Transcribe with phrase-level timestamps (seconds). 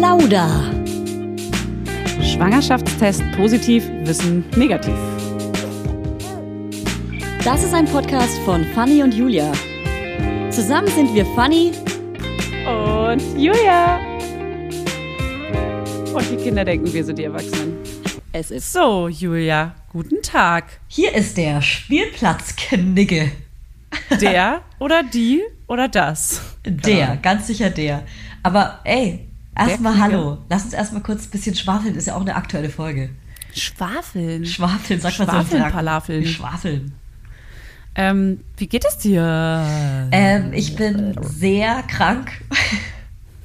[0.00, 0.48] Plauder.
[2.22, 4.94] Schwangerschaftstest positiv, Wissen negativ.
[7.44, 9.52] Das ist ein Podcast von Fanny und Julia.
[10.48, 11.72] Zusammen sind wir Fanny
[12.64, 14.00] und Julia.
[16.14, 17.76] Und die Kinder denken, wir sind die Erwachsenen.
[18.32, 20.80] Es ist So, Julia, guten Tag.
[20.88, 23.32] Hier ist der Spielplatzknigge.
[24.18, 26.40] Der oder die oder das?
[26.64, 28.02] Der, ganz sicher der.
[28.42, 30.38] Aber ey, erstmal hallo.
[30.48, 33.10] Lass uns erstmal kurz ein bisschen schwafeln, ist ja auch eine aktuelle Folge.
[33.54, 34.46] Schwafeln.
[34.46, 35.56] Schwafeln, sag mal so.
[35.56, 36.92] Schwafeln, Schwafeln.
[37.94, 39.20] Ähm, wie geht es dir?
[40.12, 42.30] Ähm, ich bin sehr krank.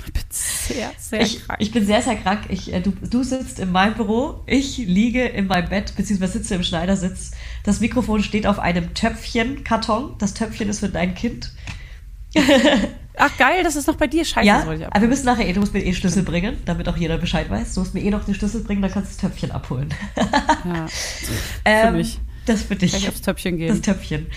[0.06, 1.60] Ich bin sehr, sehr Ich, krank.
[1.60, 2.42] ich bin sehr, sehr krank.
[2.50, 6.56] Ich, äh, du, du sitzt in meinem Büro, ich liege in meinem Bett, beziehungsweise sitze
[6.56, 7.32] im Schneidersitz.
[7.64, 10.16] Das Mikrofon steht auf einem Töpfchen-Karton.
[10.20, 11.52] Das Töpfchen ist für dein Kind.
[13.18, 14.26] Ach geil, das ist noch bei dir.
[14.26, 16.24] Scheiße, Ja, das wollte ich aber wir müssen nachher eh, du musst mir eh Schlüssel
[16.24, 17.74] bringen, damit auch jeder Bescheid weiß.
[17.74, 19.94] Du musst mir eh noch den Schlüssel bringen, dann kannst du das Töpfchen abholen.
[20.66, 20.86] Ja,
[21.66, 22.20] Ähm, mich.
[22.46, 22.92] Das für dich.
[22.92, 23.82] kann ich aufs Töpfchen Das gehen.
[23.82, 24.28] Töpfchen.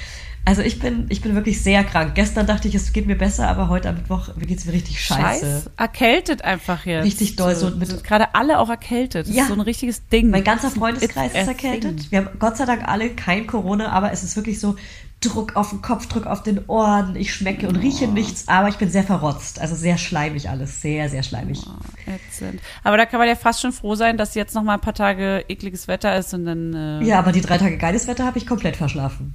[0.45, 2.15] Also ich bin, ich bin wirklich sehr krank.
[2.15, 5.05] Gestern dachte ich, es geht mir besser, aber heute am Mittwoch geht es mir richtig
[5.05, 5.45] scheiße.
[5.45, 5.71] Scheiß.
[5.77, 7.05] Erkältet einfach jetzt.
[7.05, 9.29] Richtig doll, so Sind mit- gerade alle auch erkältet.
[9.29, 9.43] Das Ja.
[9.43, 10.31] ist so ein richtiges Ding.
[10.31, 11.99] Mein ganzer Das Freundeskreis ist erkältet.
[11.99, 12.07] thing.
[12.11, 14.77] Wir haben Gott sei Dank alle kein Corona, aber es ist wirklich so
[15.21, 17.17] Druck auf den Kopf, Druck auf den Ohren.
[17.17, 19.61] Ich schmecke und rieche nichts, aber ich bin sehr verrotzt.
[19.61, 20.81] Also sehr schleimig alles.
[20.81, 21.61] Sehr, sehr schleimig.
[22.07, 22.61] Ätzend.
[22.85, 24.95] Aber da kann man ja fast schon froh sein, dass jetzt noch mal ein paar
[24.95, 26.75] Tage ekliges Wetter ist und dann.
[26.75, 29.35] Äh Ja, aber die drei Tage geiles Wetter habe ich komplett verschlafen.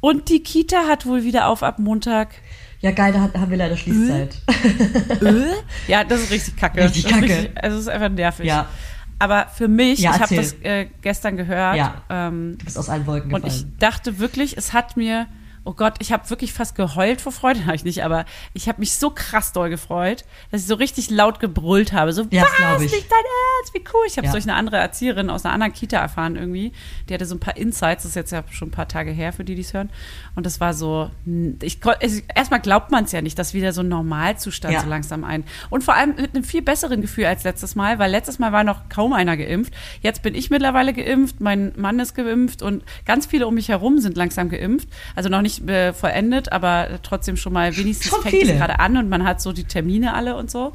[0.00, 2.28] Und die Kita hat wohl wieder auf ab Montag.
[2.80, 4.36] Ja, geil, da haben wir leider Schließzeit.
[5.20, 5.44] Äh?
[5.86, 6.82] Ja, das ist richtig kacke.
[6.82, 7.50] Richtig kacke.
[7.56, 8.46] also es ist einfach nervig.
[8.46, 8.68] Ja.
[9.20, 11.76] Aber für mich, Ja, ich habe das äh, gestern gehört.
[11.76, 12.02] Ja.
[12.08, 13.70] Ähm, Du bist aus allen Wolken Und gefallen.
[13.72, 15.26] ich dachte wirklich, es hat mir,
[15.64, 18.80] oh Gott, ich habe wirklich fast geheult vor Freude, habe ich nicht, aber ich habe
[18.80, 22.12] mich so krass doll gefreut, dass ich so richtig laut gebrüllt habe.
[22.12, 22.92] So, Ja, was, ich.
[22.92, 24.04] nicht dein Ernst, wie cool.
[24.06, 24.32] Ich habe Ja.
[24.32, 26.72] durch eine andere Erzieherin aus einer anderen Kita erfahren irgendwie.
[27.08, 29.32] Die hatte so ein paar Insights, das ist jetzt ja schon ein paar Tage her,
[29.32, 29.90] für die, die es hören.
[30.34, 31.10] Und das war so,
[31.62, 31.78] ich,
[32.34, 34.80] erstmal glaubt man es ja nicht, dass wieder so ein Normalzustand Ja.
[34.80, 35.44] so langsam ein.
[35.68, 38.64] Und vor allem mit einem viel besseren Gefühl als letztes Mal, weil letztes Mal war
[38.64, 39.74] noch kaum einer geimpft.
[40.00, 43.98] Jetzt bin ich mittlerweile geimpft, mein Mann ist geimpft und ganz viele um mich herum
[43.98, 44.88] sind langsam geimpft.
[45.14, 48.96] Also noch nicht äh, vollendet, aber trotzdem schon mal wenigstens Schon fängt es gerade an
[48.96, 50.72] und man hat so die Termine alle und so.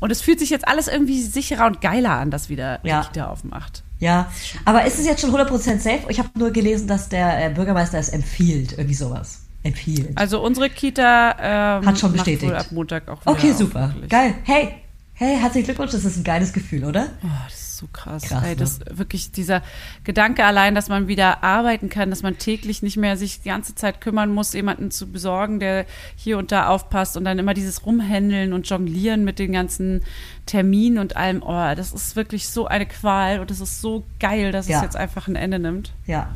[0.00, 3.00] Und es fühlt sich jetzt alles irgendwie sicherer und geiler an, dass wieder Ja.
[3.02, 3.82] die Kita aufmacht.
[3.98, 4.30] Ja,
[4.64, 6.00] aber ist es jetzt schon 100% safe?
[6.08, 9.42] Ich habe nur gelesen, dass der äh, Bürgermeister es empfiehlt, irgendwie sowas.
[9.62, 10.16] Empfiehlt.
[10.16, 11.36] Also unsere Kita
[11.80, 12.50] ähm, Hat schon macht bestätigt.
[12.50, 13.94] wohl ab Montag auch wieder okay, super.
[14.08, 14.34] Geil.
[14.44, 14.74] Hey,
[15.12, 17.08] hey, herzlichen Glückwunsch, das ist ein geiles Gefühl, oder?
[17.22, 18.22] Oh, das ist so krass.
[18.24, 18.56] Krass, Ey, ne?
[18.56, 19.62] das wirklich dieser
[20.04, 23.74] Gedanke allein, dass man wieder arbeiten kann, dass man täglich nicht mehr sich die ganze
[23.74, 25.86] Zeit kümmern muss, jemanden zu besorgen, der
[26.16, 30.02] hier und da aufpasst und dann immer dieses Rumhändeln und Jonglieren mit den ganzen
[30.46, 31.42] Terminen und allem.
[31.42, 34.76] Oh, das ist wirklich so eine Qual und es ist so geil, dass Ja.
[34.78, 35.92] es jetzt einfach ein Ende nimmt.
[36.06, 36.34] Ja.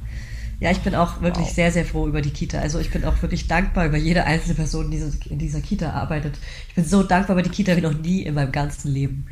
[0.61, 1.55] Ja, ich bin auch wirklich Wow.
[1.55, 2.59] sehr, sehr froh über die Kita.
[2.61, 6.39] Also ich bin auch wirklich dankbar über jede einzelne Person, die in dieser Kita arbeitet.
[6.69, 9.27] Ich bin so dankbar über die Kita wie noch nie in meinem ganzen Leben.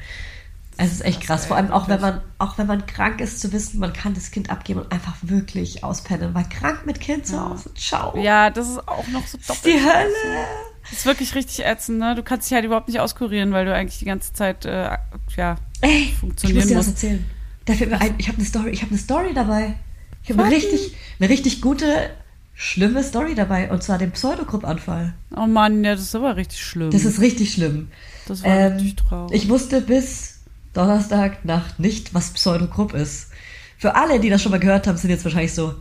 [0.84, 1.47] Es ist echt krass.
[1.47, 4.31] Vor allem auch wenn man, auch wenn man krank ist, zu wissen, man kann das
[4.32, 6.34] Kind abgeben und einfach wirklich auspennen.
[6.34, 8.16] Weil krank mit Kind zu Hause, ciao.
[8.19, 9.65] Ja, das ist auch noch so doppelt.
[9.65, 10.44] die Hölle.
[10.82, 12.15] Das ist wirklich richtig ätzend, ne?
[12.16, 14.91] Du kannst dich halt überhaupt nicht auskurieren, weil du eigentlich die ganze Zeit, äh,
[15.37, 16.94] ja, Ey, ich muss funktionieren dir was muss.
[16.94, 17.25] erzählen.
[17.65, 19.75] Da fällt mir ein, ich habe eine Story, ich habe eine Story dabei.
[20.25, 22.10] Ich habe eine richtig, eine richtig gute,
[22.54, 23.71] schlimme Story dabei.
[23.71, 25.15] Und zwar den Pseudogrupp-Anfall.
[25.37, 26.91] Oh Mann, ja, das ist aber richtig schlimm.
[26.91, 27.88] Das ist richtig schlimm.
[28.26, 29.37] Das war Ähm, richtig traurig.
[29.42, 30.31] ich wusste bis
[30.72, 33.28] Donnerstagnacht nicht, was Pseudogrupp ist.
[33.78, 35.75] Für alle, die das schon mal gehört haben, sind jetzt wahrscheinlich so,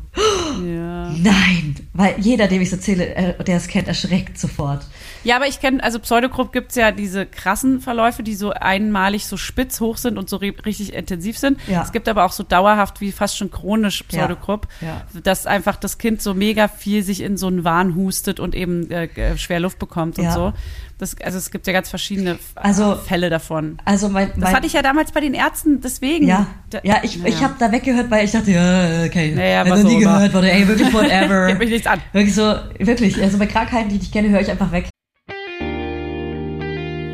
[0.65, 1.11] ja.
[1.11, 4.85] nein, weil jeder, dem ich es erzähle, äh, der es kennt, erschreckt sofort.
[5.23, 9.37] Ja, aber ich kenne, also Pseudogrupp gibt's ja diese krassen Verläufe, die so einmalig so
[9.37, 11.59] spitz hoch sind und so ri- richtig intensiv sind.
[11.67, 11.81] Ja.
[11.83, 15.01] Es gibt aber auch so dauerhaft wie fast schon chronisch Pseudogrupp, Ja.
[15.23, 18.89] dass einfach das Kind so mega viel sich in so einen Wahn hustet und eben
[18.91, 20.31] äh, äh, schwer Luft bekommt und Ja.
[20.31, 20.53] so.
[20.97, 23.79] Das, also es gibt ja ganz verschiedene Also- Fälle davon.
[23.85, 26.27] Also mein, Das mein hatte ich ja damals bei den Ärzten, deswegen.
[26.27, 27.41] ja, Da- ja, ich, ich Naja.
[27.41, 30.13] habe da weggehört, weil ich dachte, ja, okay, Naja, was noch nie auch immer.
[30.17, 31.47] gehört, wurde, ey, wirklich whatever.
[31.47, 31.99] Geht mich nichts an.
[32.13, 34.89] Wirklich so, wirklich, also bei Krankheiten, die ich kenne, höre ich einfach weg.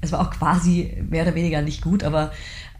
[0.00, 2.30] es war auch quasi mehr oder weniger nicht gut, aber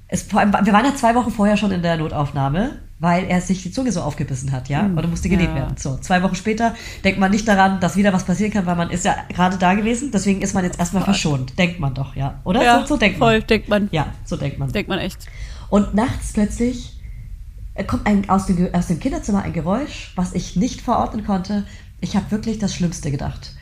[0.09, 3.63] es, allem, wir waren ja zwei Wochen vorher schon in der Notaufnahme, weil er sich
[3.63, 5.55] die Zunge so aufgebissen hat, ja, und er musste genäht ja.
[5.57, 5.77] werden.
[5.77, 6.75] So, zwei Wochen später
[7.05, 9.75] denkt man nicht daran, dass wieder was passieren kann, weil man ist ja gerade da
[9.75, 11.59] gewesen, deswegen ist man jetzt erstmal verschont.
[11.59, 12.41] Denkt man doch, ja.
[12.45, 12.63] Oder?
[12.63, 13.47] Ja, so, so denkt voll, man.
[13.49, 13.89] denkt man.
[13.91, 14.71] Ja, so denkt man.
[14.71, 15.27] Denkt man echt.
[15.69, 17.01] Und nachts plötzlich
[17.75, 21.67] äh, kommt ein, aus, dem, aus dem Kinderzimmer ein Geräusch, was ich nicht verorten konnte.
[22.01, 23.55] Ich habe wirklich das Schlimmste gedacht.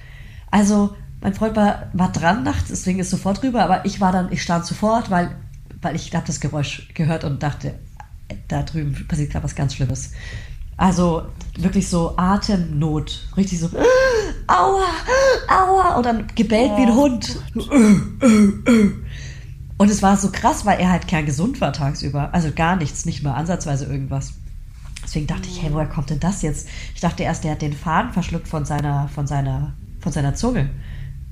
[0.50, 4.30] Also, mein Freund war, war dran nachts, deswegen ist sofort rüber, aber ich war dann,
[4.30, 5.34] ich stand sofort, weil,
[5.80, 7.68] weil ich habe das Geräusch gehört und dachte,
[8.28, 10.12] äh, da drüben passiert gerade was ganz Schlimmes.
[10.76, 11.22] Also
[11.56, 13.70] wirklich so Atemnot, richtig so,
[14.48, 14.84] aua,
[15.48, 17.38] aua, und dann gebellt wie ein Hund.
[19.76, 22.34] Und es war so krass, weil er halt kerngesund war tagsüber.
[22.34, 24.34] Also gar nichts, nicht mal ansatzweise irgendwas.
[25.02, 26.68] Deswegen dachte ich, hey, woher kommt denn das jetzt?
[26.94, 30.68] Ich dachte erst, der hat den Faden verschluckt von seiner, von seiner, von seiner Zunge.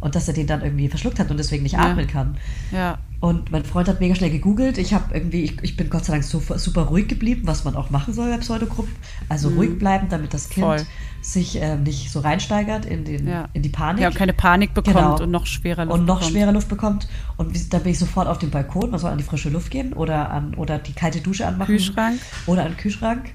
[0.03, 1.81] Und dass er den dann irgendwie verschluckt hat und deswegen nicht Ja.
[1.91, 2.37] atmen kann.
[2.73, 2.99] Ja.
[3.21, 4.77] Und mein Freund hat mega schnell gegoogelt.
[4.77, 7.77] Ich habe irgendwie, ich, ich bin Gott sei Dank super, super ruhig geblieben, was man
[7.77, 8.93] auch machen soll bei Pseudogruppen.
[9.29, 10.71] Also ruhig bleiben, damit das Kind Mhm.
[10.71, 10.87] Voll.
[11.23, 13.49] sich ähm, nicht so reinsteigert in, den, Ja.
[13.53, 14.03] in die Panik.
[14.03, 15.23] Ja, und keine Panik bekommt Genau.
[15.23, 16.33] und noch schwerer Luft und noch bekommt.
[16.33, 17.09] schwerer Luft bekommt.
[17.37, 19.71] Und wie- da bin ich sofort auf den Balkon, man soll an die frische Luft
[19.71, 21.67] gehen oder an oder die kalte Dusche anmachen.
[21.69, 22.19] Kühlschrank.
[22.47, 23.31] Oder an den Kühlschrank.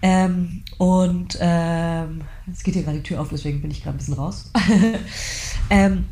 [0.00, 3.98] Ähm, und ähm, jetzt geht hier gerade die Tür auf, deswegen bin ich gerade ein
[3.98, 4.52] bisschen raus.
[5.70, 6.04] ähm,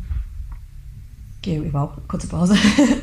[1.43, 2.56] gehe überhaupt, kurze Pause.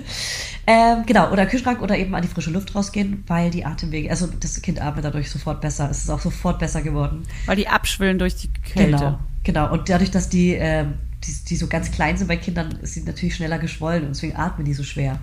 [0.68, 4.28] ähm, genau, oder Kühlschrank oder eben an die frische Luft rausgehen, weil die Atemwege, also
[4.28, 5.90] das Kind atmet dadurch sofort besser.
[5.90, 7.24] Es ist auch sofort besser geworden.
[7.46, 8.98] Weil die abschwillen durch die Kälte.
[8.98, 9.72] Genau, genau.
[9.72, 13.04] Und dadurch, dass die, ähm, die, die so ganz klein sind bei Kindern, ist sie
[13.04, 15.20] natürlich schneller geschwollen und deswegen atmen die so schwer.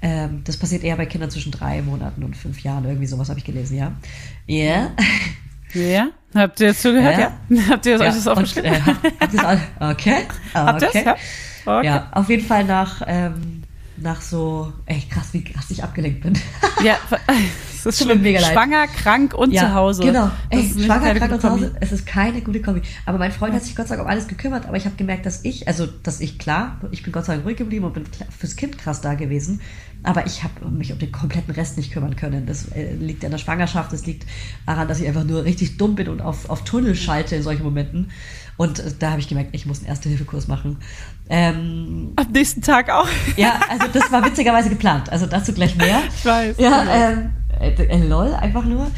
[0.00, 2.84] Ähm, das passiert eher bei Kindern zwischen drei Monaten und fünf Jahren.
[2.84, 3.92] Irgendwie sowas habe ich gelesen, ja.
[4.46, 4.92] Ja.
[5.74, 6.10] Ja?
[6.34, 7.18] Habt ihr zugehört?
[7.18, 7.32] Ja.
[7.48, 7.62] Ja.
[7.70, 8.06] Habt ihr euch ja.
[8.06, 8.72] das und, aufgeschrieben?
[8.72, 8.80] äh,
[9.20, 10.26] habt ihr's all- okay.
[10.54, 11.02] Habt ihr okay.
[11.04, 11.16] Ja.
[11.66, 11.86] Okay.
[11.86, 13.57] Ja, auf jeden Fall nach, ähm,
[14.02, 16.34] nach so, ey, krass, wie krass ich abgelenkt bin.
[16.84, 16.96] Ja,
[17.74, 18.22] es ist schlimm.
[18.22, 18.52] mega leid.
[18.52, 20.04] Schwanger, krank und zu Hause.
[20.04, 20.30] Genau.
[20.52, 22.82] Nicht schwanger, krank und zu Hause, es ist keine gute Kombi.
[23.04, 25.26] Aber mein Freund hat sich Gott sei Dank um alles gekümmert, aber ich habe gemerkt,
[25.26, 28.04] dass ich, also, dass ich, klar, ich bin Gott sei Dank ruhig geblieben und bin
[28.36, 29.60] fürs Kind krass da gewesen,
[30.04, 32.46] aber ich habe mich um den kompletten Rest nicht kümmern können.
[32.46, 34.24] Das äh, liegt an der Schwangerschaft, das liegt
[34.66, 37.64] daran, dass ich einfach nur richtig dumm bin und auf, auf Tunnel schalte in solchen
[37.64, 38.10] Momenten.
[38.58, 40.76] Und äh, da habe ich gemerkt, ich muss einen Erste-Hilfe-Kurs machen.
[41.30, 43.08] Ähm, Am nächsten Tag auch.
[43.36, 45.10] ja, also das war witzigerweise geplant.
[45.10, 46.02] Also dazu gleich mehr.
[46.18, 46.56] Ich weiß.
[46.58, 48.90] Ja, ähm, äh, äh, lol, einfach nur.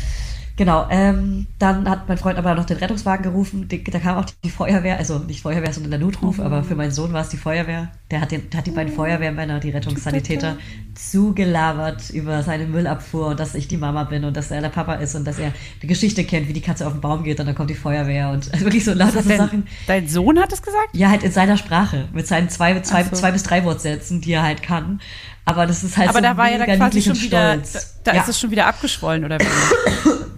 [0.61, 3.67] Genau, ähm, dann hat mein Freund aber noch den Rettungswagen gerufen.
[3.69, 6.43] Die, da kam auch die Feuerwehr, also nicht Feuerwehr, sondern der Notruf, Oh.
[6.43, 7.93] aber für meinen Sohn war es die Feuerwehr.
[8.11, 10.59] Der hat, den, der hat die beiden Feuerwehrmänner, die Rettungssanitäter,
[10.95, 14.97] zugelabert über seine Müllabfuhr und dass ich die Mama bin und dass er der Papa
[14.97, 15.51] ist und dass er
[15.81, 18.29] die Geschichte kennt, wie die Katze auf den Baum geht und dann kommt die Feuerwehr
[18.29, 19.67] und also wirklich so lauter so Sachen.
[19.87, 20.91] dein Sohn hat es gesagt?
[20.93, 23.13] Ja, halt in seiner Sprache, mit seinen zwei, zwei, so.
[23.13, 25.01] zwei bis drei Wortsätzen, die er halt kann.
[25.47, 28.01] Aber das ist halt Aber so da war ja dann quasi schon wieder, da, stolz.
[28.05, 28.21] da ja.
[28.21, 29.45] ist es schon wieder abgeschwollen, oder wie?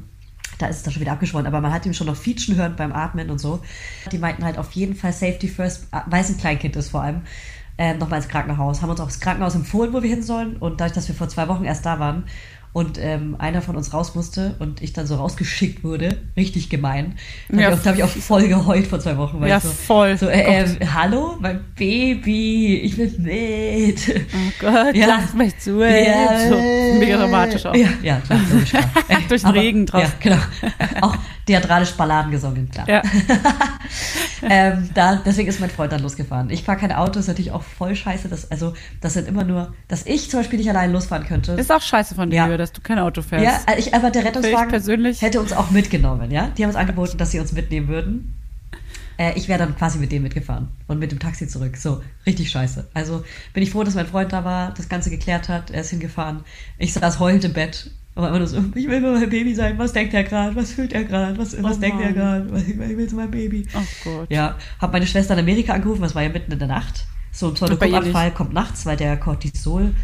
[0.62, 2.74] da ist es dann schon wieder abgeschwollen, aber man hat ihm schon noch Fietschen hören
[2.76, 3.60] beim Atmen und so.
[4.10, 7.22] Die meinten halt auf jeden Fall Safety First, weil es ein Kleinkind ist vor allem,
[7.78, 8.80] ähm, nochmal ins Krankenhaus.
[8.80, 11.28] Haben uns auch das Krankenhaus empfohlen, wo wir hin sollen und dadurch, dass wir vor
[11.28, 12.24] zwei Wochen erst da waren
[12.72, 17.16] und ähm, einer von uns raus musste und ich dann so rausgeschickt wurde, richtig gemein.
[17.50, 17.70] Da Ja.
[17.84, 19.40] habe ich, auch- voll geheult vor zwei Wochen.
[19.40, 20.16] Weil Ja, ich so, voll.
[20.16, 24.00] So, äh, ähm, hallo, mein Baby, ich will mit.
[24.08, 25.06] Oh Gott, Ja.
[25.06, 25.80] lass mich zu.
[25.82, 26.56] Ja, so,
[26.98, 27.74] mega dramatisch auch.
[27.74, 28.84] Ja, ja klar, logisch, klar.
[29.28, 30.02] Durch den Aber- Regen drauf.
[30.02, 31.06] Ja, genau.
[31.06, 32.88] Auch theatralisch Balladen gesungen, klar.
[32.88, 33.02] Ja.
[34.48, 36.50] ähm, da, deswegen ist mein Freund dann losgefahren.
[36.50, 38.28] Ich fahre kein Auto, ist natürlich auch voll scheiße.
[38.28, 41.52] Dass, also, das sind immer nur, dass ich zum Beispiel nicht allein losfahren könnte.
[41.52, 42.48] Ist auch scheiße von dir, Ja.
[42.62, 43.44] Dass du kein Auto fährst.
[43.44, 46.48] ja, also ich, aber der Rettungswagen persönlich- hätte uns auch mitgenommen, ja.
[46.56, 48.34] Die haben uns angeboten, dass sie uns mitnehmen würden.
[49.18, 51.76] Äh, ich wäre dann quasi mit dem mitgefahren und mit dem Taxi zurück.
[51.76, 52.88] So, richtig scheiße.
[52.94, 55.70] Also bin ich froh, dass mein Freund da war, das Ganze geklärt hat.
[55.70, 56.40] Er ist hingefahren.
[56.78, 57.90] Ich saß heulend im Bett.
[58.14, 59.78] Aber immer nur so, ich will nur mein Baby sein.
[59.78, 60.54] Was denkt er gerade?
[60.54, 61.36] Was fühlt er gerade?
[61.38, 62.46] Was, was Oh denkt er gerade?
[62.66, 63.66] Ich will zu meinem Baby.
[63.74, 64.30] Oh Gott.
[64.30, 67.06] Ja, habe meine Schwester in Amerika angerufen, das war ja mitten in der Nacht.
[67.30, 69.94] So ein bei ihr Pseudokumanfall kommt nachts, weil der Cortisol,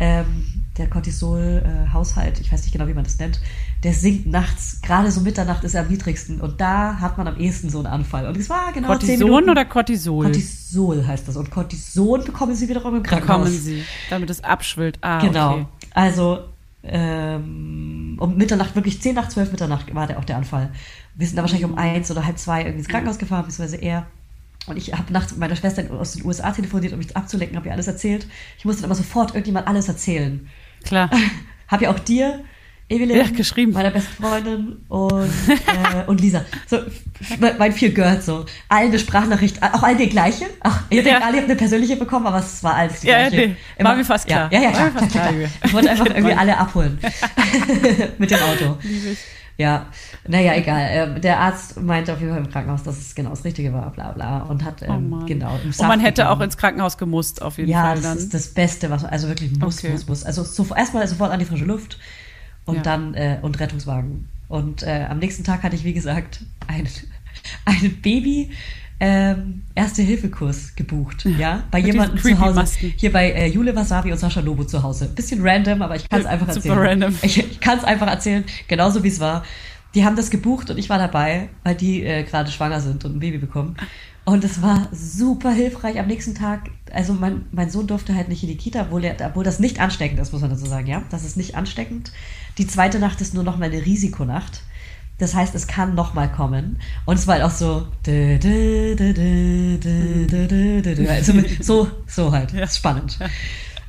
[0.00, 3.40] ähm, der Cortisol-Haushalt, ich weiß nicht genau, wie man das nennt,
[3.82, 7.36] der sinkt nachts, gerade so Mitternacht ist er am niedrigsten und da hat man am
[7.38, 8.26] ehesten so einen Anfall.
[8.26, 10.24] Und es war genau Cortison oder Cortisol?
[10.26, 11.36] Cortisol heißt das.
[11.36, 13.38] Und Cortison bekommen sie wiederum im Krankenhaus.
[13.44, 14.98] Bekommen sie, damit es abschwillt.
[15.00, 15.52] Ah, Genau.
[15.54, 15.66] okay.
[15.94, 16.38] Also
[16.84, 20.70] ähm, um Mitternacht, wirklich 10 nach 12 Mitternacht war der auch der Anfall.
[21.16, 24.06] Wir sind da wahrscheinlich um eins oder halb zwei irgendwie ins Krankenhaus gefahren, beziehungsweise er.
[24.68, 27.68] Und ich habe nachts mit meiner Schwester aus den USA telefoniert, um mich abzulenken, habe
[27.68, 28.26] ihr alles erzählt.
[28.58, 30.48] Ich musste dann aber sofort irgendjemand alles erzählen.
[30.84, 31.10] Klar.
[31.68, 32.40] Habe ja auch dir,
[32.88, 33.72] Evelyn, Ja, geschrieben.
[33.72, 36.46] meiner besten Freundin und, äh, und Lisa.
[36.66, 36.78] So,
[37.58, 38.46] mein vier Girls so.
[38.70, 40.46] Allen eine Sprachnachricht, auch allen die gleiche.
[40.60, 41.26] Ach, ihr denkt, Ja.
[41.26, 43.48] alle habt eine persönliche bekommen, aber es war alles die Ja, gleiche.
[43.78, 44.50] nee, war mir fast klar.
[44.50, 45.50] Ja, ja, ja klar, klar, klar, klar.
[45.64, 46.98] Ich wollte einfach irgendwie alle abholen.
[48.18, 48.78] Mit dem Auto.
[48.82, 49.18] Liebe ich.
[49.60, 49.86] Ja,
[50.28, 50.86] naja, egal.
[50.90, 53.90] Ähm, der Arzt meinte auf jeden Fall im Krankenhaus, dass es genau das Richtige war,
[53.90, 54.42] bla bla.
[54.44, 55.56] Und hat, Oh ähm, genau.
[55.56, 56.44] im Und Saft man hätte auch gegeben.
[56.44, 58.18] ins Krankenhaus gemusst, auf jeden Ja, Fall das dann.
[58.18, 59.90] ist das Beste, was man, also wirklich muss, Okay.
[59.92, 60.24] muss, muss.
[60.24, 61.98] Also so, erstmal sofort an die frische Luft
[62.66, 62.82] und Ja.
[62.82, 64.28] dann äh, und Rettungswagen.
[64.48, 66.86] Und äh, am nächsten Tag hatte ich, wie gesagt, ein,
[67.64, 68.52] ein Baby
[69.00, 71.24] ähm, Erste-Hilfe-Kurs gebucht.
[71.38, 72.64] Ja, bei Mit jemandem zu Hause.
[72.96, 75.08] Hier bei äh, Jule Wasabi und Sascha Lobo zu Hause.
[75.14, 77.02] Bisschen random, aber ich kann es Ja, einfach super erzählen.
[77.02, 77.14] random.
[77.22, 79.44] Ich, ich kann es einfach erzählen, genauso wie es war.
[79.94, 83.16] Die haben das gebucht und ich war dabei, weil die äh, gerade schwanger sind und
[83.16, 83.76] ein Baby bekommen.
[84.24, 86.68] Und es war super hilfreich am nächsten Tag.
[86.92, 89.80] Also mein, mein Sohn durfte halt nicht in die Kita, obwohl, er, obwohl das nicht
[89.80, 91.02] ansteckend ist, muss man dazu sagen, ja.
[91.08, 92.12] Das ist nicht ansteckend.
[92.58, 94.60] Die zweite Nacht ist nur noch mal eine Risikonacht.
[95.18, 96.80] Das heißt, es kann nochmal kommen.
[97.04, 97.88] Und es war halt auch so.
[101.10, 102.52] Also so, so halt.
[102.52, 102.60] Ja.
[102.60, 103.18] Das ist spannend.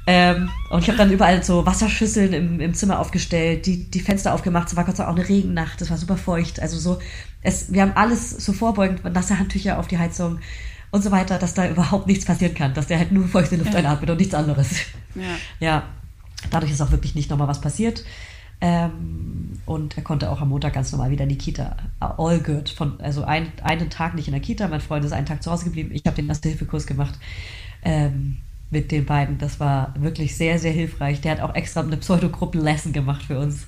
[0.08, 4.34] Ähm, und ich habe dann überall so Wasserschüsseln im, im Zimmer aufgestellt, die, die Fenster
[4.34, 4.68] aufgemacht.
[4.68, 5.80] Es war Gott sei Dank auch eine Regennacht.
[5.84, 6.60] Es war super feucht.
[6.60, 6.98] Also so,
[7.44, 10.40] es, wir haben alles so vorbeugend, nasse Handtücher auf die Heizung
[10.90, 13.74] und so weiter, dass da überhaupt nichts passieren kann, dass der halt nur feuchte Luft
[13.74, 13.80] ja.
[13.80, 14.78] einatmet und nichts anderes.
[15.14, 15.22] Ja.
[15.60, 15.84] ja.
[16.50, 18.04] Dadurch ist auch wirklich nicht nochmal was passiert.
[18.62, 21.78] Ähm, und er konnte auch am Montag ganz normal wieder in die Kita.
[22.00, 22.70] All good.
[22.70, 25.52] Von, also ein, einen Tag nicht in der Kita, mein Freund ist einen Tag zu
[25.52, 25.92] Hause geblieben.
[25.94, 27.18] Ich habe den Erste-Hilfe-Kurs gemacht
[27.84, 28.38] ähm,
[28.72, 29.38] mit den beiden.
[29.38, 31.22] Das war wirklich sehr, sehr hilfreich.
[31.22, 33.68] Der hat auch extra eine Pseudogruppen-Lesson gemacht für uns.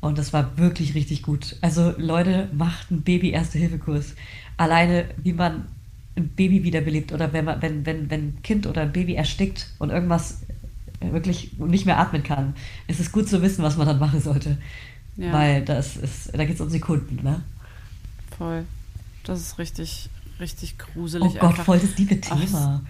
[0.00, 1.56] Und das war wirklich richtig gut.
[1.60, 4.14] Also Leute, macht einen Baby-Erste-Hilfe-Kurs.
[4.56, 5.66] Alleine, wie man
[6.16, 9.68] ein Baby wiederbelebt oder wenn, man, wenn, wenn, wenn ein Kind oder ein Baby erstickt
[9.78, 10.42] und irgendwas
[11.12, 12.54] wirklich nicht mehr atmen kann,
[12.86, 14.58] ist es gut zu wissen, was man dann machen sollte.
[15.16, 15.32] Ja.
[15.32, 17.42] Weil das ist, da geht es um Sekunden, ne?
[18.38, 18.64] Voll.
[19.24, 20.08] Das ist richtig,
[20.40, 21.38] richtig Oh gruselig.
[21.38, 21.64] Gott, einfach.
[21.64, 22.82] voll das liebe Ach, Thema.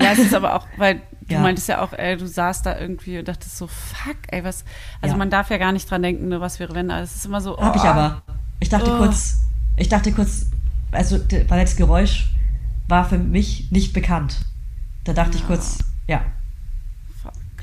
[0.00, 1.00] Ja, es ist aber auch, weil du
[1.34, 1.40] Ja.
[1.40, 4.64] meintest ja auch, ey, du saßt da irgendwie und dachtest so, fuck, ey, was.
[5.00, 5.18] Also Ja.
[5.18, 6.90] man darf ja gar nicht dran denken, ne, was wäre, wenn.
[6.90, 7.56] aber Es ist immer so.
[7.58, 7.86] Hab ich oh.
[7.86, 8.22] aber.
[8.60, 8.98] Ich dachte Oh.
[8.98, 9.38] kurz,
[9.76, 10.46] ich dachte kurz,
[10.92, 12.30] also weil das Geräusch
[12.88, 14.36] war für mich nicht bekannt.
[15.04, 15.46] Da dachte ich Ja.
[15.48, 16.24] kurz, ja.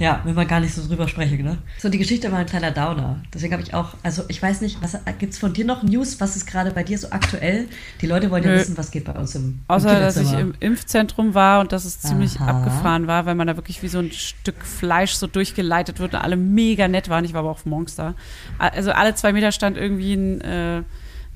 [0.03, 1.59] Ja, wenn man gar nicht so drüber sprechen, ne?
[1.77, 3.21] So, die Geschichte war ein kleiner Downer.
[3.33, 6.19] Deswegen habe ich auch, also ich weiß nicht, was gibt's von dir noch News?
[6.19, 7.69] Was ist gerade bei dir so aktuell?
[8.01, 8.57] Die Leute wollen ja Nö.
[8.57, 11.85] wissen, was geht bei uns im, im Außer, dass ich im Impfzentrum war und dass
[11.85, 12.49] es ziemlich Aha.
[12.49, 16.19] abgefahren war, weil man da wirklich wie so ein Stück Fleisch so durchgeleitet wird und
[16.19, 17.23] alle mega nett waren.
[17.23, 18.13] Ich war aber auch Monster.
[18.57, 20.83] Also alle zwei Meter stand irgendwie ein, äh,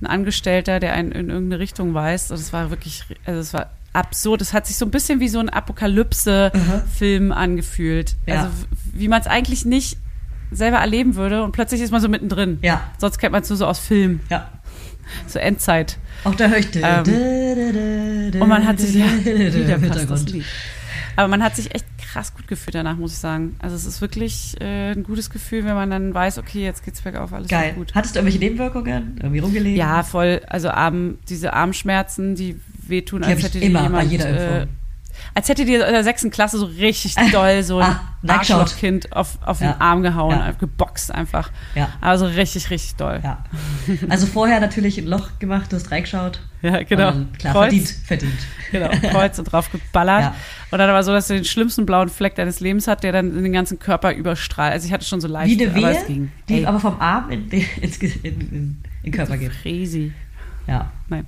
[0.01, 2.31] ein Angestellter, der einen in irgendeine Richtung weist.
[2.31, 4.41] Und es war wirklich, also es war absurd.
[4.41, 8.15] Es hat sich so ein bisschen wie so ein Apokalypse-Film angefühlt.
[8.25, 8.35] Ja.
[8.43, 8.49] Also
[8.93, 9.97] wie man es eigentlich nicht
[10.51, 12.59] selber erleben würde und plötzlich ist man so mittendrin.
[12.61, 12.81] Ja.
[12.97, 14.49] Sonst kennt man es nur so aus Film, Ja.
[15.27, 15.97] so Endzeit.
[16.23, 16.69] Auch da höre ich.
[16.75, 20.25] Ähm, Und man hat sich ja wieder passt das.
[20.27, 20.45] Lied.
[21.15, 23.55] Aber man hat sich echt krass gut gefühlt danach, muss ich sagen.
[23.59, 27.01] Also es ist wirklich äh, ein gutes Gefühl, wenn man dann weiß, okay, jetzt geht's
[27.01, 27.73] bergauf, alles Geil.
[27.73, 27.93] gut.
[27.95, 29.17] Hattest du irgendwelche Nebenwirkungen?
[29.17, 29.77] Irgendwie rumgelegen?
[29.77, 30.41] Ja, voll.
[30.47, 34.25] Also Arm, diese Armschmerzen, die wehtun, Die als ich hätte dir immer bei jemand, jeder
[34.29, 34.75] äh, Impfung.
[35.33, 37.85] Als hätte dir in der sechsten Klasse so richtig doll so ein
[38.27, 38.33] ah.
[38.33, 39.73] Arschlochkind auf, auf Ja.
[39.73, 40.51] den Arm gehauen, Ja.
[40.51, 41.51] geboxt einfach.
[41.75, 41.89] Ja.
[42.01, 43.21] Also richtig, richtig doll.
[43.23, 43.43] Ja.
[44.09, 46.41] Also vorher natürlich ein Loch gemacht, du hast reingeschaut.
[46.61, 47.11] Ja, genau.
[47.37, 47.69] Klar, Kreuz.
[47.71, 48.33] verdient, verdient.
[48.71, 50.21] Genau, Kreuz und drauf geballert.
[50.21, 50.35] Ja.
[50.71, 53.41] Und dann aber so, dass du den schlimmsten blauen Fleck deines Lebens hat, der dann
[53.43, 54.73] den ganzen Körper überstrahlt.
[54.73, 56.31] Also ich hatte schon so leicht, Wie eine aber Wehe, es ging.
[56.49, 59.51] die Ey, aber vom Arm in, in, ins in, in, in den Körper geht.
[59.61, 60.11] crazy.
[60.65, 60.91] Ja.
[61.07, 61.25] Nein.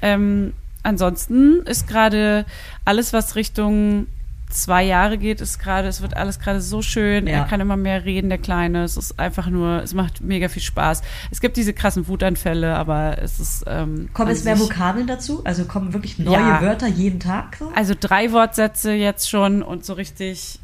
[0.00, 0.52] Ähm,
[0.84, 2.46] ansonsten ist gerade
[2.84, 4.06] alles, was Richtung
[4.50, 7.26] zwei Jahre geht, ist gerade, es wird alles gerade so schön.
[7.26, 7.38] Ja.
[7.38, 8.84] Er kann immer mehr reden, der Kleine.
[8.84, 11.02] Es ist einfach nur, es macht mega viel Spaß.
[11.30, 13.64] Es gibt diese krassen Wutanfälle, aber es ist.
[13.66, 15.42] Ähm, Kommen jetzt mehr Vokabeln dazu?
[15.44, 16.62] Also kommen wirklich neue Ja.
[16.62, 17.56] Wörter jeden Tag?
[17.58, 17.72] So?
[17.74, 20.60] Also drei Wortsätze jetzt schon und so richtig.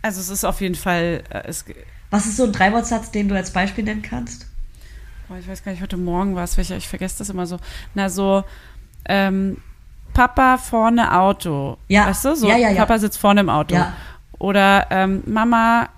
[0.00, 1.22] Also es ist auf jeden Fall.
[1.28, 1.64] Äh, es,
[2.10, 4.46] Was ist so ein Dreiwortsatz, den du als Beispiel nennen kannst?
[5.32, 7.58] boah, ich weiß gar nicht, heute Morgen war es welcher, ich vergesse das immer so.
[7.94, 8.44] Na, so,
[9.06, 9.56] ähm,
[10.14, 11.76] Papa vorne Auto.
[11.88, 12.06] Ja.
[12.06, 12.36] Weißt du?
[12.36, 12.80] So, Ja, ja, ja.
[12.84, 13.74] Papa sitzt vorne im Auto.
[13.74, 13.92] Ja.
[14.38, 15.88] Oder ähm, Mama,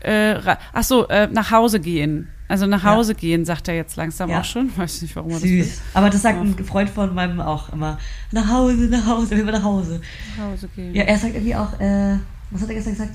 [0.00, 0.34] äh,
[0.72, 2.28] ach so, äh, nach Hause gehen.
[2.48, 2.90] Also nach Ja.
[2.90, 4.40] Hause gehen, sagt er jetzt langsam Ja.
[4.40, 4.70] auch schon.
[4.76, 5.62] Weiß nicht, warum er das will.
[5.64, 5.80] Süß.
[5.94, 7.98] Aber das sagt ein Freund von meinem auch immer.
[8.30, 10.00] Nach Hause, nach Hause, immer nach Hause.
[10.36, 10.94] Nach Hause gehen.
[10.94, 12.18] Ja, er sagt irgendwie auch, äh,
[12.50, 13.14] was hat er gestern gesagt?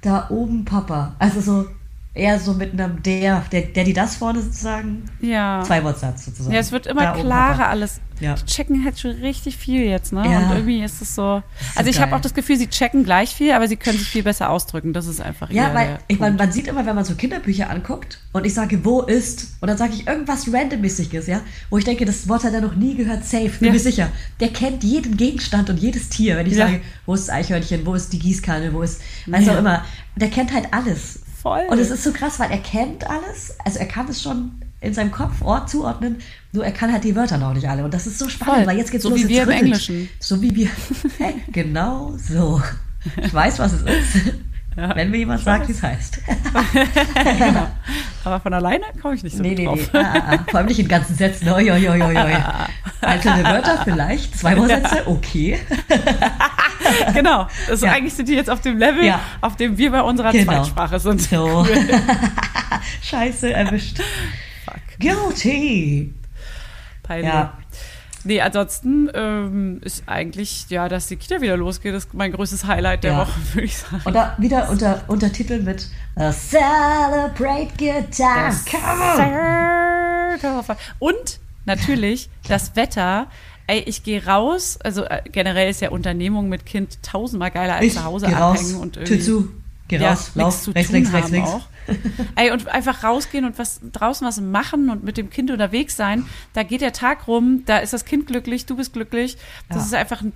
[0.00, 1.14] Da oben Papa.
[1.18, 1.66] Also so
[2.18, 5.04] eher so mit einem der, der, der die das vorne sozusagen.
[5.20, 5.62] ja.
[5.64, 6.52] Zwei Wortsatz sozusagen.
[6.54, 8.00] Ja, es wird immer Da klarer alles.
[8.20, 8.34] Ja.
[8.34, 10.24] Die checken halt schon richtig viel jetzt, ne?
[10.28, 10.38] Ja.
[10.38, 11.36] Und irgendwie ist es so.
[11.60, 13.96] ist so Also ich habe auch das Gefühl, sie checken gleich viel, aber sie können
[13.96, 14.92] sich viel besser ausdrücken.
[14.92, 18.18] Das ist einfach Ja, weil ich meine, man sieht immer, wenn man so Kinderbücher anguckt
[18.32, 22.04] und ich sage, wo ist, und dann sage ich irgendwas randommäßiges, ja, wo ich denke,
[22.06, 23.72] das Wort hat er noch nie gehört, safe, bin Ja.
[23.72, 24.08] mir sicher.
[24.40, 26.36] Der kennt jeden Gegenstand und jedes Tier.
[26.38, 26.66] Wenn ich Ja.
[26.66, 29.54] sage, wo ist das Eichhörnchen, wo ist die Gießkanne, wo ist, was Ja.
[29.54, 29.84] auch immer,
[30.16, 31.20] der kennt halt alles.
[31.42, 31.62] Voll.
[31.70, 34.94] Und es ist so krass, weil er kennt alles, also er kann es schon in
[34.94, 36.18] seinem Kopf Ort zuordnen,
[36.52, 37.84] nur er kann halt die Wörter noch nicht alle.
[37.84, 38.66] Und das ist so spannend, Voll.
[38.66, 39.18] weil jetzt geht's So los.
[39.18, 39.50] wie jetzt wir im.
[39.50, 40.08] Englischen.
[40.20, 40.68] So wie wir.
[41.52, 42.60] Genau so.
[43.22, 44.24] Ich weiß, was es ist.
[44.94, 46.20] Wenn mir jemand sagt, wie es heißt.
[47.38, 47.66] genau.
[48.24, 49.78] Aber von alleine komme ich nicht so Nee, gut nee, drauf.
[49.92, 49.98] nee.
[49.98, 50.38] Ah, ah, ah.
[50.48, 51.48] Vor allem nicht in ganzen Sätzen.
[51.48, 52.36] Oi, oi, oi, oi.
[53.00, 55.58] Einzelne Wörter vielleicht, zwei Wortsätze, okay.
[57.14, 57.46] genau.
[57.68, 57.92] Also Ja.
[57.92, 59.20] eigentlich sind die jetzt auf dem Level, Ja.
[59.40, 60.44] auf dem wir bei unserer Genau.
[60.52, 61.22] Zweitsprache sind.
[61.22, 61.66] So.
[63.02, 63.98] Scheiße, erwischt.
[64.64, 64.76] Fuck.
[65.00, 66.14] Guilty.
[67.02, 67.32] Peinlich.
[67.32, 67.52] Ja.
[68.24, 73.04] Nee, ansonsten ähm, ist eigentlich, ja, dass die Kita wieder losgeht, ist mein größtes Highlight
[73.04, 73.18] der Ja.
[73.20, 74.02] Woche, würde ich sagen.
[74.04, 78.16] Und da wieder unter, Untertitel mit uh, Celebrate Good.
[80.40, 80.78] Come on.
[80.98, 83.28] Und natürlich das Wetter.
[83.66, 84.78] Ey, ich gehe raus.
[84.82, 88.34] Also äh, generell ist ja Unternehmung mit Kind tausendmal geiler als Ich zu Hause geh
[88.34, 89.52] raus, abhängen und Tür irgendwie zu,
[89.88, 91.50] geh ja, raus, lauf, zu rechts, tun rechts, haben links.
[91.50, 91.66] auch.
[92.36, 96.26] Ey, und einfach rausgehen und was draußen was machen und mit dem Kind unterwegs sein.
[96.52, 99.38] Da geht der Tag rum, da ist das Kind glücklich, du bist glücklich.
[99.68, 99.82] Das Ja.
[99.84, 100.32] ist einfach ein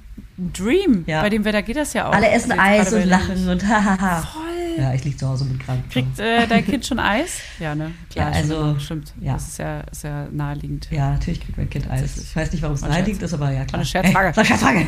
[0.52, 1.04] Dream.
[1.06, 1.22] Ja.
[1.22, 2.12] Bei dem Wetter geht das ja auch.
[2.12, 4.22] Alle essen Eis und lachen und hahaha.
[4.22, 4.42] Voll.
[4.78, 5.84] Ja, ich lieg zu Hause mit krank.
[5.90, 7.40] Kriegt äh, dein Kind schon Eis?
[7.58, 7.92] Ja, ne?
[8.14, 9.12] Ja, also, stimmt.
[9.20, 9.34] ja.
[9.34, 10.88] Das ist ja, ist ja naheliegend.
[10.90, 12.16] Ja, natürlich kriegt mein Kind Eis.
[12.16, 13.80] Ich weiß nicht, warum es naheliegend ist, aber ja, klar.
[13.80, 14.28] eine Scherzfrage.
[14.28, 14.86] Ey, war eine Scherzfrage.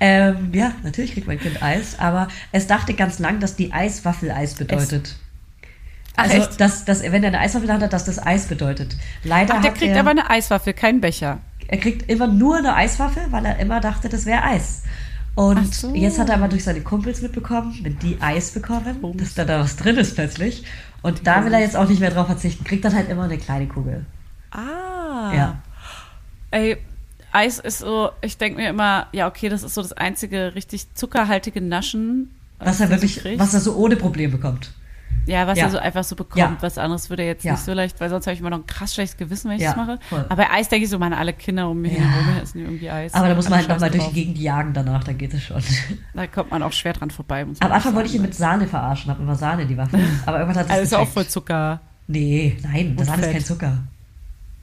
[0.00, 4.30] ähm, ja, natürlich kriegt mein Kind Eis, aber es dachte ganz lang, dass die Eiswaffel
[4.30, 5.16] Eis bedeutet.
[6.16, 6.60] Ach, also, echt?
[6.60, 8.96] dass, dass, wenn er eine Eiswaffel hat, dass das Eis bedeutet.
[9.24, 11.38] Leider Ach, der kriegt er, aber eine Eiswaffel, keinen Becher.
[11.70, 14.82] Er kriegt immer nur eine Eiswaffel, weil er immer dachte, das wäre Eis.
[15.36, 15.94] Und so.
[15.94, 19.60] jetzt hat er aber durch seine Kumpels mitbekommen, wenn die Eis bekommen, dass da, da
[19.60, 20.64] was drin ist plötzlich.
[21.02, 22.64] Und da will er jetzt auch nicht mehr drauf verzichten.
[22.64, 24.04] Kriegt dann halt immer eine kleine Kugel.
[24.50, 25.32] Ah.
[25.32, 25.62] Ja.
[26.50, 26.76] Ey,
[27.30, 30.92] Eis ist so, ich denke mir immer, ja, okay, das ist so das einzige richtig
[30.94, 32.34] zuckerhaltige Naschen.
[32.58, 34.72] Was er wirklich, was er so ohne Problem bekommt.
[35.26, 35.64] Ja, was Ja.
[35.66, 36.38] er so einfach so bekommt.
[36.38, 36.56] Ja.
[36.60, 37.52] Was anderes würde er jetzt Ja.
[37.52, 39.62] nicht so leicht, weil sonst habe ich immer noch ein krass schlechtes Gewissen, wenn ich
[39.62, 39.98] Ja, das mache.
[40.08, 40.24] voll.
[40.28, 42.00] Aber bei Eis denke ich so, meine alle Kinder um mich Ja.
[42.00, 43.14] herum essen die irgendwie Eis.
[43.14, 45.62] Aber da muss man halt nochmal durch die Gegend jagen danach, dann geht es schon.
[46.14, 47.46] Da kommt man auch schwer dran vorbei.
[47.60, 49.98] Am Anfang wollte ich ihn mit Sahne verarschen, habe immer Sahne in die Waffe.
[50.26, 51.80] Aber irgendwann hat es Also ist auch voll Zucker.
[52.08, 53.78] Nee, nein, Und Sahne ist kein Zucker.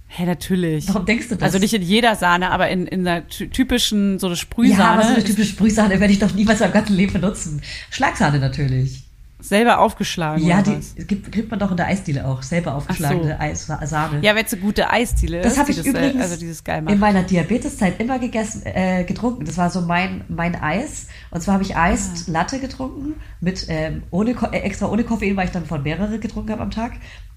[0.09, 0.87] Hä, natürlich.
[0.87, 1.43] Warum denkst du das?
[1.43, 4.83] Also nicht in jeder Sahne, aber in, in einer ty- typischen, so eine Ja, Sprühsahne.
[4.89, 7.61] aber so eine typische Sprühsahne werde ich doch niemals in meinem ganzen Leben benutzen.
[7.89, 9.03] Schlagsahne natürlich.
[9.39, 12.41] Selber aufgeschlagen Ja, die gibt, kriegt man doch in der Eisdiele auch.
[12.41, 14.19] Selber aufgeschlagene Eis, Sahne.
[14.21, 16.63] Ja, wenn es eine gute Eisdiele Das ist, habe die ich äh, übrigens also dieses
[16.63, 19.45] geil in meiner Diabeteszeit immer gegessen, äh, getrunken.
[19.45, 21.07] Das war so mein, mein Eis.
[21.31, 21.83] Und zwar habe ich Ah.
[21.83, 26.17] Eis Latte getrunken, mit ähm, ohne äh, extra ohne Koffein, weil ich dann von mehrere
[26.19, 26.93] getrunken habe am Tag.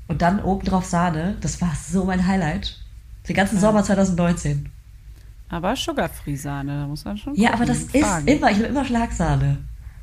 [0.09, 1.37] Und dann obendrauf Sahne.
[1.43, 2.79] Das war so mein Highlight.
[3.29, 3.61] Den ganzen Ah.
[3.61, 4.71] Sommer 2019.
[5.51, 8.27] Aber Sugar-Free-Sahne, da muss man schon Ja, aber gucken, das fragen.
[8.29, 9.59] ist immer, ich will immer Schlagsahne.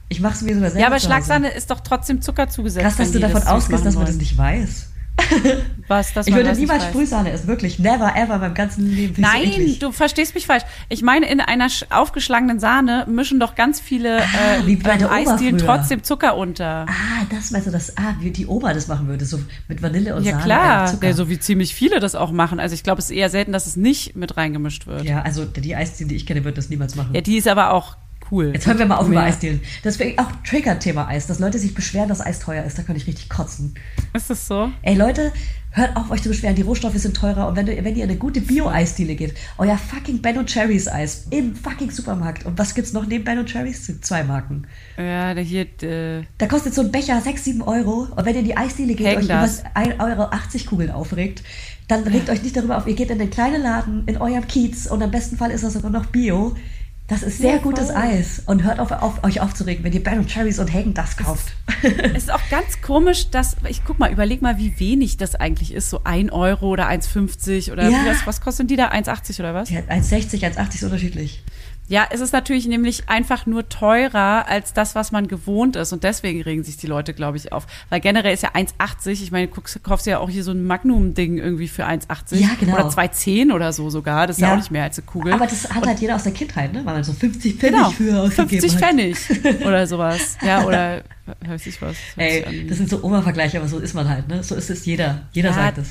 [0.10, 0.82] Ich mache es mir sogar selber.
[0.82, 1.00] Ja, aber.
[1.00, 2.84] Schlagsahne ist doch trotzdem Zucker zugesetzt.
[2.86, 4.88] Krass, dass du davon das ausgehst, dass man machen das nicht weiß.
[4.88, 4.98] wollen.
[5.88, 6.84] Was, dass Ich würde das niemals.
[6.86, 7.80] Sprühsahne essen, wirklich.
[7.80, 9.16] Never, ever in meinem ganzen Leben.
[9.16, 9.80] So Nein, eklig.
[9.80, 10.64] du verstehst mich falsch.
[10.90, 16.04] Ich meine, in einer sch- aufgeschlagenen Sahne mischen doch ganz viele Ah, äh, Eisdielen trotzdem
[16.04, 16.86] Zucker unter.
[16.88, 20.16] Ah, das meinst du, dass ah, wie die Oma das machen würde, so mit Vanille
[20.16, 20.44] und ja Sahne.
[20.44, 21.08] klar, Zucker.
[21.08, 22.60] ja, so wie ziemlich viele das auch machen.
[22.60, 25.04] Also ich glaube, es ist eher selten, dass es nicht mit reingemischt wird.
[25.04, 27.14] Ja, ja, also die Eisdielen, die ich kenne, wird das niemals machen.
[27.14, 27.98] die ist aber auch
[28.32, 28.52] cool.
[28.54, 29.20] Jetzt hören wir mal auf Mehr.
[29.20, 29.62] über Eisdielen.
[29.84, 32.78] Das wäre auch Trigger-Thema Eis, dass Leute sich beschweren, dass Eis teuer ist.
[32.78, 33.76] Da kann ich richtig kotzen.
[34.14, 34.70] Ist das so?
[34.82, 35.32] Ey Leute,
[35.72, 38.10] hört auf euch zu beschweren, die Rohstoffe sind teurer und wenn, du, wenn ihr in
[38.10, 42.46] eine gute Bio-Eisdiele geht, euer fucking Ben Cherries Eis im fucking Supermarkt.
[42.46, 43.92] Und was gibt's noch neben Ben Cherries?
[44.02, 44.66] Zwei Marken.
[44.98, 48.08] Ja, der hier, äh, Da kostet so ein Becher 6, 7 Euro.
[48.16, 49.64] Und wenn ihr in die Eisdiele geht und euch über Hängdas.
[49.76, 51.44] 1,80 Euro Kugeln aufregt,
[51.88, 52.88] dann regt euch nicht darüber auf.
[52.88, 55.74] Ihr geht in den kleinen Laden in eurem Kiez und im besten Fall ist das
[55.74, 56.56] sogar noch Bio.
[57.08, 57.90] Das ist sehr Ja, gutes.
[57.90, 58.42] Eis.
[58.46, 61.54] Und hört auf, auf euch aufzuregen, wenn ihr Ben Cherries und Hagen das kauft.
[61.82, 65.74] es ist auch ganz komisch, dass, ich guck mal, überleg mal, wie wenig das eigentlich
[65.74, 65.90] ist.
[65.90, 68.00] So 1 Euro oder 1,50 oder Ja.
[68.08, 68.90] was, was kosten die da?
[68.90, 69.70] 1,80 oder was?
[69.70, 71.44] Ja, 1,60, 1,80 ist unterschiedlich.
[71.90, 75.94] Ja, es ist natürlich nämlich einfach nur teurer als das, was man gewohnt ist.
[75.94, 77.66] Und deswegen regen sich die Leute, glaube ich, auf.
[77.90, 79.12] Weil generell ist ja 1,80.
[79.24, 82.36] Ich meine, du kaufst ja auch hier so ein Magnum-Ding irgendwie für 1,80.
[82.38, 82.74] Ja, genau.
[82.74, 84.28] Oder 2,10 oder so sogar.
[84.28, 84.54] Das ist ja, Ja.
[84.54, 85.32] auch nicht mehr als eine Kugel.
[85.34, 86.86] Aber das hat halt jeder aus der Kindheit, ne?
[86.86, 88.82] Weil man so 50 Pfennig genau, für ausgegeben 50 hat.
[88.90, 89.18] Pfennig
[89.66, 90.38] oder sowas.
[90.46, 91.04] Ja, oder
[91.48, 91.96] weiß ich was.
[92.18, 94.44] Ey, das sind so Oma-Vergleiche, aber so ist man halt, ne?
[94.44, 95.22] So ist es jeder.
[95.32, 95.90] Jeder Ja, sagt es.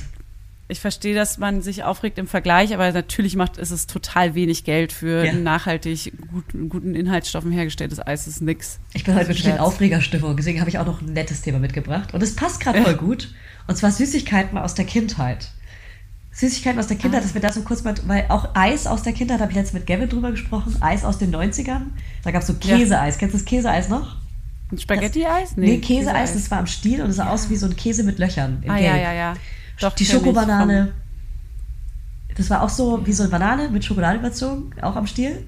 [0.69, 4.63] Ich verstehe, dass man sich aufregt im Vergleich, aber natürlich macht ist es total wenig
[4.65, 5.33] Geld für Ja.
[5.33, 8.25] nachhaltig gut, guten Inhaltsstoffen hergestelltes Eis.
[8.25, 8.79] Das ist nix.
[8.93, 9.59] Ich bin heute in Scherz.
[9.59, 12.13] Aufregerstimmung, deswegen habe ich auch noch ein nettes Thema mitgebracht.
[12.13, 13.33] Und es passt gerade voll gut.
[13.67, 15.49] Und zwar Süßigkeiten aus der Kindheit.
[16.31, 17.23] Süßigkeiten aus der Kindheit, Ah.
[17.23, 19.87] dass wir dazu kurz mal, weil auch Eis aus der Kindheit, habe ich jetzt mit
[19.87, 21.87] Gavin drüber gesprochen, Eis aus den 90ern.
[22.23, 22.77] Da gab es so Ja.
[22.77, 23.17] Käseeis.
[23.17, 24.17] Kennst du das Käseeis noch?
[24.71, 25.55] Ein Spaghetti-Eis?
[25.55, 28.19] Nee, Käseeis, das war am Stiel und es sah aus wie so ein Käse mit
[28.19, 28.61] Löchern.
[28.67, 28.85] Ah, Gelb.
[28.85, 29.33] ja, ja, ja.
[29.79, 30.93] Doch, die Schokobanane.
[32.35, 35.47] Das war auch so wie so eine Banane mit Schokolade überzogen, auch am Stiel.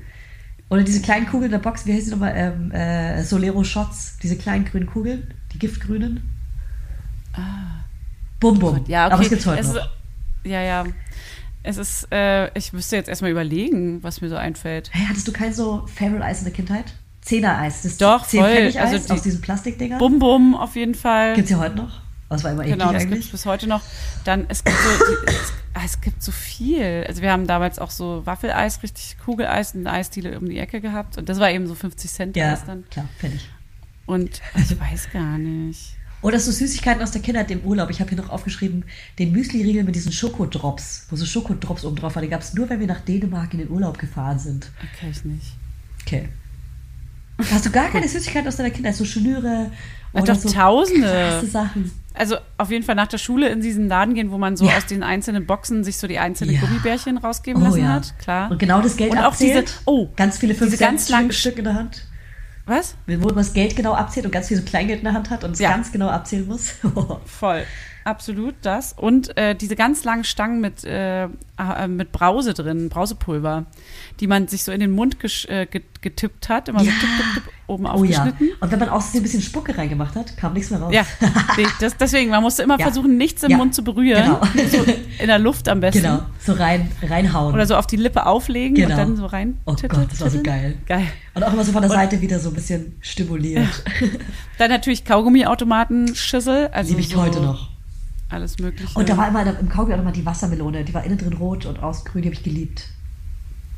[0.69, 2.33] Oder diese kleinen Kugeln in der Box, wie heißt die nochmal?
[2.35, 6.23] Ähm, äh, Solero Shots, diese kleinen grünen Kugeln, die giftgrünen.
[8.39, 8.75] Bum Bum.
[8.77, 9.13] Vom, ja, okay.
[9.13, 9.75] Aber es gibt's heute es noch.
[9.75, 9.89] Ist,
[10.45, 10.85] ja, ja.
[11.61, 14.89] Es ist, äh, ich müsste jetzt erstmal überlegen, was mir so einfällt.
[14.93, 16.85] Hey, hattest du kein so Feral Eis in der Kindheit?
[17.21, 17.81] Zehner-Eis.
[17.81, 18.39] Das Doch, voll.
[18.41, 19.99] Zehn-Pfennig-Eis Also die- aus diesen Plastikdingern.
[19.99, 21.33] Bum Bum auf jeden Fall.
[21.35, 22.01] Gibt's ja heute noch.
[22.29, 23.81] Es war immer eklig Genau, das gibt es bis heute noch.
[24.23, 24.89] Dann, es gibt so,
[25.25, 25.53] es,
[25.85, 27.03] es gibt so viel.
[27.07, 31.17] Also wir haben damals auch so Waffeleis, richtig Kugeleis, eine Eisdiele um die Ecke gehabt.
[31.17, 32.83] Und das war eben so 50 Cent Ja, Eis dann.
[32.89, 33.49] klar, Pfennig.
[34.05, 35.95] Und ich weiß gar nicht.
[36.21, 37.89] Oder so Süßigkeiten aus der Kindheit im Urlaub.
[37.89, 38.83] Ich habe hier noch aufgeschrieben,
[39.19, 42.23] den Müsli-Riegel mit diesen Schokodrops, wo so Schokodrops oben drauf waren.
[42.23, 44.69] Die gab es nur, wenn wir nach Dänemark in den Urlaub gefahren sind.
[44.95, 45.53] Okay, ich nicht.
[46.05, 46.27] Okay.
[47.51, 48.95] Hast du gar keine Süßigkeiten aus deiner Kindheit?
[48.95, 49.71] So Schnüre
[50.11, 51.07] oder doch, so Tausende.
[51.07, 51.91] krasse Sachen.
[52.19, 54.75] Also auf jeden Fall nach der Schule in diesen Laden gehen, wo man so Ja.
[54.77, 56.59] aus den einzelnen Boxen sich so die einzelnen Ja.
[56.61, 58.13] Gummibärchen rausgeben lassen hat.
[58.19, 58.51] Klar.
[58.51, 59.67] Und genau das Geld Und auch abzählt.
[59.69, 62.05] diese- oh, ganz viele fünf diese ganz Cent langen- Stück in der Hand.
[62.65, 62.95] Was?
[63.07, 65.43] Wo man das Geld genau abzählt und ganz viel so Kleingeld in der Hand hat
[65.45, 65.71] und es Ja.
[65.71, 66.73] ganz genau abzählen muss.
[67.25, 67.63] Voll.
[68.09, 68.93] Absolut das.
[68.93, 73.65] Und äh, diese ganz langen Stangen mit, äh, äh, mit Brause drin, Brausepulver,
[74.19, 75.17] die man sich so in den Mund
[75.47, 76.91] äh, get- getippt hat, immer so Ja.
[76.93, 77.93] tipp, tipp, tipp, oben oh ja.
[78.23, 78.49] aufgeschnitten.
[78.59, 80.91] Und wenn man auch so ein bisschen Spucke reingemacht hat, kam nichts mehr raus.
[80.93, 81.05] Ja,
[81.79, 82.85] das, deswegen, man musste immer Ja.
[82.85, 83.57] versuchen, nichts im Ja.
[83.57, 84.23] Mund zu berühren.
[84.23, 84.41] Genau.
[84.69, 84.83] So
[85.19, 86.01] in der Luft am besten.
[86.01, 87.53] Genau, so rein, reinhauen.
[87.53, 88.89] Oder so auf die Lippe auflegen Genau.
[88.91, 89.57] und dann so rein.
[89.65, 90.75] Oh tittel- Gott, das war so geil.
[90.87, 91.07] Geil.
[91.35, 93.67] Und auch immer so von der Seite wieder so ein bisschen stimuliert.
[94.57, 96.69] Dann natürlich Kaugummi-Automaten-Schüssel.
[96.73, 97.68] Also Liebe ich so heute noch.
[98.29, 98.97] Alles Mögliche.
[98.97, 100.83] Und da war immer im Kaugummi auch nochmal die Wassermelone.
[100.83, 102.21] Die war innen drin rot und außen grün.
[102.21, 102.85] Die habe ich geliebt.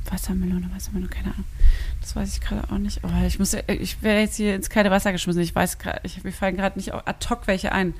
[0.10, 1.46] Wassermelone, Wassermelone, keine Ahnung.
[2.02, 3.00] Das weiß ich gerade auch nicht.
[3.04, 5.42] Oh, ich muss, ich wäre jetzt hier ins kalte Wasser geschmissen.
[5.42, 7.94] Ich weiß gerade, ich, mir fallen gerade nicht ad hoc welche ein.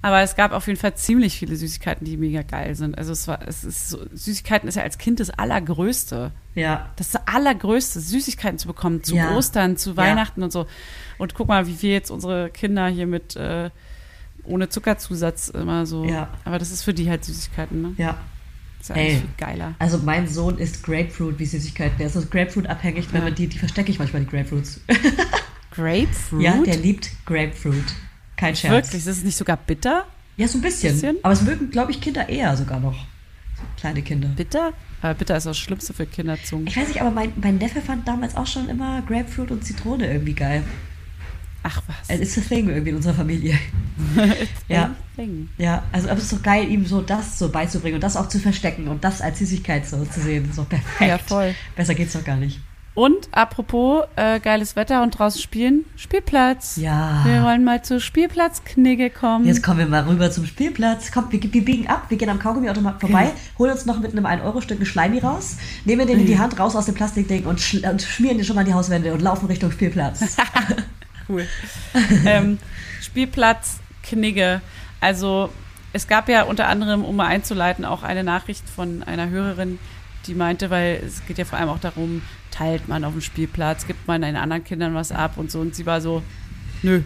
[0.00, 2.96] Aber es gab auf jeden Fall ziemlich viele Süßigkeiten, die mega geil sind.
[2.96, 6.32] Also es war, es ist so, Süßigkeiten ist ja als Kind das Allergrößte.
[6.54, 6.88] Ja.
[6.96, 9.36] Das Allergrößte, Süßigkeiten zu bekommen, zu Ja.
[9.36, 9.96] Ostern, zu Ja.
[9.98, 10.66] Weihnachten und so.
[11.18, 13.70] Und guck mal, wie wir jetzt unsere Kinder hier mit äh,
[14.44, 16.04] ohne Zuckerzusatz immer so.
[16.04, 16.28] Ja.
[16.44, 17.94] Aber das ist für die halt Süßigkeiten, ne?
[17.96, 18.18] Ja.
[18.78, 19.20] Das ist eigentlich Ey.
[19.20, 19.74] viel geiler.
[19.78, 21.98] Also mein Sohn isst Grapefruit wie Süßigkeiten.
[21.98, 23.24] Der ist so Grapefruit abhängig, wenn Ja.
[23.26, 24.80] man die, die verstecke ich manchmal die Grapefruits.
[25.70, 26.42] Grapefruit?
[26.42, 27.84] Ja, der liebt Grapefruit.
[28.36, 28.72] Kein Scherz.
[28.86, 29.02] Wirklich?
[29.02, 30.04] Ist es nicht sogar bitter?
[30.36, 30.92] Ja, so ein bisschen.
[30.94, 31.16] Bisschen?
[31.22, 32.94] Aber es mögen, glaube ich, Kinder eher sogar noch.
[33.56, 34.28] So kleine Kinder.
[34.28, 34.72] Bitter?
[35.00, 36.66] Aber bitter ist das Schlimmste für Kinderzungen.
[36.66, 40.10] Ich weiß nicht, aber mein, mein Neffe fand damals auch schon immer Grapefruit und Zitrone
[40.12, 40.64] irgendwie geil.
[41.62, 41.96] Ach was.
[42.08, 43.58] Es ist das Thing irgendwie in unserer Familie.
[44.68, 44.94] ja.
[45.16, 45.48] Ding.
[45.58, 48.28] Ja, also aber es ist doch geil, ihm so das so beizubringen und das auch
[48.28, 50.44] zu verstecken und das als Süßigkeit so zu sehen.
[50.44, 51.10] Das ist doch perfekt.
[51.10, 51.54] Ja, voll.
[51.76, 52.60] Besser geht's doch gar nicht.
[52.94, 56.76] Und apropos äh, geiles Wetter und draußen spielen, Spielplatz.
[56.76, 57.22] Ja.
[57.24, 59.46] Wir wollen mal zur Spielplatzknigge kommen.
[59.46, 61.10] Jetzt kommen wir mal rüber zum Spielplatz.
[61.10, 64.26] Komm, wir, wir biegen ab, wir gehen am Kaugummiautomat vorbei, holen uns noch mit einem
[64.26, 68.02] 1-Euro-Stück ein Schleimi raus, nehmen den in die Hand raus aus dem Plastikding und, und
[68.02, 70.36] schmieren den schon mal an die Hauswände und laufen Richtung Spielplatz.
[71.28, 71.46] cool.
[72.26, 72.58] ähm,
[73.00, 74.60] Spielplatz Knigge.
[75.00, 75.50] Also
[75.92, 79.78] es gab ja unter anderem, um mal einzuleiten, auch eine Nachricht von einer Hörerin,
[80.26, 83.86] die meinte, weil es geht ja vor allem auch darum, teilt man auf dem Spielplatz,
[83.86, 85.60] gibt man den anderen Kindern was ab und so.
[85.60, 86.22] Und sie war so,
[86.82, 87.02] nö,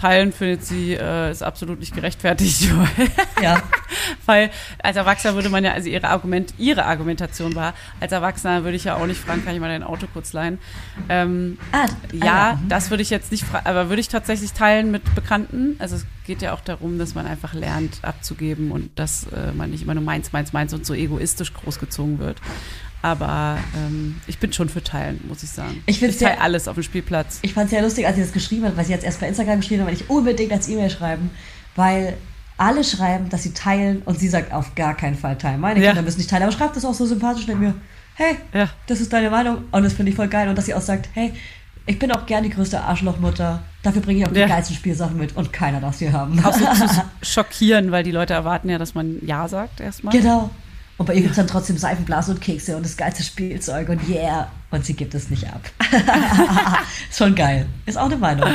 [0.00, 2.70] teilen findet sie, äh, ist absolut nicht gerechtfertigt.
[3.42, 3.62] ja.
[4.24, 4.50] Weil
[4.82, 8.84] als Erwachsener würde man ja, also ihre Argument, ihre Argumentation war, als Erwachsener würde ich
[8.84, 10.58] ja auch nicht fragen, kann ich mal dein Auto kurz leihen?
[11.08, 12.68] Ähm, Ah, ja, mhm.
[12.68, 15.76] das würde ich jetzt nicht fragen, aber würde ich tatsächlich teilen mit Bekannten.
[15.78, 19.70] Also es geht ja auch darum, dass man einfach lernt abzugeben und dass äh, man
[19.70, 22.38] nicht immer nur meins, meins, meins und so egoistisch großgezogen wird.
[23.02, 25.82] Aber ähm, ich bin schon für Teilen, muss ich sagen.
[25.86, 27.38] Ich ich teile alles auf dem Spielplatz.
[27.42, 29.28] Ich fand es sehr lustig, als sie das geschrieben hat, weil sie jetzt erst bei
[29.28, 31.30] Instagram geschrieben hat, weil ich unbedingt als E-Mail schreiben,
[31.76, 32.16] weil
[32.58, 35.60] alle schreiben, dass sie teilen und sie sagt auf gar keinen Fall teilen.
[35.60, 35.88] Meine Ja.
[35.92, 37.74] Kinder müssen nicht teilen, aber schreibt das auch so sympathisch mit mir.
[38.16, 38.68] Hey, Ja.
[38.86, 41.08] das ist deine Meinung und das finde ich voll geil und dass sie auch sagt,
[41.14, 41.32] hey,
[41.86, 44.44] ich bin auch gern die größte Arschlochmutter, dafür bringe ich auch Ja.
[44.44, 46.38] die geilsten Spielsachen mit und keiner darf sie haben.
[46.44, 50.12] Auch so zu schockieren, weil die Leute erwarten ja, dass man Ja sagt erstmal.
[50.14, 50.50] genau.
[51.00, 54.06] Und bei ihr gibt es dann trotzdem Seifenblasen und Kekse und das geilste Spielzeug und
[54.06, 54.52] yeah.
[54.70, 55.62] Und sie gibt es nicht ab.
[57.08, 57.64] ist schon geil.
[57.86, 58.46] Ist auch eine Meinung.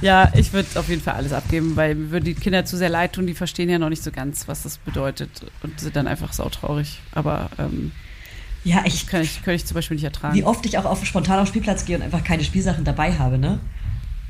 [0.00, 2.88] Ja, ich würde auf jeden Fall alles abgeben, weil mir würden die Kinder zu sehr
[2.88, 5.30] leid tun, die verstehen ja noch nicht so ganz, was das bedeutet
[5.62, 6.98] und sind dann einfach sautraurig.
[7.12, 7.92] Aber ähm,
[8.64, 10.34] Ja, das ich kann ich, kann ich zum Beispiel nicht ertragen.
[10.34, 13.12] wie oft ich auch auf spontan auf den Spielplatz gehe und einfach keine Spielsachen dabei
[13.12, 13.60] habe, ne?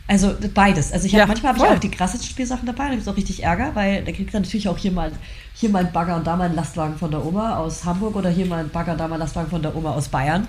[0.07, 0.93] Also beides.
[0.93, 3.09] Also ich hab, Ja, manchmal habe ich auch die krassesten Spielsachen dabei, da gibt es
[3.09, 5.13] auch richtig Ärger, weil da kriegt dann natürlich auch hier mal,
[5.55, 8.29] hier mal ein Bagger und da mal ein Lastwagen von der Oma aus Hamburg oder
[8.29, 10.47] hier mal ein Bagger und da mal ein Lastwagen von der Oma aus Bayern.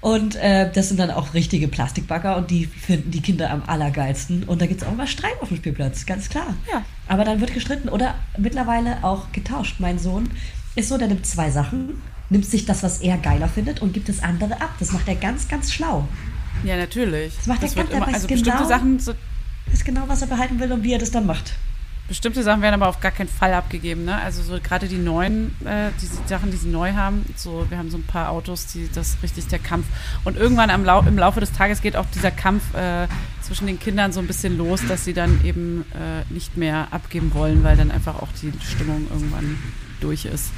[0.00, 4.44] Und äh, das sind dann auch richtige Plastikbagger und die finden die Kinder am allergeilsten.
[4.44, 6.54] Und da gibt es auch mal Streit auf dem Spielplatz, ganz klar.
[6.72, 6.82] Ja.
[7.06, 9.76] Aber dann wird gestritten oder mittlerweile auch getauscht.
[9.78, 10.30] Mein Sohn
[10.74, 12.00] ist so, der nimmt zwei Sachen,
[12.30, 14.70] nimmt sich das, was er geiler findet und gibt das andere ab.
[14.78, 16.08] Das macht er ganz, ganz schlau.
[16.64, 17.34] Ja, natürlich.
[17.36, 19.12] Das macht der Kat, der weiß also genau- bestimmte Sachen, so,
[19.72, 21.52] Ist genau, was er behalten will und wie er das dann macht.
[22.08, 24.04] bestimmte Sachen werden aber auf gar keinen Fall abgegeben.
[24.04, 24.20] Ne?
[24.20, 27.24] Also so gerade die neuen, äh, diese Sachen, die sie neu haben.
[27.36, 29.86] So, wir haben so ein paar Autos, die das ist richtig der Kampf.
[30.24, 33.06] Und irgendwann am Lau im Laufe des Tages geht auch dieser Kampf äh,
[33.42, 37.32] zwischen den Kindern so ein bisschen los, dass sie dann eben äh, nicht mehr abgeben
[37.32, 39.56] wollen, weil dann einfach auch die Stimmung irgendwann
[40.00, 40.50] durch ist.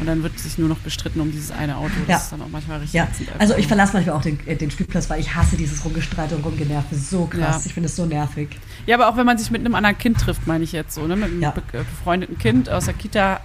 [0.00, 1.92] Und dann wird sich nur noch gestritten um dieses eine Auto.
[2.00, 2.16] Das Ja.
[2.16, 2.94] ist dann auch manchmal richtig.
[2.94, 3.06] Ja,
[3.38, 6.44] also ich verlasse manchmal auch den, äh, den Spielplatz, weil ich hasse dieses Rumgestreite und
[6.44, 6.94] Rumgenerve.
[6.96, 7.62] So krass.
[7.64, 7.66] Ja.
[7.66, 8.48] Ich finde es so nervig.
[8.86, 11.06] Ja, aber auch wenn man sich mit einem anderen Kind trifft, meine ich jetzt so,
[11.06, 11.16] ne?
[11.16, 11.50] Mit einem Ja.
[11.72, 13.40] äh, befreundeten Kind aus der Kita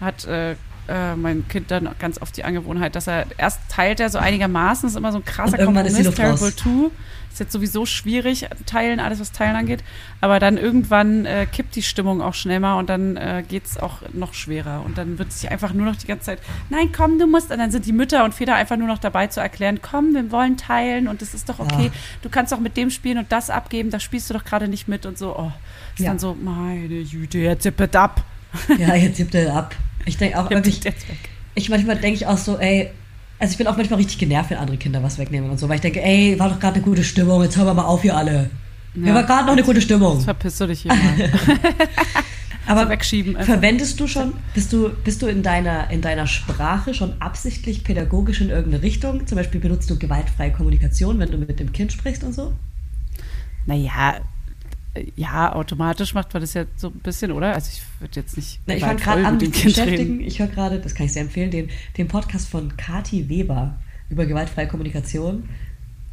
[0.00, 0.52] äh, hat äh,
[0.88, 4.88] äh, mein Kind dann ganz oft die Angewohnheit, dass er erst teilt er so einigermaßen,
[4.88, 6.56] ist immer so ein krasser Kompromiss, Terrible raus.
[6.56, 6.90] 2.
[7.30, 9.84] Ist jetzt sowieso schwierig, teilen, alles was teilen angeht.
[10.20, 13.98] Aber dann irgendwann äh, kippt die Stimmung auch schnell mal und dann äh, geht's auch
[14.12, 14.82] noch schwerer.
[14.84, 16.40] Und dann wird sich einfach nur noch die ganze Zeit,
[16.70, 17.50] nein, komm, du musst.
[17.52, 20.30] Und dann sind die Mütter und Väter einfach nur noch dabei zu erklären, komm, wir
[20.32, 21.84] wollen teilen und das ist doch okay.
[21.86, 21.90] Ja.
[22.22, 24.88] Du kannst doch mit dem spielen und das abgeben, da spielst du doch gerade nicht
[24.88, 25.36] mit und so.
[25.38, 25.52] Oh,
[25.96, 26.10] ist Ja.
[26.10, 28.24] dann so, meine Güte, jetzt zippet ab.
[28.76, 29.76] Ja, jetzt gibt er ab.
[30.04, 30.94] Ich denke auch weg.
[31.54, 32.90] ich manchmal denke ich auch so, ey,
[33.40, 35.76] also ich bin auch manchmal richtig genervt, wenn andere Kinder was wegnehmen und so, weil
[35.76, 38.16] ich denke, ey, war doch gerade eine gute Stimmung, jetzt hören wir mal auf hier
[38.16, 38.50] alle.
[38.94, 39.14] Ja, Ja.
[39.14, 40.14] war gerade noch eine gute Stimmung.
[40.14, 41.30] Jetzt verpisst du dich hier mal.
[42.66, 43.54] Aber wegschieben einfach.
[43.54, 48.40] verwendest du schon, bist du, bist du in deiner, in deiner Sprache schon absichtlich pädagogisch
[48.40, 49.26] in irgendeine Richtung?
[49.26, 52.52] Zum Beispiel benutzt du gewaltfreie Kommunikation, wenn du mit dem Kind sprichst und so?
[53.66, 54.20] Naja,
[55.16, 57.54] Ja, automatisch macht man das ja so ein bisschen, oder?
[57.54, 58.60] Also ich würde jetzt nicht.
[58.66, 60.20] Na, ich fange gerade an, mich zu beschäftigen.
[60.20, 64.26] Ich höre gerade, das kann ich sehr empfehlen, den, den Podcast von Kati Weber über
[64.26, 65.48] gewaltfreie Kommunikation.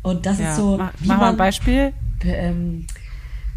[0.03, 1.93] Und das Ja, ist so, mach, wie mach mal ein man, Beispiel.
[2.23, 2.85] ähm,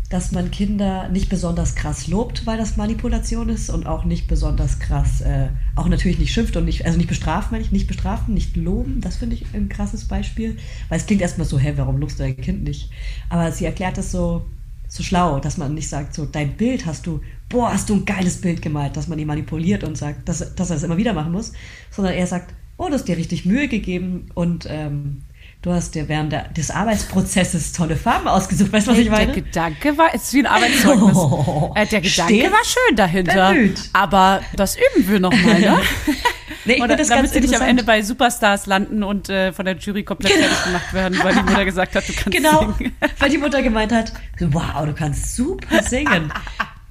[0.09, 4.81] dass man Kinder nicht besonders krass lobt, weil das Manipulation ist und auch nicht besonders
[4.81, 8.35] krass, äh, auch natürlich nicht schimpft und nicht, also nicht bestraft, meine ich, nicht bestrafen,
[8.35, 11.99] nicht loben, das finde ich ein krasses Beispiel, weil es klingt erstmal so, hä, warum
[11.99, 12.91] lobst du dein Kind nicht?
[13.29, 14.47] Aber sie erklärt es so,
[14.91, 18.05] so schlau, dass man nicht sagt, so, dein Bild hast du, boah, hast du ein
[18.05, 21.13] geiles Bild gemalt, dass man ihn manipuliert und sagt, dass, dass er das immer wieder
[21.13, 21.53] machen muss,
[21.93, 25.23] sondern er sagt, oh, du hast dir richtig Mühe gegeben und ähm,
[25.63, 29.13] du hast dir während der, des Arbeitsprozesses tolle Farben ausgesucht, weißt du, was ich Der
[29.13, 29.33] meine?
[29.33, 31.17] Gedanke war, es ist wie ein Arbeitszeugnis.
[31.17, 33.53] Oh, der Gedanke war schön dahinter.
[33.53, 33.91] bemüht.
[33.93, 35.81] Aber das üben wir nochmal, ne?
[36.65, 37.67] Nee, ich Oder das damit ganz sie nicht am.
[37.69, 41.43] Ende bei Superstars landen und äh, von der Jury komplett fertig gemacht werden, weil die
[41.43, 42.95] Mutter gesagt hat, du kannst Genau, singen.
[43.19, 46.33] weil die Mutter gemeint hat, wow, du kannst super singen.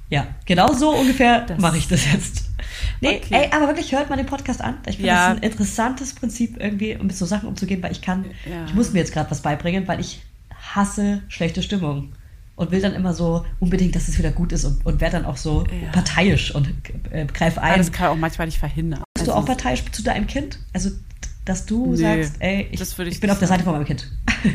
[0.09, 2.45] ja, genau so ungefähr mache ich das jetzt.
[3.01, 3.27] Nee, Okay.
[3.31, 4.75] ey, aber wirklich hört mal den Podcast an.
[4.87, 5.29] Ich finde Ja.
[5.29, 8.65] das ein interessantes Prinzip irgendwie, um mit so Sachen umzugehen, weil ich kann, Ja.
[8.65, 10.21] ich muss mir jetzt gerade was beibringen, weil ich
[10.73, 12.13] hasse schlechte Stimmung.
[12.55, 15.25] Und will dann immer so unbedingt, dass es wieder gut ist und, und werde dann
[15.25, 15.91] auch so Ja.
[15.93, 16.67] parteiisch und
[17.09, 17.77] äh, greif Aber ein.
[17.77, 19.01] das kann auch manchmal nicht verhindern.
[19.29, 20.59] Du auch parteiisch zu deinem Kind?
[20.73, 20.91] Also,
[21.45, 24.07] dass du Nee, sagst, ey, ich, ich ich bin auf der Seite von meinem Kind.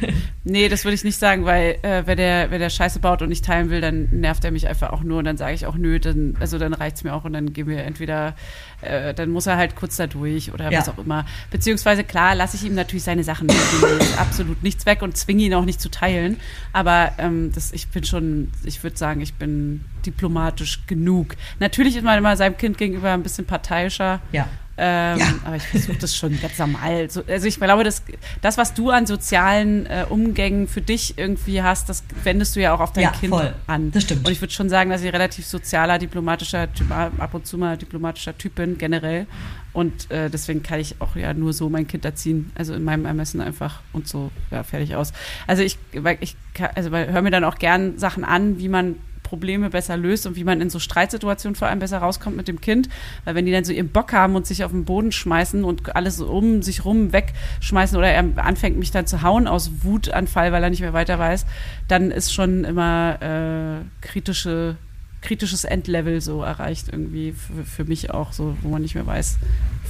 [0.46, 3.30] Nee, das würde ich nicht sagen, weil äh, wenn, der, wenn der Scheiße baut und
[3.30, 5.74] nicht teilen will, dann nervt er mich einfach auch nur und dann sage ich auch
[5.76, 8.34] nö, dann, also dann reicht's mir auch und dann gehen wir entweder,
[8.82, 10.80] äh, dann muss er halt kurz da durch oder Ja.
[10.80, 11.24] was auch immer.
[11.50, 15.00] Beziehungsweise klar, lasse ich ihm natürlich seine Sachen mit, ich nehme jetzt absolut nichts weg
[15.00, 16.36] und zwinge ihn auch nicht zu teilen.
[16.74, 21.36] Aber ähm, das, ich bin schon, ich würde sagen, ich bin diplomatisch genug.
[21.58, 24.20] Natürlich ist man immer seinem Kind gegenüber ein bisschen parteiischer.
[24.30, 24.46] Ja.
[24.76, 25.26] Ähm, Ja.
[25.44, 27.08] Aber ich versuche das schon ganz normal.
[27.10, 28.02] So, also ich glaube, das,
[28.42, 32.74] das, was du an sozialen äh, Umgängen für dich irgendwie hast, das wendest du ja
[32.74, 33.54] auch auf dein Ja, Kind voll.
[33.66, 33.92] an.
[33.92, 34.26] Das stimmt.
[34.26, 37.76] Und ich würde schon sagen, dass ich relativ sozialer, diplomatischer Typ, ab und zu mal
[37.76, 39.26] diplomatischer Typ bin, generell.
[39.72, 42.50] Und äh, deswegen kann ich auch ja nur so mein Kind erziehen.
[42.54, 45.12] Also in meinem Ermessen einfach und so, ja, fertig aus.
[45.46, 45.78] Also ich,
[46.20, 46.36] ich
[46.74, 48.96] also höre mir dann auch gern Sachen an, wie man
[49.34, 52.60] Probleme besser löst und wie man in so Streitsituationen vor allem besser rauskommt mit dem
[52.60, 52.88] Kind.
[53.24, 55.96] Weil wenn die dann so ihren Bock haben und sich auf den Boden schmeißen und
[55.96, 60.62] alles um sich rum wegschmeißen oder er anfängt mich dann zu hauen aus Wutanfall, weil
[60.62, 61.46] er nicht mehr weiter weiß,
[61.88, 64.76] dann ist schon immer äh, kritische
[65.20, 69.38] kritisches Endlevel so erreicht irgendwie für, für mich auch so, wo man nicht mehr weiß,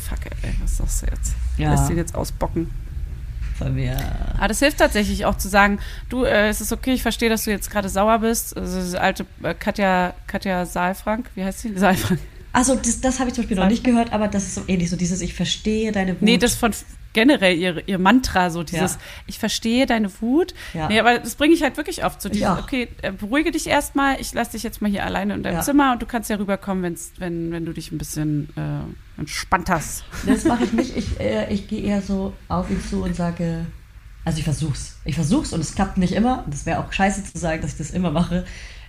[0.09, 1.35] fuck ey, was sagst du jetzt?
[1.59, 1.73] Ja.
[1.73, 2.71] Lässt den jetzt ausbocken.
[3.59, 3.97] Von mir.
[4.37, 7.45] Aber das hilft tatsächlich auch zu sagen, du, äh, es ist okay, ich verstehe, dass
[7.45, 8.57] du jetzt gerade sauer bist.
[8.57, 11.77] Also diese alte äh, Katja, Katja Saalfrank, wie heißt sie?
[11.79, 12.19] Saalfrank.
[12.53, 14.89] Also das, das habe ich zum Beispiel noch nicht gehört, aber das ist so ähnlich,
[14.91, 16.23] so dieses Ich verstehe deine Wut.
[16.23, 16.73] Nee, das von
[17.13, 18.99] generell ihr, ihr Mantra, so dieses, Ja.
[19.27, 20.53] ich verstehe deine Wut.
[20.73, 20.89] Ja.
[20.89, 22.21] Nee, aber das bringe ich halt wirklich oft.
[22.23, 22.63] So dieses, auch.
[22.63, 25.61] okay, äh, beruhige dich erstmal, ich lasse dich jetzt mal hier alleine in deinem Ja.
[25.63, 28.61] Zimmer und du kannst ja rüberkommen, wenn's, wenn, wenn du dich ein bisschen äh,
[29.17, 30.05] entspannt hast.
[30.27, 30.97] Das mache ich nicht.
[30.97, 33.67] Ich, äh, ich gehe eher so auf ihn zu und sage,
[34.25, 34.97] also ich versuch's.
[35.05, 36.45] Ich versuch's und es klappt nicht immer.
[36.45, 38.45] Und das wäre auch scheiße zu sagen, dass ich das immer mache.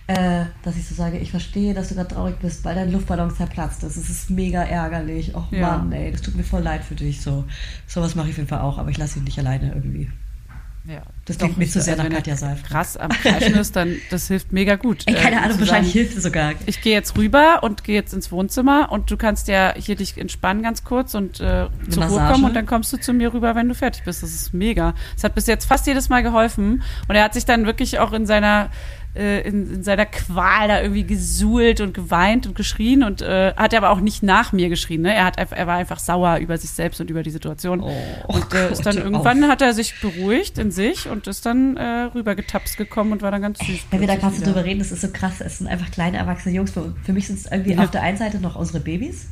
[0.08, 3.34] Äh, dass ich so sage, ich verstehe, dass du gerade traurig bist, weil dein Luftballon
[3.34, 3.96] zerplatzt ist.
[3.96, 5.34] Es ist mega ärgerlich.
[5.34, 5.78] Och Ja.
[5.78, 7.20] Mann, ey, das tut mir voll leid für dich.
[7.20, 7.44] So,
[7.88, 10.08] sowas mache ich auf jeden Fall auch, aber ich lasse ihn nicht alleine irgendwie.
[10.88, 11.02] Ja.
[11.24, 12.66] Das klingt mir zu sehr also nach Katja Saalfrank.
[12.66, 15.02] Krass am Kreischen ist, dann das hilft mega gut.
[15.06, 16.52] Ey, keine äh, Ahnung, wahrscheinlich hilft es sogar.
[16.66, 20.16] ich gehe jetzt rüber und gehe jetzt ins Wohnzimmer und du kannst ja hier dich
[20.16, 23.56] entspannen ganz kurz und äh, zur Ruhe kommen und dann kommst du zu mir rüber,
[23.56, 24.22] wenn du fertig bist.
[24.22, 24.94] Das ist mega.
[25.14, 28.12] Das hat bis jetzt fast jedes Mal geholfen und er hat sich dann wirklich auch
[28.12, 28.70] in seiner
[29.16, 33.74] äh, in, in seiner Qual da irgendwie gesuhlt und geweint und geschrien und äh, hat
[33.74, 35.02] aber auch nicht nach mir geschrien.
[35.02, 35.14] Ne?
[35.14, 37.80] Er, hat er war einfach sauer über sich selbst und über die Situation.
[37.80, 37.92] Oh,
[38.28, 39.50] und äh, ist dann Gott, irgendwann auf.
[39.50, 43.42] hat er sich beruhigt in sich und ist dann äh, rübergetapst gekommen und war dann
[43.42, 43.86] ganz süß.
[43.90, 45.40] Wenn wir da gerade so drüber reden, das ist so krass.
[45.40, 46.70] Es sind einfach kleine erwachsene Jungs.
[46.70, 47.82] Für, für mich sind es irgendwie Ja.
[47.84, 49.28] auf der einen Seite noch unsere Babys.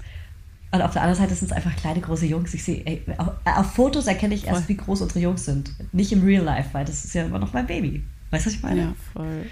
[0.72, 2.52] Und auf der anderen Seite sind es einfach kleine, große Jungs.
[2.52, 4.68] Ich sehe, ey, auf, auf Fotos erkenne ich erst, Voll.
[4.70, 5.70] wie groß unsere Jungs sind.
[5.92, 8.02] Nicht im Real Life, weil das ist ja immer noch mein Baby.
[8.32, 8.80] Weißt du, was ich meine?
[8.80, 9.46] Ja, voll.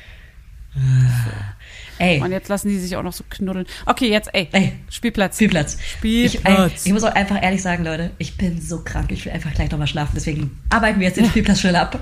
[1.98, 3.66] Ey, Und jetzt lassen die sich auch noch so knuddeln.
[3.87, 4.72] Okay, jetzt, ey, Ey.
[4.90, 5.37] Spielplatz.
[5.37, 5.76] Spielplatz.
[6.02, 6.87] Ich, Spielplatz.
[6.87, 9.12] ich muss auch einfach ehrlich sagen, Leute, ich bin so krank.
[9.12, 10.12] Ich will einfach gleich nochmal schlafen.
[10.14, 12.00] Deswegen arbeiten wir jetzt den Spielplatz schnell ab.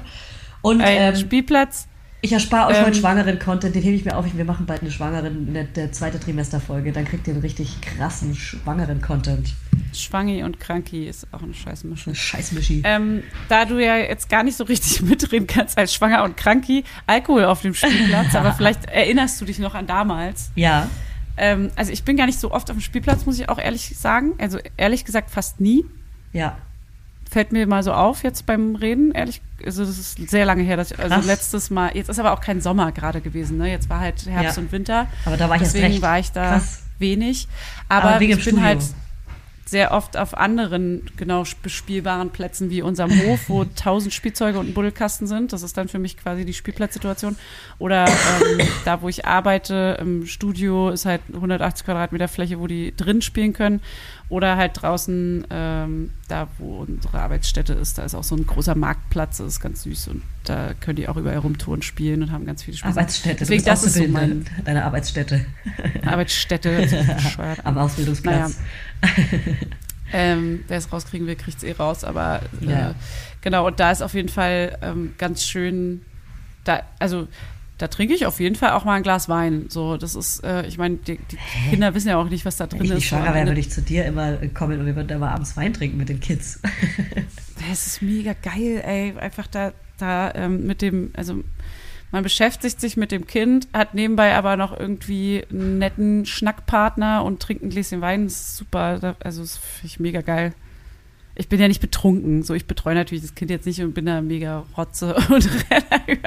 [0.62, 1.86] Und ey, ähm, Spielplatz.
[2.22, 4.26] Ich erspare euch Ähm, heute Schwangeren-Content, den hebe ich mir auf.
[4.34, 6.92] Wir machen bald eine Schwangeren, eine, der zweite Trimesterfolge.
[6.92, 9.54] Dann kriegt ihr einen richtig krassen Schwangeren-Content.
[9.94, 12.14] Schwangi und Kranki ist auch eine Scheißmischung.
[12.14, 12.82] Scheiß Mischi.
[12.84, 16.84] Ähm, da du ja jetzt gar nicht so richtig mitreden kannst als Schwanger und Kranki,
[17.06, 20.50] Alkohol auf dem Spielplatz, aber vielleicht erinnerst du dich noch an damals.
[20.54, 20.88] Ja,
[21.38, 23.96] Ähm, also ich bin gar nicht so oft auf dem Spielplatz, muss ich auch ehrlich
[23.96, 24.34] sagen.
[24.38, 25.86] Also ehrlich gesagt fast nie.
[26.32, 26.58] ja.
[27.30, 29.40] Fällt mir mal so auf jetzt beim Reden, ehrlich.
[29.64, 31.26] Also das ist sehr lange her, dass ich, also Krass.
[31.26, 33.70] letztes Mal, jetzt ist aber auch kein Sommer gerade gewesen, ne?
[33.70, 34.62] Jetzt war halt Herbst Ja.
[34.62, 35.06] und Winter.
[35.24, 36.02] Aber da war ich Deswegen recht.
[36.02, 36.82] war ich da Krass.
[36.98, 37.46] wenig.
[37.88, 38.60] Aber, Aber ich bin Studio.
[38.62, 38.80] halt
[39.66, 44.74] sehr oft auf anderen genau bespielbaren Plätzen wie unserem Hof, wo tausend Spielzeuge und ein
[44.74, 45.52] Buddelkasten sind.
[45.52, 47.36] Das ist dann für mich quasi die Spielplatzsituation.
[47.78, 52.92] Oder ähm, da, wo ich arbeite, im Studio ist halt 180 Quadratmeter Fläche, wo die
[52.96, 53.80] drin spielen können.
[54.30, 58.74] Oder halt draußen, ähm, da wo unsere Arbeitsstätte ist, da ist auch so ein großer
[58.76, 62.46] Marktplatz, das ist ganz süß und da können die auch überall rumtouren spielen und haben
[62.46, 62.96] ganz viele Spaß.
[62.96, 63.36] Arbeitsstätte.
[63.40, 65.44] Deswegen, das ist so mein deine Arbeitsstätte
[66.06, 66.86] Arbeitsstätte.
[67.16, 67.66] bescheuert.
[67.66, 68.56] am Ausbildungsplatz.
[70.12, 72.02] Ähm, wer es rauskriegen will, kriegt es eh raus.
[72.04, 72.94] Aber äh, Ja.
[73.40, 76.02] genau, und da ist auf jeden Fall ähm, ganz schön,
[76.64, 77.28] da, also
[77.80, 79.66] da trinke ich auf jeden Fall auch mal ein Glas Wein.
[79.68, 81.38] So, das ist, äh, ich meine, die, die
[81.70, 82.96] Kinder wissen ja auch nicht, was da drin ich ist.
[82.96, 85.56] am schwanger wäre, würde ich zu dir immer kommen und wir würden da mal abends
[85.56, 86.60] Wein trinken mit den Kids.
[87.68, 89.14] Das ist mega geil, ey.
[89.18, 91.44] Einfach da, da ähm, mit dem, also
[92.10, 97.40] man beschäftigt sich mit dem Kind, hat nebenbei aber noch irgendwie einen netten Schnackpartner und
[97.40, 98.24] trinkt ein Gläschen Wein.
[98.24, 99.14] Das ist super.
[99.22, 100.54] Also, das finde ich mega geil.
[101.40, 102.42] Ich bin ja nicht betrunken.
[102.42, 106.18] So, ich betreue natürlich das Kind jetzt nicht und bin da mega Rotze und renne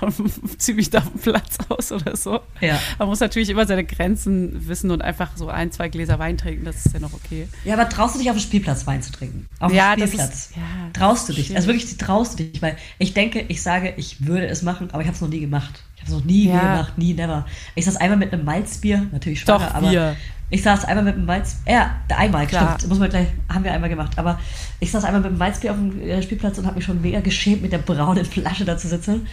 [0.00, 0.14] und
[0.60, 2.38] ziehe mich da auf den Platz aus oder so.
[2.60, 2.78] Ja.
[2.98, 6.64] Man muss natürlich immer seine Grenzen wissen und einfach so ein, zwei Gläser Wein trinken.
[6.64, 7.48] Das ist ja noch okay.
[7.64, 9.48] Ja, aber traust du dich auf dem Spielplatz Wein zu trinken?
[9.58, 10.46] Auf Ja, dem Spielplatz.
[10.50, 11.46] ist- ja, traust du dich?
[11.46, 11.56] schwierig.
[11.56, 12.62] Also wirklich, traust du dich?
[12.62, 15.40] Weil ich denke, ich sage, ich würde es machen, aber ich habe es noch nie
[15.40, 15.82] gemacht.
[16.04, 16.60] Ich habe es noch nie Ja.
[16.74, 17.46] gemacht, nie, never.
[17.74, 20.16] Ich saß einmal mit einem Malzbier, natürlich schwanger, Doch, aber wir.
[20.50, 22.74] ich saß einmal mit einem Malz, ja, einmal, Klar.
[22.76, 24.38] stimmt, muss man gleich, haben wir einmal gemacht, aber
[24.80, 27.20] ich saß einmal mit einem Malzbier auf dem äh, Spielplatz und habe mich schon mega
[27.20, 29.26] geschämt, mit der braunen Flasche da zu sitzen.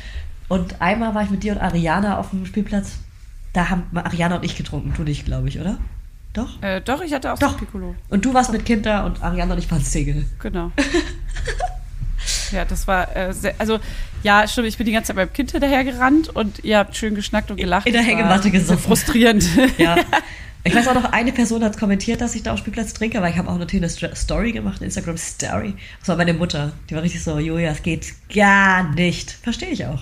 [0.47, 2.97] Und einmal war ich mit dir und Ariana auf dem Spielplatz,
[3.53, 5.77] da haben Ariana und ich getrunken, du nicht, glaube ich, oder?
[6.33, 6.61] Doch?
[6.61, 7.57] Äh, doch, ich hatte auch Doch.
[7.57, 7.95] Piccolo.
[8.09, 10.25] Und du warst mit Kind da und Ariana und ich waren Single.
[10.39, 10.71] Genau.
[12.51, 13.79] ja, das war äh, sehr, also
[14.23, 17.15] ja, stimmt, ich bin die ganze Zeit beim Kind hinterher gerannt und ihr habt schön
[17.15, 17.87] geschnackt und gelacht.
[17.87, 18.83] in der Hängematte sehr gesoffen.
[18.83, 19.47] frustrierend.
[19.77, 19.95] Ja.
[20.65, 23.31] Ich weiß auch noch, eine Person hat kommentiert, dass ich da auf Spielplatz trinke, weil
[23.31, 25.73] ich habe auch natürlich eine St- Story gemacht, eine Instagram-Story.
[25.99, 26.73] Das war meine Mutter.
[26.89, 29.31] Die war richtig so, Julia, es geht gar nicht.
[29.31, 30.01] Verstehe ich auch.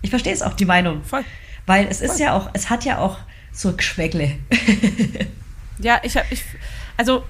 [0.00, 1.02] Ich verstehe es auch, die Meinung.
[1.02, 1.24] Voll.
[1.66, 3.18] Weil es ist ja auch, es hat ja auch
[3.50, 4.36] so Geschmäckle.
[5.80, 6.44] Ja, ich habe, ich,
[6.96, 7.24] also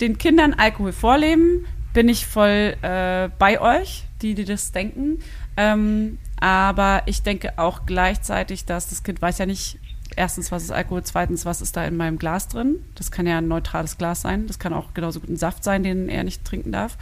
[0.00, 5.18] den Kindern Alkohol vorleben, bin ich voll äh, bei euch, die, die das denken.
[5.56, 9.78] Ähm, aber ich denke auch gleichzeitig, dass das Kind weiß ja nicht,
[10.16, 12.76] erstens, was ist Alkohol, zweitens, was ist da in meinem Glas drin.
[12.94, 14.46] Das kann ja ein neutrales Glas sein.
[14.46, 16.96] Das kann auch genauso gut ein Saft sein, den er nicht trinken darf.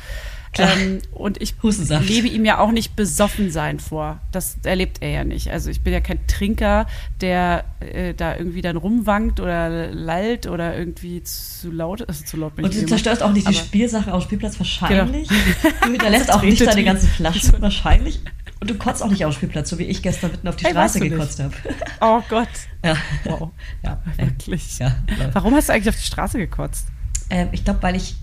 [0.59, 2.09] Ähm, und ich Hustensaft.
[2.09, 4.21] lebe ihm ja auch nicht besoffen sein vor.
[4.33, 5.51] Das erlebt er ja nicht.
[5.51, 6.87] Also ich bin ja kein Trinker,
[7.21, 12.57] der äh, da irgendwie dann rumwankt oder lallt oder irgendwie zu laut, also zu laut
[12.57, 15.29] bin Und ich du zerstörst auch nicht die Spielsachen auf dem Spielplatz wahrscheinlich.
[15.29, 15.41] Genau.
[15.83, 18.21] Du hinterlässt auch nicht deine ganzen Flaschen wahrscheinlich.
[18.61, 20.67] Und du kotzt auch nicht auf dem Spielplatz, so wie ich gestern mitten auf die
[20.67, 21.55] Ey, weißt Straße gekotzt habe.
[22.01, 22.49] Oh Gott.
[22.85, 22.97] Ja.
[23.25, 23.51] Wow.
[23.83, 24.79] Ja, Wirklich.
[24.79, 24.97] Ja,
[25.33, 26.87] Warum hast du eigentlich auf die Straße gekotzt?
[27.31, 28.17] Ähm, ich glaube, weil ich,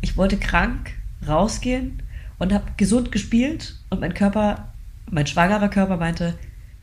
[0.00, 0.92] ich wollte krank
[1.26, 2.02] rausgehen
[2.38, 4.68] und habe gesund gespielt und mein Körper,
[5.10, 6.34] mein schwangerer Körper meinte,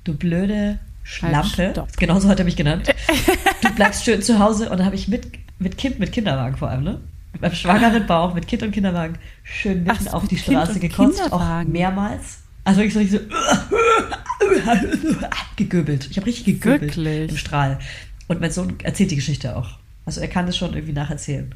[0.03, 1.97] du blöde Schlampe, Halt, stopp.
[1.97, 2.93] genauso hat er mich genannt,
[3.61, 5.27] du bleibst schön zu Hause und dann habe ich mit,
[5.59, 7.01] mit Kind, mit Kinderwagen vor allem, ne?
[7.33, 10.79] Mit meinem schwangeren Bauch, mit Kind und Kinderwagen, schön mitten Ach, auf die Kind Straße
[10.79, 12.39] gekotzt, auch mehrmals.
[12.63, 13.19] Also ich so, ich so
[15.55, 16.07] gegöbelt.
[16.11, 17.31] Ich habe richtig gegöbelt Wirklich?
[17.31, 17.79] im Strahl.
[18.27, 19.77] Und mein Sohn erzählt die Geschichte auch.
[20.05, 21.53] Also er kann es schon irgendwie nacherzählen.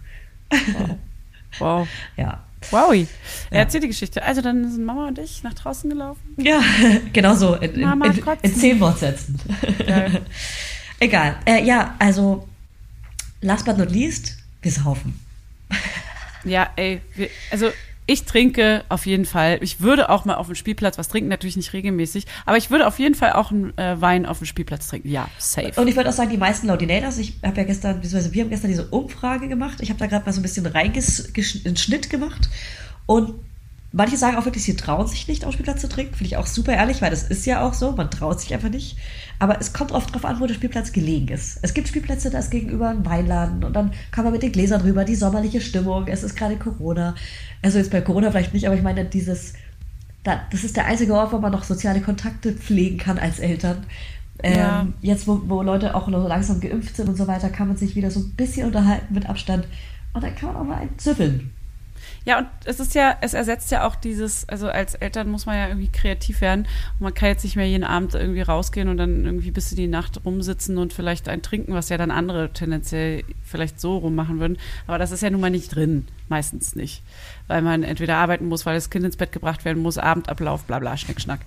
[1.60, 1.88] Wow.
[2.18, 2.44] Ja.
[2.72, 3.08] Wowi.
[3.50, 3.64] Er Ja.
[3.64, 4.24] erzählt die Geschichte.
[4.24, 6.22] Also dann sind Mama und ich nach draußen gelaufen.
[6.38, 6.62] Ja,
[7.14, 7.56] genau so.
[7.56, 8.40] In, in, Mama in, kotzen.
[8.50, 9.40] in zehn Wortsätzen.
[9.86, 10.22] Geil.
[11.00, 11.36] Egal.
[11.46, 12.48] Äh, ja, also,
[13.42, 15.20] last but not least, wir saufen.
[16.44, 17.72] Ja, ey, wir, also
[18.08, 19.60] ich trinke auf jeden Fall.
[19.62, 22.88] Ich würde auch mal auf dem Spielplatz was trinken, natürlich nicht regelmäßig, aber ich würde
[22.88, 25.10] auf jeden Fall auch einen äh, Wein auf dem Spielplatz trinken.
[25.10, 25.80] Ja, safe.
[25.80, 28.50] Und ich würde auch sagen, die meisten Laudinators, ich habe ja gestern, beziehungsweise wir haben
[28.50, 29.80] gestern diese Umfrage gemacht.
[29.82, 32.50] Ich habe da gerade mal so ein bisschen reingeschnitt gemacht.
[33.08, 33.36] Und
[33.96, 36.16] manche sagen auch wirklich, sie trauen sich nicht, auf dem Spielplatz zu trinken.
[36.16, 37.94] Finde ich auch super ehrlich, weil das ist ja auch so.
[37.94, 38.98] Man traut sich einfach nicht.
[39.40, 41.60] Aber es kommt oft drauf an, wo der Spielplatz gelegen ist.
[41.62, 44.82] Es gibt Spielplätze, da ist gegenüber ein Weinladen und dann kann man mit den Gläsern
[44.82, 46.08] rüber, die sommerliche Stimmung.
[46.08, 47.16] Es ist gerade Corona.
[47.62, 49.54] Also jetzt bei Corona vielleicht nicht, aber ich meine, dieses,
[50.24, 53.86] da, das ist der einzige Ort, wo man noch soziale Kontakte pflegen kann als Eltern.
[54.44, 54.88] Ähm, Ja.
[55.02, 57.78] Jetzt, wo, wo Leute auch noch so langsam geimpft sind und so weiter, kann man
[57.78, 59.66] sich wieder so ein bisschen unterhalten mit Abstand.
[60.14, 61.52] Und dann kann man auch mal einen züffeln.
[62.26, 65.58] Ja, und es ist ja, es ersetzt ja auch dieses, also als Eltern muss man
[65.58, 66.62] ja irgendwie kreativ werden.
[66.94, 69.78] Und man kann jetzt nicht mehr jeden Abend irgendwie rausgehen und dann irgendwie bis in
[69.78, 74.40] die Nacht rumsitzen und vielleicht ein trinken, was ja dann andere tendenziell vielleicht so rummachen
[74.40, 74.58] würden.
[74.88, 77.04] Aber das ist ja nun mal nicht drin, meistens nicht.
[77.48, 80.80] Weil man entweder arbeiten muss, weil das Kind ins Bett gebracht werden muss, Abendablauf, bla
[80.80, 81.42] bla, Schnick, Schnack.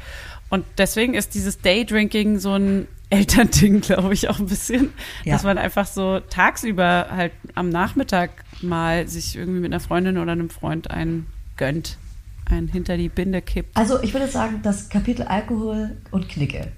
[0.48, 4.92] Und deswegen ist dieses Daydrinking so ein Elternding, glaube ich, auch ein bisschen,
[5.24, 5.32] Ja.
[5.32, 8.30] dass man einfach so tagsüber halt am Nachmittag
[8.62, 11.96] mal sich irgendwie mit einer Freundin oder einem Freund einen gönnt,
[12.50, 13.76] einen hinter die Binde kippt.
[13.76, 16.68] Also ich würde sagen, das Kapitel Alkohol und Knicke.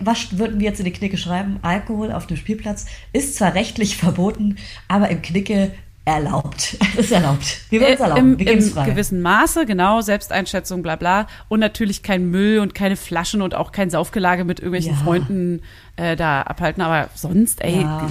[0.00, 1.58] Was würden wir jetzt in die Knicke schreiben?
[1.62, 4.56] Alkohol auf dem Spielplatz ist zwar rechtlich verboten,
[4.88, 5.72] aber im Knicke
[6.06, 6.78] erlaubt.
[6.96, 7.60] ist erlaubt.
[7.68, 8.32] Wir würden es Äh, erlauben.
[8.32, 8.86] Im, wir Im frei.
[8.88, 11.26] gewissen Maße, genau, Selbsteinschätzung, bla bla.
[11.48, 15.00] Und natürlich kein Müll und keine Flaschen und auch kein Saufgelage mit irgendwelchen Ja.
[15.04, 15.60] Freunden
[15.96, 16.82] äh, da abhalten.
[16.82, 18.08] Aber sonst, ey, Ja.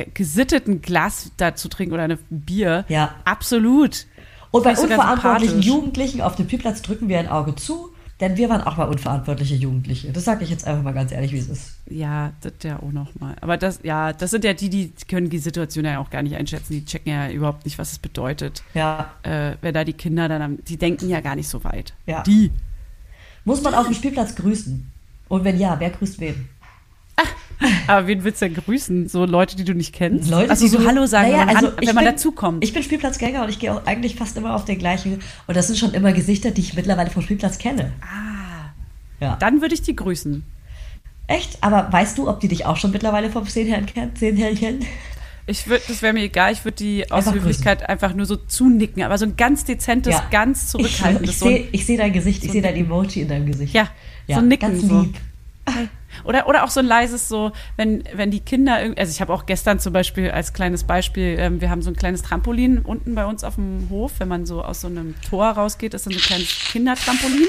[0.00, 3.14] Ge- ge- gesitteten Glas da zu trinken oder eine Bier, Ja.
[3.24, 4.06] absolut.
[4.50, 5.62] Und bei unverantwortlichen.
[5.62, 7.90] Jugendlichen auf dem Spielplatz drücken wir ein Auge zu,
[8.20, 10.12] denn wir waren auch mal unverantwortliche Jugendliche.
[10.12, 11.76] Das sage ich jetzt einfach mal ganz ehrlich, wie es ist.
[11.88, 13.36] Ja, das ja auch noch mal.
[13.40, 16.34] Aber das, ja, das sind ja die, die können die Situation ja auch gar nicht
[16.36, 16.72] einschätzen.
[16.74, 18.62] Die checken ja überhaupt nicht, was es bedeutet.
[18.74, 19.10] Ja.
[19.22, 21.94] Äh, wenn da die Kinder dann, am, die denken ja gar nicht so weit.
[22.06, 22.22] Ja.
[22.24, 22.50] Die.
[23.44, 24.90] Muss man auf dem Spielplatz grüßen?
[25.28, 26.48] Und wenn ja, wer grüßt wen?
[27.86, 29.08] Aber wen willst du denn grüßen?
[29.08, 30.30] So Leute, die du nicht kennst?
[30.30, 32.12] Leute, also die so du- Hallo sagen, Naja, wenn man, also ich wenn man bin-
[32.14, 32.64] dazukommt.
[32.64, 35.20] Ich bin Spielplatzgänger und ich gehe auch eigentlich fast immer auf den gleichen.
[35.46, 37.92] Und das sind schon immer Gesichter, die ich mittlerweile vom Spielplatz kenne.
[38.00, 38.70] Ah.
[39.20, 39.36] Ja.
[39.36, 40.42] Dann würde ich die grüßen.
[41.26, 41.58] Echt?
[41.62, 44.16] Aber weißt du, ob die dich auch schon mittlerweile vom Zehnherrn kennen?
[44.16, 44.84] Zehnherrn kennen?
[45.46, 48.36] Ich würde, das wäre mir egal, ich würde die aus Einfach Höflichkeit einfach nur so
[48.36, 50.26] zunicken, aber so ein ganz dezentes, Ja.
[50.30, 51.30] ganz Ich, zurückhaltendes.
[51.30, 53.28] ich so ein- sehe ich seh dein Gesicht, ich so sehe ein dein Emoji in
[53.28, 53.74] deinem Gesicht.
[53.74, 53.88] Ja,
[54.28, 55.06] so ein Nicken, Ganz so.
[56.24, 59.46] Oder, oder auch so ein leises so, wenn, wenn die Kinder, also ich habe auch
[59.46, 63.26] gestern zum Beispiel als kleines Beispiel, ähm, wir haben so ein kleines Trampolin unten bei
[63.26, 66.18] uns auf dem Hof, wenn man so aus so einem Tor rausgeht, ist dann so
[66.18, 67.46] ein kleines Kindertrampolin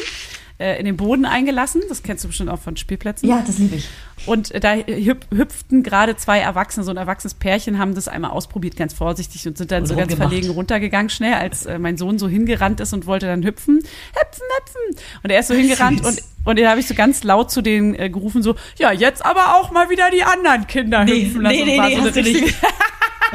[0.61, 1.81] äh, in den Boden eingelassen.
[1.89, 3.27] Das kennst du bestimmt auch von Spielplätzen.
[3.27, 3.89] Ja, das liebe ich.
[4.27, 8.31] Und äh, da hüp hüpften gerade zwei Erwachsene, so ein erwachsenes Pärchen, haben das einmal
[8.31, 11.97] ausprobiert, ganz vorsichtig und sind dann Und so ganz verlegen runtergegangen schnell, als äh, mein
[11.97, 13.77] Sohn so hingerannt ist und wollte dann hüpfen.
[13.77, 15.03] Hüpfen, hüpfen.
[15.23, 16.07] Und er ist so hingerannt Süß.
[16.07, 19.25] und, und dann habe ich so ganz laut zu denen äh, gerufen, so, ja, jetzt
[19.25, 21.55] aber auch mal wieder die anderen Kinder Nee, hüpfen lassen.
[21.55, 22.55] nee, Und nee, nee, so hast du nicht.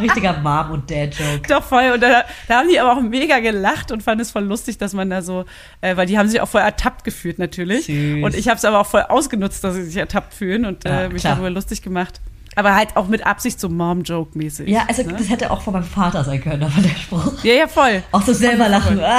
[0.01, 1.43] Richtiger Mom- und Dad-Joke.
[1.49, 1.91] doch voll.
[1.95, 4.93] Und da, da haben die aber auch mega gelacht und fanden es voll lustig, dass
[4.93, 5.45] man da so,
[5.81, 7.87] äh, weil die haben sich auch voll ertappt gefühlt natürlich.
[7.87, 8.23] Süß.
[8.25, 11.03] Und ich habe es aber auch voll ausgenutzt, dass sie sich ertappt fühlen und Ja,
[11.03, 11.35] äh, mich klar.
[11.35, 12.21] darüber lustig gemacht.
[12.57, 14.69] Aber halt auch mit Absicht so Mom-Joke-mäßig.
[14.69, 15.15] Ja, also ne?
[15.17, 17.33] das hätte auch von meinem Vater sein können, aber der Spruch.
[17.45, 18.03] ja, ja, voll.
[18.13, 19.01] Auch so selber lachen.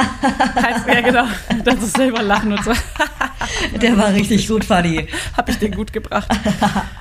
[0.88, 1.26] Ja, genau.
[1.64, 2.72] Dann so selber lachen und so.
[3.82, 5.08] Der war richtig gut funny.
[5.38, 6.28] Habe ich den gut gebracht.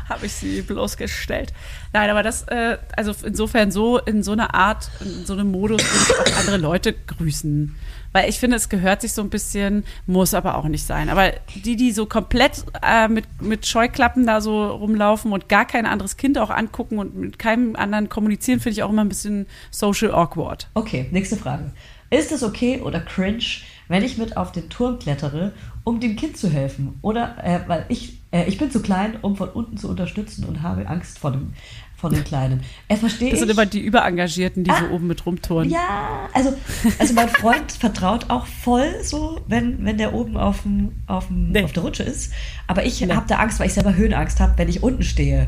[0.09, 1.53] Habe ich sie bloßgestellt.
[1.93, 5.83] Nein, aber das, äh, also insofern so, in so einer Art, in so einem Modus
[5.83, 7.75] würde ich auch andere Leute grüßen.
[8.17, 11.11] Weil ich finde, es gehört sich so ein bisschen, muss aber auch nicht sein.
[11.11, 15.85] Aber die, die so komplett äh, mit, mit Scheuklappen da so rumlaufen und gar kein
[15.85, 19.47] anderes Kind auch angucken und mit keinem anderen kommunizieren, finde ich auch immer ein bisschen
[19.71, 20.67] social awkward.
[20.73, 21.73] Okay, nächste Frage.
[22.09, 23.45] Ist es okay oder cringe,
[23.89, 25.53] wenn ich mit auf den Turm klettere,
[25.85, 26.99] um dem Kind zu helfen?
[27.03, 30.63] Oder äh, weil ich, äh, ich bin zu klein, um von unten zu unterstützen und
[30.63, 31.53] habe Angst vor dem,
[31.97, 32.61] vor dem Kleinen.
[32.89, 33.33] Er versteht.
[33.33, 34.91] Das sind immer die Überengagierten, die so Ah.
[34.93, 35.71] oben mit rumtouren.
[35.71, 36.53] Ja, also,
[36.99, 41.53] also mein Freund vertraut auch voll so, wenn, wenn der oben auf, dem, auf, dem,
[41.53, 41.65] Nee.
[41.65, 42.33] auf der Rutsche ist.
[42.67, 43.13] Aber ich Nee.
[43.15, 45.47] habe da Angst, weil ich selber Höhenangst habe, wenn ich unten stehe.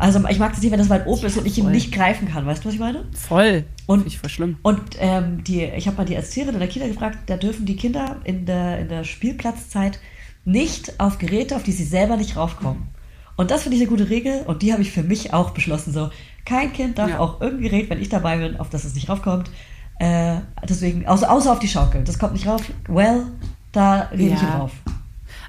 [0.00, 1.72] Also ich mag das nicht, wenn das weit oben ist und ich ihn voll.
[1.72, 2.46] nicht greifen kann.
[2.46, 3.04] Weißt du, was ich meine?
[3.14, 3.64] Voll.
[3.86, 4.56] Und- ich voll schlimm.
[4.62, 7.74] Und ähm, die, ich habe mal die Erzieherin in der Kita gefragt, da dürfen die
[7.74, 9.98] Kinder in der, in der Spielplatzzeit
[10.48, 12.88] nicht auf Geräte, auf die sie selber nicht raufkommen.
[13.36, 15.92] Und das finde ich eine gute Regel und die habe ich für mich auch beschlossen.
[15.92, 16.10] So,
[16.44, 17.18] kein Kind darf Ja.
[17.18, 19.50] auf irgendein Gerät, wenn ich dabei bin, auf das es nicht raufkommt.
[20.00, 20.36] Äh,
[20.68, 22.02] deswegen, außer, außer auf die Schaukel.
[22.04, 22.62] Das kommt nicht rauf.
[22.88, 23.26] Well,
[23.72, 24.58] da rede ich Ja.
[24.58, 24.72] drauf.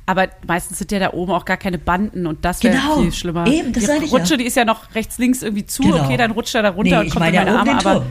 [0.05, 2.99] Aber meistens sind ja da oben auch gar keine Banden und das wäre Genau.
[3.01, 3.45] viel schlimmer.
[3.47, 4.37] Eben, das die ich Rutsche, ja.
[4.37, 5.83] die ist ja noch rechts, links irgendwie zu.
[5.83, 6.03] Genau.
[6.03, 7.77] Okay, dann rutscht er da runter Nee, und ich kommt in meine Arme.
[7.85, 8.05] Aber,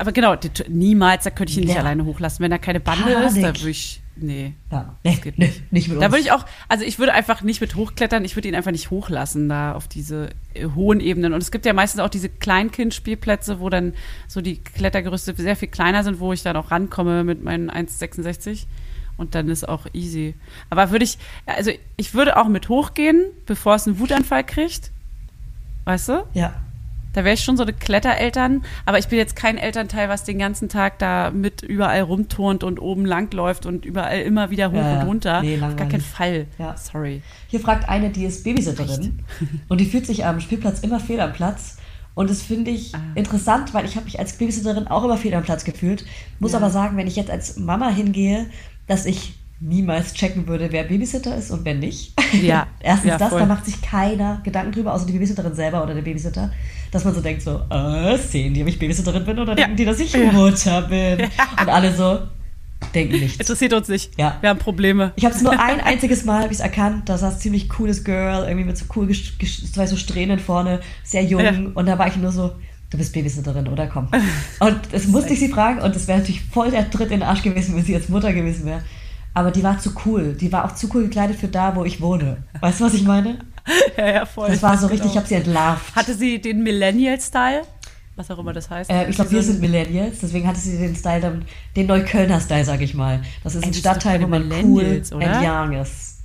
[0.00, 2.42] aber genau, die, niemals, da könnte ich ihn nicht alleine hochlassen.
[2.42, 3.60] Wenn da keine Bande ist, da Panik.
[3.60, 4.54] würde ich, nee.
[4.70, 5.72] Ja, nee, geht nee, nicht.
[5.72, 6.04] nicht mit uns.
[6.04, 8.70] Da würde ich auch, also ich würde einfach nicht mit hochklettern, ich würde ihn einfach
[8.70, 11.32] nicht hochlassen da auf diese äh, hohen Ebenen.
[11.32, 13.94] Und es gibt ja meistens auch diese Kleinkindspielplätze, wo dann
[14.28, 18.66] so die Klettergerüste sehr viel kleiner sind, wo ich dann auch rankomme mit meinen 1,66.
[19.16, 20.34] Und dann ist auch easy.
[20.70, 24.90] Aber würde ich, also ich würde auch mit hochgehen, bevor es einen Wutanfall kriegt.
[25.84, 26.26] Weißt du?
[26.34, 26.54] ja.
[27.12, 30.38] Da wäre ich schon so eine Klettereltern, aber ich bin jetzt kein Elternteil, was den
[30.38, 35.00] ganzen Tag da mit überall rumturnt und oben langläuft und überall immer wieder hoch Ja,
[35.02, 35.42] und runter.
[35.42, 36.00] nee, Auf gar keinen.
[36.00, 36.46] Fall.
[36.58, 36.76] Ja.
[36.76, 37.22] Sorry.
[37.48, 39.18] Hier fragt eine, die ist Babysitterin
[39.68, 41.76] und die fühlt sich am Spielplatz immer fehl am Platz
[42.14, 45.42] Und das finde ich interessant, weil ich habe mich als Babysitterin auch immer viel am
[45.42, 46.04] Platz gefühlt.
[46.40, 48.46] Muss aber sagen, wenn ich jetzt als Mama hingehe,
[48.86, 52.14] dass ich niemals checken würde, wer Babysitter ist und wer nicht.
[52.42, 53.38] Ja, Erstens ja, das, voll.
[53.40, 56.50] da macht sich keiner Gedanken drüber, außer die Babysitterin selber oder der Babysitter,
[56.92, 59.84] dass man so denkt so, äh, sehen die, ob ich Babysitterin bin oder denken die,
[59.84, 61.22] dass ich Mutter bin?
[61.60, 62.18] Und alle so,
[62.94, 63.40] denken nichts.
[63.40, 64.10] Interessiert uns nicht.
[64.18, 64.36] Ja.
[64.42, 65.12] Wir haben Probleme.
[65.16, 67.08] Ich habe es nur ein einziges Mal hab ich's erkannt.
[67.08, 71.40] Da saß ziemlich cooles Girl, irgendwie mit so cool zwei so Strähnen vorne, sehr jung.
[71.40, 71.52] Ja.
[71.72, 72.52] Und da war ich nur so,
[72.90, 73.86] du bist Babysitterin, oder?
[73.86, 74.08] Komm.
[74.60, 77.22] Und das musste ich sie fragen und das wäre natürlich voll der Tritt in den
[77.22, 78.82] Arsch gewesen, wenn sie jetzt Mutter gewesen wäre.
[79.34, 80.36] Aber die war zu cool.
[80.38, 82.44] Die war auch zu cool gekleidet für da, wo ich wohne.
[82.60, 83.38] Weißt du, was ich meine?
[83.96, 84.50] ja, ja, voll.
[84.50, 84.92] Das war so Genau.
[84.92, 85.94] richtig, ich habe sie entlarvt.
[85.94, 87.62] Hatte sie den Millennial-Style?
[88.16, 88.90] Was auch immer das heißt.
[88.90, 91.42] Äh, ich glaube, wir sind Millennials, deswegen hatte sie den Style,
[91.74, 93.22] den Neuköllner-Style, sag ich mal.
[93.42, 95.32] Das ist Ey, ein Stadtteil, wo man cool Millennials, oder?
[95.40, 96.18] and young ist.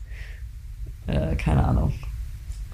[1.08, 1.94] Äh, keine Ahnung.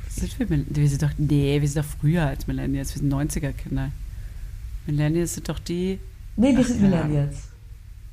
[0.10, 2.96] Sind wir, wir sind doch, nee, wir sind doch früher als Millennials.
[2.96, 3.92] Wir sind 90er-Kinder.
[4.88, 6.00] Millennials sind doch die.
[6.36, 6.82] Nee, wir sind.
[6.82, 7.38] Millennials.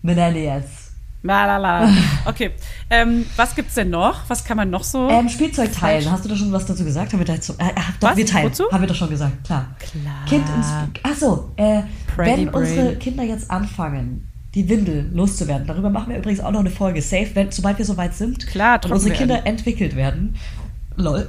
[0.03, 0.89] Millennials.
[1.23, 1.89] La, la, la.
[2.25, 2.53] Okay.
[2.89, 4.29] Ähm, was gibt's denn noch?
[4.29, 5.09] Was kann man noch so?
[5.09, 6.11] Ähm, Spielzeug teilen.
[6.11, 7.12] Hast du da schon was dazu gesagt?
[7.12, 7.55] Haben wir dazu?
[7.59, 8.16] Äh, doch, Was?
[8.16, 8.47] wir teilen.
[8.47, 8.64] Wozu?
[8.71, 9.66] Haben wir doch schon gesagt, klar.
[9.79, 10.25] Klar.
[10.27, 10.66] Kind ins.
[11.03, 11.83] Achso, äh,
[12.16, 12.97] wenn unsere.
[12.97, 17.03] Kinder jetzt anfangen, die Windel loszuwerden, darüber machen wir übrigens auch noch eine Folge.
[17.03, 19.14] Safe, wenn, sobald wir soweit sind Klar, und unsere.
[19.14, 20.37] Kinder entwickelt werden,
[20.97, 21.29] lol,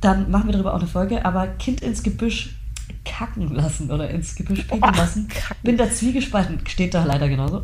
[0.00, 1.24] dann machen wir darüber auch eine Folge.
[1.24, 2.56] Aber Kind ins Gebüsch
[3.04, 5.28] kacken lassen oder ins Gebüsch pinkeln lassen.
[5.62, 6.60] Bin da zwiegespalten.
[6.66, 7.62] Steht da leider genauso.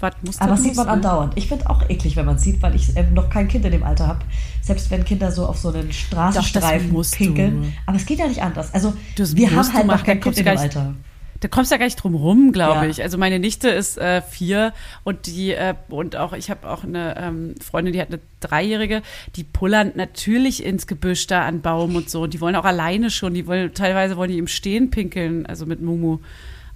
[0.00, 1.32] Was muss Aber das sieht man andauernd.
[1.36, 3.82] Ich finde auch eklig, wenn man sieht, weil ich ähm, noch kein Kind in dem
[3.84, 4.20] Alter habe.
[4.60, 7.62] Selbst wenn Kinder so auf so einen Straßenstreifen musst pinkeln.
[7.62, 7.68] du.
[7.86, 8.72] Aber es geht ja nicht anders.
[8.74, 10.94] Also Das wir haben halt noch kein Kind in dem Alter.
[11.40, 12.90] Da kommst du ja gar nicht drum rum, glaube Ja.
[12.90, 13.02] ich.
[13.02, 14.72] Also meine Nichte ist äh, vier
[15.02, 19.02] und die äh, und auch ich habe auch eine ähm, Freundin, die hat eine Dreijährige,
[19.36, 22.26] die pullern natürlich ins Gebüsch da an Baum und so.
[22.26, 23.34] Die wollen auch alleine schon.
[23.34, 26.18] Die wollen teilweise wollen die im Stehen pinkeln, also mit Mumu,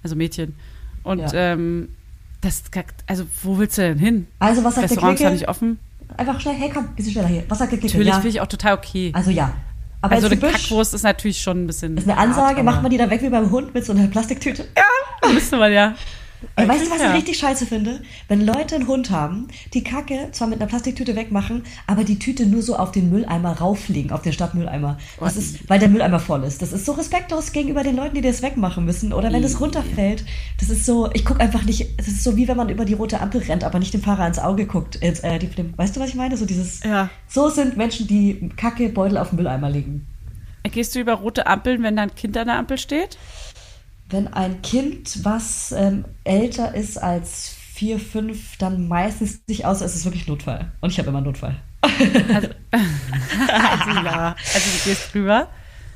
[0.02, 0.54] also Mädchen.
[1.02, 1.52] Und Ja.
[1.52, 1.88] ähm,
[2.40, 2.62] das,
[3.06, 4.26] also wo willst du denn hin?
[4.38, 5.78] Also was sagt der Restaurants haben nicht offen.
[6.16, 7.44] Einfach schnell, hey komm, bisschen schneller hier.
[7.48, 7.94] Was sagt der Klicke?
[7.94, 8.14] Natürlich ja.
[8.14, 9.10] finde ich auch total okay.
[9.14, 9.52] Also ja.
[10.00, 11.96] Aber also eine Gebüsch Kackwurst ist natürlich schon ein bisschen.
[11.96, 14.66] ist eine Ansage, macht man die dann weg wie beim Hund mit so einer Plastiktüte?
[15.20, 15.94] aber müsste man ja.
[16.56, 18.00] Ey, weißt du, was ich richtig scheiße finde?
[18.28, 22.46] Wenn Leute einen Hund haben, die Kacke zwar mit einer Plastiktüte wegmachen, aber die Tüte
[22.46, 24.98] nur so auf den Mülleimer rauflegen, auf den Stadtmülleimer.
[25.18, 26.62] Das ist, weil der Mülleimer voll ist.
[26.62, 29.12] Das ist so respektlos gegenüber den Leuten, die das wegmachen müssen.
[29.12, 30.24] Oder wenn es runterfällt.
[30.60, 32.94] Das ist so, ich gucke einfach nicht, das ist so wie wenn man über die
[32.94, 34.96] rote Ampel rennt, aber nicht dem Fahrer ins Auge guckt.
[34.96, 36.36] Ins, äh, die, weißt du, was ich meine?
[36.36, 37.10] So dieses, Ja.
[37.26, 40.06] so sind Menschen, die Kacke Beutel auf den Mülleimer legen.
[40.70, 43.16] Gehst du über rote Ampeln, wenn da ein Kind an der Ampel steht?
[44.10, 49.94] Wenn ein Kind, was ähm, älter ist als vier, fünf, dann meistens nicht aus, es
[49.94, 50.72] ist wirklich Notfall.
[50.80, 51.56] Und ich habe immer Notfall.
[51.82, 54.34] Also, also, ja.
[54.54, 55.48] also du gehst drüber.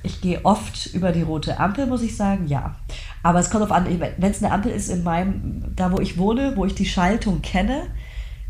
[0.04, 2.76] Ich gehe oft über die rote Ampel, muss ich sagen, ja.
[3.22, 3.86] Aber es kommt auf an,
[4.18, 7.40] wenn es eine Ampel ist in meinem, da wo ich wohne, wo ich die Schaltung
[7.40, 7.86] kenne,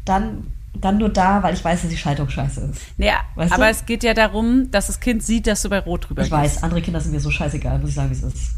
[0.05, 2.81] dann, dann nur da, weil ich weiß, dass die Schaltung scheiße ist.
[2.97, 3.71] Ja, Weißt aber du?
[3.71, 6.43] es geht ja darum, dass das Kind sieht, dass du bei Rot drüber Ich gehst.
[6.43, 8.55] weiß, andere Kinder sind mir so scheißegal, muss ich sagen, wie es ist.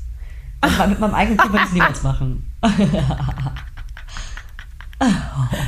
[0.64, 2.50] Also mit meinem eigenen Kind würde ich es niemals machen.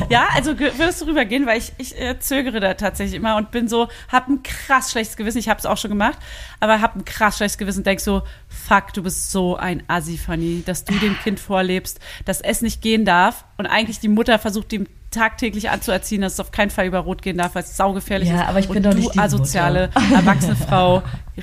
[0.08, 3.68] Ja, also würdest du rübergehen, weil ich, ich äh, zögere da tatsächlich immer und bin
[3.68, 5.38] so, hab ein krass schlechtes Gewissen.
[5.38, 6.16] Ich habe es auch schon gemacht,
[6.60, 10.16] aber hab ein krass schlechtes Gewissen und denk so, fuck, du bist so ein Assi,
[10.16, 14.38] Fanny, dass du dem Kind vorlebst, dass es nicht gehen darf und eigentlich die Mutter
[14.38, 17.76] versucht, ihm tagtäglich anzuerziehen, dass es auf keinen Fall über Rot gehen darf, weil es
[17.76, 18.48] saugefährlich Ja, ist.
[18.48, 21.02] aber ich bin und doch du nicht die asoziale, erwachsene Frau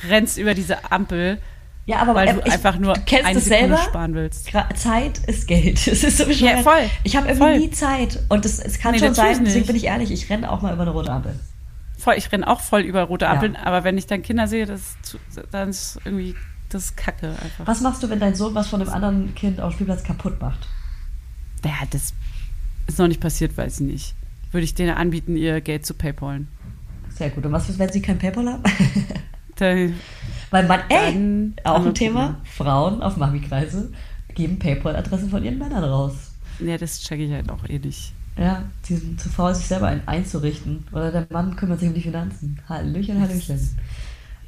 [0.10, 1.40] rennst über diese Ampel,
[1.86, 3.84] Ja, aber weil äh, du ich, einfach nur du kennst eine es Sekunde selber.
[3.90, 4.50] sparen willst.
[4.76, 5.86] Zeit ist Geld.
[5.88, 6.26] Es ist so.
[6.30, 6.90] Ja, voll.
[7.04, 7.60] Ich habe irgendwie Voll.
[7.60, 8.20] nie Zeit.
[8.30, 10.74] Und es, es kann Nee, schon sein, deswegen bin ich ehrlich, ich renne auch mal
[10.74, 11.38] über eine rote Ampel.
[11.98, 13.32] Voll, ich renne auch voll über rote Ja.
[13.32, 14.96] Ampeln, aber wenn ich dann Kinder sehe, das
[15.52, 16.36] dann ist irgendwie
[16.70, 17.68] das ist Kacke einfach.
[17.68, 20.42] Was machst du, wenn dein Sohn was von einem anderen Kind auf dem Spielplatz kaputt
[20.42, 20.68] macht?
[21.64, 22.14] Ja, das
[22.88, 24.16] ist noch nicht passiert, weiß ich nicht.
[24.52, 26.48] Würde ich denen anbieten, ihr Geld zu paypalen.
[27.10, 27.46] Sehr gut.
[27.46, 28.64] Und was ist, wenn sie kein PayPal haben?
[29.56, 29.94] Dann,
[30.54, 33.92] Weil man, ey, auch haben ein Thema, Frauen auf Mami-Kreise
[34.36, 36.14] geben PayPal-Adressen von ihren Männern raus.
[36.60, 38.14] ja, das checke ich halt auch eh nicht.
[38.38, 40.86] Ja, die sind zu faul, sich selber ein einzurichten.
[40.92, 42.60] Oder der Mann kümmert sich um die Finanzen.
[42.70, 43.78] Hallöchen, Hallöchen.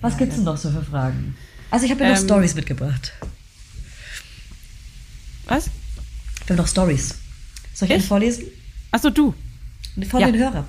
[0.01, 1.35] Was Ja, gibt's denn noch so für Fragen?
[1.71, 3.11] Also ich habe ja noch Ähm, Stories mitgebracht.
[5.47, 5.67] Was?
[6.43, 7.15] Ich habe noch Stories.
[7.73, 8.05] Soll ich Ich?
[8.05, 8.43] vorlesen?
[8.91, 9.33] Achso, du.
[10.09, 10.27] Von Ja.
[10.31, 10.65] den Hörern.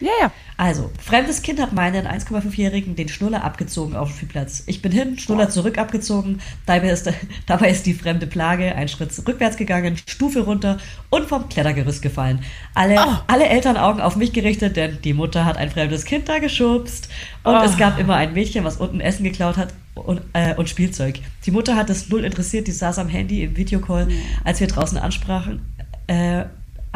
[0.00, 0.32] Ja, ja.
[0.60, 4.62] Also, fremdes Kind hat meinen 1,5-Jährigen den Schnuller abgezogen auf dem Spielplatz.
[4.66, 6.40] Ich bin hin, Schnuller zurück abgezogen.
[6.66, 7.10] Dabei ist,
[7.46, 10.76] dabei ist die fremde Plage einen Schritt rückwärts gegangen, Stufe runter
[11.08, 12.40] und vom Klettergerüst gefallen.
[12.74, 13.16] Alle, Oh.
[13.26, 17.08] alle Elternaugen auf mich gerichtet, denn die Mutter hat ein fremdes Kind da geschubst.
[17.42, 17.62] Und Oh.
[17.64, 19.72] es gab immer ein Mädchen, was unten Essen geklaut hat.
[19.94, 21.20] und, äh, und Spielzeug.
[21.44, 24.08] Die Mutter hat das null interessiert, die saß am Handy im Videocall,
[24.44, 25.60] als wir draußen ansprachen.
[26.06, 26.44] Äh,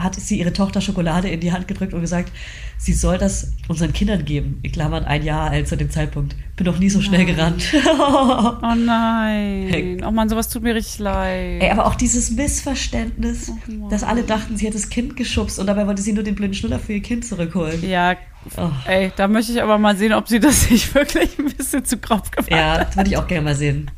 [0.04, 2.30] hat sie ihre Tochter Schokolade in die Hand gedrückt und gesagt,
[2.78, 4.60] sie soll das unseren Kindern geben.
[4.62, 6.36] In Klammern ein Jahr alt zu dem Zeitpunkt.
[6.56, 7.64] Bin noch nie so schnell gerannt.
[7.74, 10.02] Oh nein.
[10.06, 11.62] Oh Mann, sowas tut mir richtig leid.
[11.62, 13.50] Ey, aber auch dieses Missverständnis,
[13.80, 16.34] Oh dass alle dachten, sie hätte das Kind geschubst und dabei wollte sie nur den
[16.34, 17.88] blöden Schnuller für ihr Kind zurückholen.
[17.88, 18.16] Ja,
[18.58, 18.68] Oh.
[18.86, 21.96] ey, da möchte ich aber mal sehen, ob sie das nicht wirklich ein bisschen zu
[21.96, 22.88] grob gemacht Ja, hat.
[22.88, 23.90] das würde ich auch gerne mal sehen.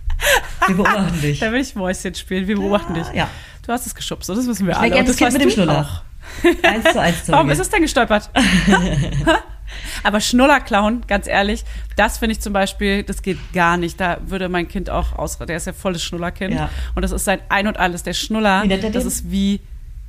[0.69, 1.41] Wir beobachten dich.
[1.41, 2.47] Da will ich Mäuschen spielen.
[2.47, 3.07] Wir beobachten dich.
[3.13, 3.29] Ja.
[3.67, 4.91] Du hast es geschubst, das wissen wir Ich alle.
[4.91, 5.81] gerne das das Kind mit dem Schnuller.
[5.81, 6.64] auch.
[6.64, 8.31] Eins zu eins zu Warum ist es denn gestolpert?
[10.05, 11.64] Aber Schnuller klauen, ganz ehrlich,
[11.97, 14.01] das finde ich zum Beispiel, das geht gar nicht.
[14.01, 16.55] Da würde mein Kind auch aus, der ist ja volles Schnullerkind.
[16.55, 16.71] Ja.
[16.95, 18.05] Und das ist sein Ein und Alles.
[18.05, 19.07] Der Schnuller, er das den?
[19.09, 19.61] ist wie,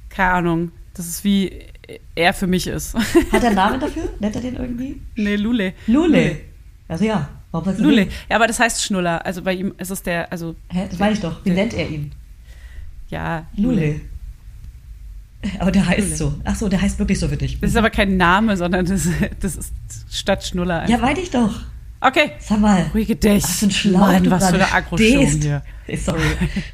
[0.10, 1.64] keine Ahnung, das ist wie
[2.16, 2.93] er für mich ist.
[2.95, 4.03] Hat er einen Namen dafür?
[4.20, 5.01] Nennt er den irgendwie?
[5.16, 5.74] nee, Lule.
[5.88, 6.38] Lule.
[6.88, 7.28] Also ja.
[7.51, 8.08] Warum Lule.
[8.30, 9.26] Ja, aber das heißt Schnuller.
[9.26, 11.43] Also bei ihm ist es der, also, Hä, das meine ich doch.
[11.43, 12.12] Wie nennt er ihn?
[13.10, 13.45] Ja.
[13.55, 14.01] Lule.
[15.60, 16.34] Aber der heißt so.
[16.43, 17.60] Ach so, der heißt wirklich so für dich.
[17.60, 19.08] Das ist aber kein Name, sondern das,
[19.39, 19.74] das ist
[20.10, 20.89] statt Schnuller.
[20.89, 21.62] Ja, meine ich doch.
[22.01, 22.32] Okay.
[22.39, 22.89] Sag mal.
[22.93, 23.43] Ruhige dich.
[23.43, 25.43] Was für ein Schlauch Mann, du was für eine stehst.
[25.43, 25.64] hier.
[25.97, 26.22] Sorry.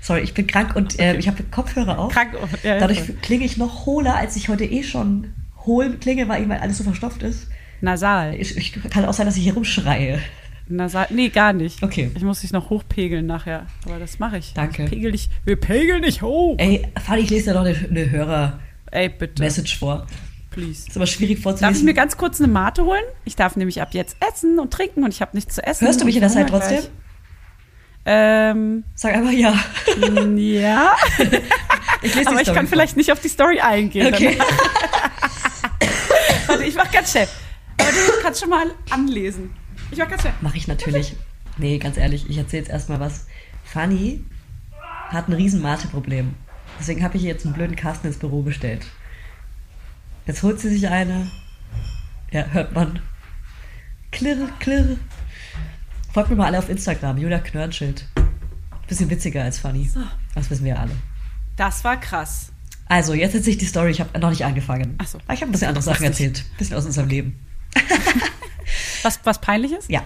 [0.01, 2.11] Sorry, ich bin krank und äh, ich habe Kopfhörer auf.
[2.11, 2.33] Krank.
[2.63, 3.15] Ja, ja, Dadurch voll.
[3.21, 5.33] klinge ich noch hohler, als ich heute eh schon
[5.65, 7.47] hohl klinge, weil ihm alles so verstopft ist.
[7.81, 8.35] Nasal.
[8.35, 10.19] Ich, ich kann auch sein, dass ich hier rumschreie.
[10.67, 11.07] Nasal.
[11.09, 11.83] Nee, gar nicht.
[11.83, 12.09] Okay.
[12.15, 13.65] Ich muss dich noch hochpegeln nachher.
[13.85, 14.53] Aber das mache ich.
[14.53, 14.83] Danke.
[14.85, 15.29] Ich pegel dich.
[15.45, 16.55] Wir pegeln dich hoch.
[16.57, 18.11] Ey, Fanny, ich lese dir noch eine, eine.
[18.11, 20.07] Hörer-Message vor.
[20.51, 20.87] Please.
[20.87, 21.85] Ist aber schwierig Darf ich vorzulesen.
[21.85, 23.03] mir ganz kurz eine Mate holen?
[23.25, 25.85] Ich darf nämlich ab jetzt essen und trinken und ich habe nichts zu essen.
[25.87, 26.77] Hörst du mich in der Zeit trotzdem?
[26.79, 26.89] gleich.
[28.05, 29.53] Ähm, Sag einfach ja.
[30.35, 30.95] ja.
[32.01, 32.73] Ich lese Aber ich kann vor.
[32.73, 34.13] vielleicht nicht auf die Story eingehen.
[34.13, 34.37] Okay.
[36.47, 37.27] Warte, ich mach ganz schnell.
[37.77, 39.51] Aber du kannst schon mal anlesen.
[39.93, 40.33] Ich mach ganz schnell.
[40.41, 41.15] Mache ich natürlich.
[41.57, 43.27] Nee, ganz ehrlich, ich erzähle jetzt erstmal was.
[43.63, 44.23] Fanny
[45.09, 46.33] hat ein riesen Mate-Problem.
[46.79, 48.87] Deswegen habe ich ihr jetzt einen blöden Kasten ins Büro bestellt.
[50.25, 51.29] Jetzt holt sie sich eine.
[52.31, 53.01] Ja, hört man.
[54.11, 54.97] Klirr, klirr.
[56.11, 58.07] Folgt mir mal alle auf Instagram, Julia Knörnschild.
[58.87, 59.91] Bisschen witziger als Fanny.
[60.33, 60.93] Das wissen wir alle.
[61.55, 62.51] Das war krass.
[62.87, 63.91] Also, jetzt erzähle ich die Story.
[63.91, 64.95] Ich habe noch nicht angefangen.
[64.97, 65.19] Ach so.
[65.31, 66.39] Ich habe ein bisschen andere Sachen erzählt.
[66.39, 67.39] Ein bisschen aus unserem Leben.
[69.03, 69.89] Was, was peinlich ist?
[69.89, 70.01] Ja.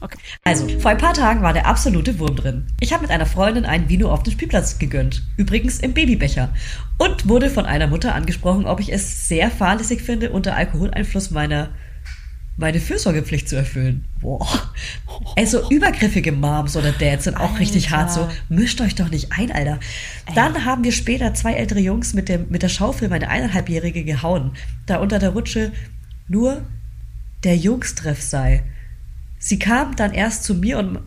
[0.00, 0.18] Okay.
[0.42, 2.66] Also, vor ein paar Tagen war der absolute Wurm drin.
[2.80, 5.22] Ich habe mit einer Freundin ein Vino auf dem Spielplatz gegönnt.
[5.36, 6.48] Übrigens im Babybecher.
[6.98, 11.70] Und wurde von einer Mutter angesprochen, ob ich es sehr fahrlässig finde, unter Alkoholeinfluss meiner
[12.56, 14.04] meine Fürsorgepflicht zu erfüllen.
[14.20, 14.46] Boah.
[15.36, 17.96] Also übergriffige Moms oder Dads sind auch richtig Alter.
[17.96, 18.28] hart so.
[18.48, 19.80] Mischt euch doch nicht ein, Alter.
[20.34, 24.52] Dann haben wir später zwei ältere Jungs mit, dem, mit der Schaufel meine eineinhalbjährige gehauen,
[24.86, 25.72] da unter der Rutsche
[26.28, 26.62] nur
[27.44, 28.62] der Jungstreff sei.
[29.38, 31.00] Sie kam dann erst zu mir und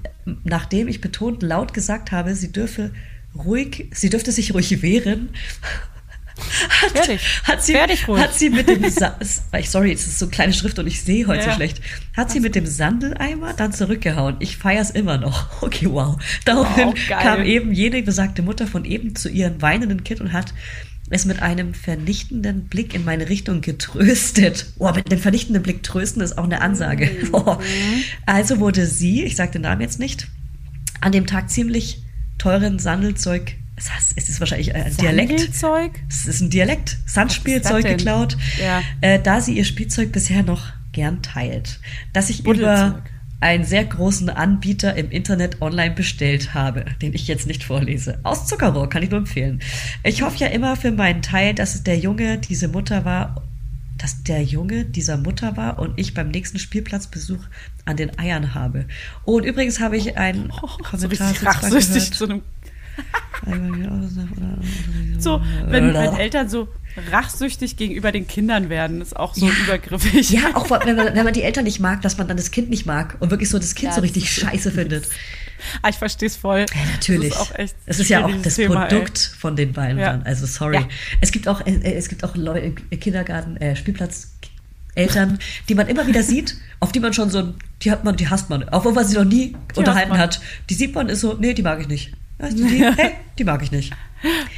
[0.43, 2.91] nachdem ich betont laut gesagt habe, sie dürfe
[3.35, 5.29] ruhig, sie dürfte sich ruhig wehren,
[6.69, 7.21] hat, dich.
[7.43, 8.21] hat sie, ruhig.
[8.21, 9.17] hat sie mit dem, Sa
[9.63, 11.51] sorry, es ist so kleine Schrift und ich sehe heute Ja.
[11.51, 11.81] so schlecht,
[12.15, 14.35] hat sie mit dem Sandeleimer dann zurückgehauen.
[14.39, 15.45] Ich feier's immer noch.
[15.61, 16.17] Okay, wow.
[16.43, 20.53] Daraufhin Wow, kam eben jene besagte Mutter von eben zu ihrem weinenden Kind und hat
[21.09, 24.65] es mit einem vernichtenden Blick in meine Richtung getröstet.
[24.79, 27.05] Oh, mit dem vernichtenden Blick trösten ist auch eine Ansage.
[27.05, 27.29] Mhm.
[27.33, 27.57] Oh.
[28.25, 30.27] Also wurde sie, ich sage den Namen jetzt nicht,
[31.01, 32.01] an dem Tag ziemlich
[32.37, 35.31] teuren Sandelzeug, es heißt- es ist wahrscheinlich ein Dialekt.
[35.39, 35.91] Sandelzeug?
[36.09, 38.81] Es ist ein Dialekt, Sandspielzeug geklaut, Ja.
[39.01, 41.79] äh, da sie ihr Spielzeug bisher noch gern teilt.
[42.13, 42.89] Das ich Buddelzeug.
[42.89, 43.03] über
[43.39, 48.19] einen sehr großen Anbieter im Internet online bestellt habe, den ich jetzt nicht vorlese.
[48.23, 49.61] Aus Zuckerrohr kann ich nur empfehlen.
[50.03, 53.43] Ich hoffe ja immer für meinen Teil, dass der Junge diese Mutter war,
[53.97, 57.39] dass der Junge dieser Mutter war und ich beim nächsten Spielplatzbesuch
[57.85, 58.85] an den Eiern habe.
[59.25, 60.67] Oh, und übrigens habe ich einen So
[61.07, 62.41] Kommentar richtig zu zu einem
[65.19, 66.67] So, wenn, wenn Eltern so
[67.11, 69.53] rachsüchtig gegenüber den Kindern werden, ist auch so Ja.
[69.65, 70.29] übergriffig.
[70.31, 72.69] Ja, auch wenn man, wenn man die Eltern nicht mag, dass man dann das Kind
[72.69, 75.07] nicht mag und wirklich so das Kind Ja, so richtig scheiße findet.
[75.81, 76.59] Ah, ich verstehe es voll.
[76.73, 77.29] Ja, natürlich.
[77.33, 80.23] Das ist auch echt es ist ja auch das Thema, Produkt von den beiden dann.
[80.23, 80.85] Also sorry.
[81.21, 84.31] Es gibt auch, äh, es gibt auch Leute im Kindergarten, äh, Spielplatz.
[84.97, 88.29] Eltern, die man immer wieder sieht, auf die man schon so, die hat man, die
[88.29, 90.19] hasst man, auch wenn man sie noch nie unterhalten man.
[90.19, 90.39] hat.
[90.69, 92.13] Die sieht man, ist so, nee, die mag ich nicht.
[92.37, 93.93] Weißt du, die, hey, die mag ich nicht.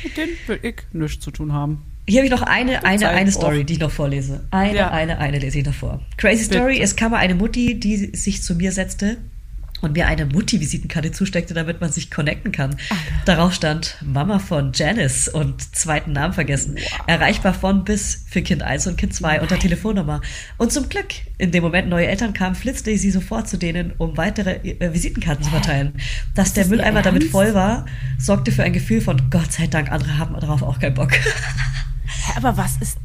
[0.04, 1.84] Mit denen will ich nichts zu tun haben.
[2.10, 3.32] Hier habe ich noch eine, eine, eine.
[3.32, 4.46] Story, die ich noch vorlese.
[4.52, 4.92] Eine, Ja.
[4.92, 6.00] eine, eine lese ich noch vor.
[6.16, 6.74] Crazy Story.
[6.74, 6.84] Bitte.
[6.84, 9.18] Es kam eine Mutti, die sich zu mir setzte
[9.82, 12.76] und mir eine Mutti-Visitenkarte zusteckte, damit man sich connecten kann.
[13.26, 16.78] Darauf stand Mama von Janice und zweiten Namen vergessen.
[17.06, 20.22] Erreichbar von bis für Kind 1 und Kind 2 unter Telefonnummer.
[20.58, 21.08] Und zum Glück,
[21.38, 25.44] in dem Moment neue Eltern kamen, flitzte sie sofort zu denen, um weitere äh, Visitenkarten
[25.44, 25.94] zu verteilen.
[26.36, 27.86] Dass der Mülleimer damit voll war,
[28.18, 31.12] sorgte für ein Gefühl von Gott sei Dank, andere haben darauf auch keinen Bock.
[32.36, 32.98] Aber was ist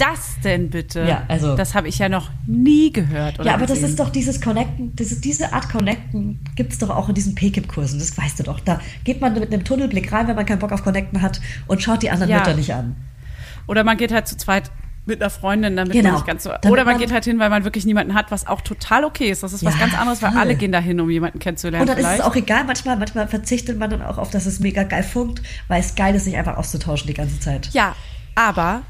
[0.00, 1.04] das denn bitte?
[1.06, 3.38] Ja, also- Das habe ich ja noch nie gehört.
[3.44, 3.90] Ja, aber das gesehen.
[3.90, 7.34] ist doch dieses Connecten, das ist, diese Art Connecten gibt es doch auch in diesen
[7.34, 8.60] PKIP-Kursen, das weißt du doch.
[8.60, 11.82] Da geht man mit einem Tunnelblick rein, wenn man keinen Bock auf Connecten hat und
[11.82, 12.38] schaut die anderen Ja.
[12.38, 12.96] Mütter nicht an.
[13.66, 14.70] Oder man geht halt zu zweit
[15.06, 16.08] mit einer Freundin, damit Genau.
[16.10, 16.50] man nicht ganz so.
[16.50, 19.04] Damit Oder man, man- geht halt hin, weil man wirklich niemanden hat, was auch total
[19.04, 19.42] okay ist.
[19.42, 20.40] Das ist was Ja, ganz anderes, weil voll.
[20.40, 21.82] alle gehen dahin, um jemanden kennenzulernen.
[21.82, 22.20] Und dann ist vielleicht.
[22.20, 25.42] es auch egal, manchmal, manchmal verzichtet man dann auch auf, dass es mega geil funkt,
[25.68, 27.70] weil es geil ist, sich einfach auszutauschen die ganze Zeit.
[27.72, 27.94] ja,
[28.34, 28.82] aber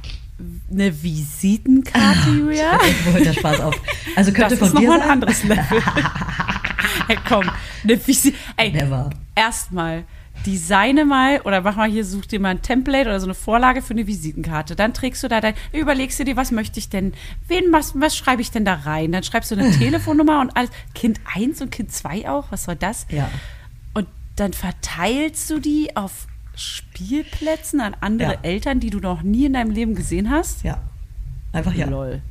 [0.71, 2.73] eine Visitenkarte, Julia?
[2.85, 3.81] Irgendwo hört der Spaß auf.
[4.17, 5.83] Also könnte Das von ist dir nochmal ein anderes Level.
[7.09, 7.51] hey, komm,
[7.85, 8.37] eine Visite.
[8.57, 9.11] Ey, Never.
[9.35, 10.05] erstmal
[10.47, 13.83] designe mal oder mach mal hier, such dir mal ein Template oder so eine Vorlage
[13.83, 14.77] für eine Visitenkarte.
[14.77, 17.13] Dann trägst du da dein, überlegst du dir, was möchte ich denn,
[17.47, 19.13] wen, was, was schreibe ich denn da rein?
[19.13, 20.71] Dann schreibst du eine Telefonnummer und alles.
[20.95, 23.07] Kind 1 und Kind 2 auch, was soll das?
[23.11, 23.31] Ja.
[23.95, 26.27] Und dann verteilst du die auf
[26.61, 28.39] Spielplätzen an andere Ja.
[28.43, 30.63] Eltern, die du noch nie in deinem Leben gesehen hast?
[30.63, 30.79] Ja.
[31.53, 31.87] Einfach ja.
[31.87, 32.23] Lol.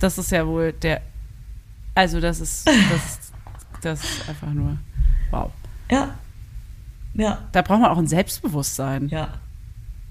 [0.00, 1.02] Das ist ja wohl der.
[1.94, 2.66] Also, das ist.
[2.66, 3.32] Das,
[3.82, 4.78] das ist einfach nur.
[5.30, 5.50] Wow.
[5.90, 6.14] Ja.
[7.14, 7.46] Ja.
[7.52, 9.08] Da braucht man auch ein Selbstbewusstsein.
[9.08, 9.34] Ja.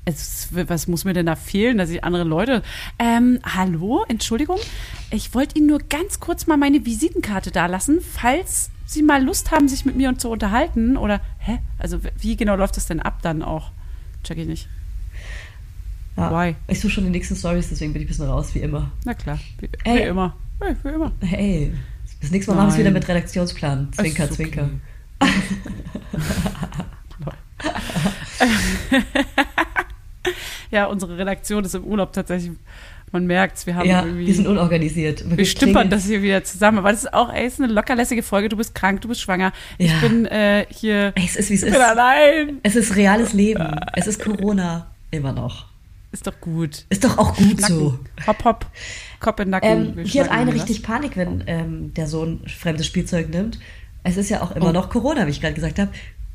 [0.05, 2.63] Es, was muss mir denn da fehlen, dass ich andere Leute.
[2.97, 4.57] Ähm, hallo, Entschuldigung.
[5.11, 9.51] Ich wollte Ihnen nur ganz kurz mal meine Visitenkarte da lassen, falls Sie mal Lust
[9.51, 10.97] haben, sich mit mir zu unterhalten.
[10.97, 11.59] Oder, hä?
[11.77, 13.71] Also, wie genau läuft das denn ab dann auch?
[14.23, 14.67] Check ich nicht.
[16.17, 16.29] ja.
[16.31, 16.55] Why?
[16.67, 18.91] Ich suche schon die nächsten Stories, deswegen bin ich ein bisschen raus, wie immer.
[19.05, 20.35] Na klar, wie, wie immer.
[20.59, 21.11] Hey, wie immer.
[21.21, 21.73] Hey,
[22.19, 22.99] das nächste Mal machen wir es wieder Nein.
[22.99, 23.93] mit Redaktionsplan.
[23.93, 24.33] Zwinker, okay.
[24.33, 24.69] zwinker.
[30.71, 32.53] Ja, unsere Redaktion ist im Urlaub tatsächlich.
[33.11, 34.25] Man merkt's, wir haben Ja, irgendwie.
[34.25, 35.23] die sind unorganisiert.
[35.37, 36.77] wir stümpern das hier wieder zusammen.
[36.77, 38.47] Aber das ist auch, ey, ist eine lockerlässige Folge.
[38.49, 39.51] Du bist krank, du bist schwanger.
[39.77, 39.99] Ich Ja.
[39.99, 41.11] bin äh, hier.
[41.15, 41.79] Ey, es ist, wie es ich ist.
[41.79, 42.59] allein.
[42.63, 43.75] Es ist reales Leben.
[43.93, 44.87] Es ist Corona.
[45.11, 45.65] Immer noch.
[46.13, 46.85] Ist doch gut.
[46.89, 47.75] Ist doch auch gut Nacken.
[47.77, 47.99] so.
[48.27, 48.65] Hopp, hopp.
[49.19, 49.69] Kopf in Nacken.
[49.69, 53.59] Ähm, Wir hier hat schnacken eine richtig Panik, wenn ähm, der Sohn fremdes Spielzeug nimmt.
[54.03, 54.71] Es ist ja auch immer Oh.
[54.71, 55.91] noch Corona, wie ich gerade gesagt habe.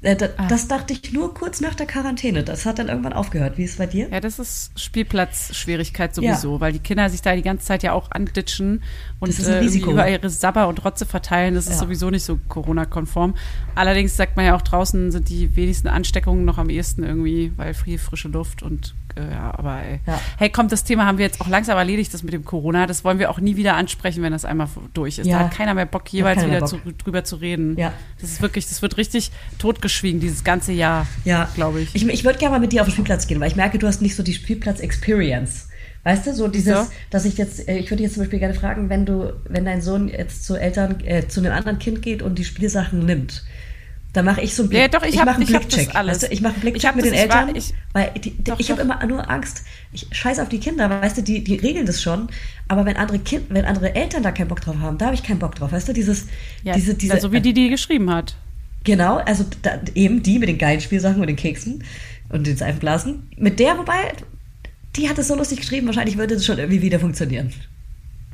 [0.06, 0.46] Äh, Ah.
[0.48, 2.44] Das dachte ich nur kurz nach der Quarantäne.
[2.44, 3.58] Das hat dann irgendwann aufgehört.
[3.58, 4.08] Wie ist es bei dir?
[4.08, 8.10] Ja, das ist Spielplatzschwierigkeit sowieso, weil die Kinder sich da die ganze Zeit ja auch
[8.12, 8.82] anditschen
[9.18, 11.54] und ist äh, über ihre Sabber und Rotze verteilen.
[11.54, 11.78] Das ist Ja.
[11.78, 13.34] sowieso nicht so Corona-konform.
[13.74, 17.74] Allerdings sagt man ja auch draußen sind die wenigsten Ansteckungen noch am ehesten irgendwie, weil
[17.74, 20.00] viel frische Luft und ja, aber ey.
[20.06, 20.20] Ja.
[20.36, 22.86] Hey, kommt, das Thema haben wir jetzt auch langsam erledigt, das mit dem Corona.
[22.86, 25.26] Das wollen wir auch nie wieder ansprechen, wenn das einmal durch ist.
[25.26, 25.38] Ja.
[25.38, 26.68] Da hat keiner mehr Bock, jeweils wieder Bock.
[26.68, 27.76] zu, drüber zu reden.
[27.78, 27.92] Ja.
[28.20, 31.94] Das ist wirklich, das wird richtig totgeschwiegen, dieses ganze Jahr, Ja, glaube ich.
[31.94, 33.86] Ich, ich würde gerne mal mit dir auf den Spielplatz gehen, weil ich merke, du
[33.86, 35.68] hast nicht so die Spielplatz-Experience.
[36.04, 36.90] Weißt du, so dieses, Wieso?
[37.10, 39.64] dass ich jetzt, äh, ich würde dich jetzt zum Beispiel gerne fragen, wenn du, wenn
[39.64, 43.44] dein Sohn jetzt zu Eltern, äh, zu einem anderen Kind geht und die Spielsachen nimmt,
[44.16, 45.94] dann mache ich so einen Blick, Ja, doch, ich hab- mache einen ich Blickcheck.
[45.94, 46.14] alles.
[46.14, 48.10] Weißt du, ich mache einen Ich Blickcheck mit das, den ich war- Eltern, ich- weil
[48.16, 49.62] die, die, Doch, ich habe immer nur Angst.
[49.92, 52.28] Ich scheiß auf die Kinder, weißt du, die, die regeln das schon.
[52.68, 55.22] Aber wenn andere Kind, wenn andere Eltern da keinen Bock drauf haben, da habe ich
[55.22, 55.72] keinen Bock drauf.
[55.72, 56.26] Weißt du, dieses,
[56.64, 58.36] Ja, diese, diese, ja, so wie die, die geschrieben hat.
[58.84, 61.82] Genau, also da, eben die mit den geilen Spielsachen und den Keksen
[62.28, 63.28] und den Seifenblasen.
[63.36, 63.96] Mit der, wobei,
[64.96, 67.52] die hat es so lustig geschrieben, wahrscheinlich würde es schon irgendwie wieder funktionieren.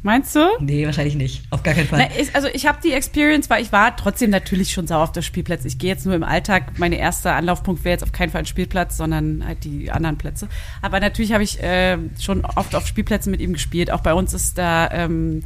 [0.05, 0.41] Meinst du?
[0.59, 1.45] Nee, wahrscheinlich nicht.
[1.51, 2.09] Auf gar keinen Fall.
[2.09, 5.13] Na, ich, also ich habe die Experience, weil ich war trotzdem natürlich schon sauer auf
[5.13, 5.65] das Spielplatz.
[5.65, 6.79] Ich gehe jetzt nur im Alltag.
[6.79, 10.49] Meine erste Anlaufpunkt wäre jetzt auf keinen Fall ein Spielplatz, sondern halt die anderen Plätze.
[10.81, 13.93] Aber natürlich habe ich äh, schon oft auf Spielplätzen mit ihm gespielt.
[13.93, 15.45] Auch bei uns ist da ähm,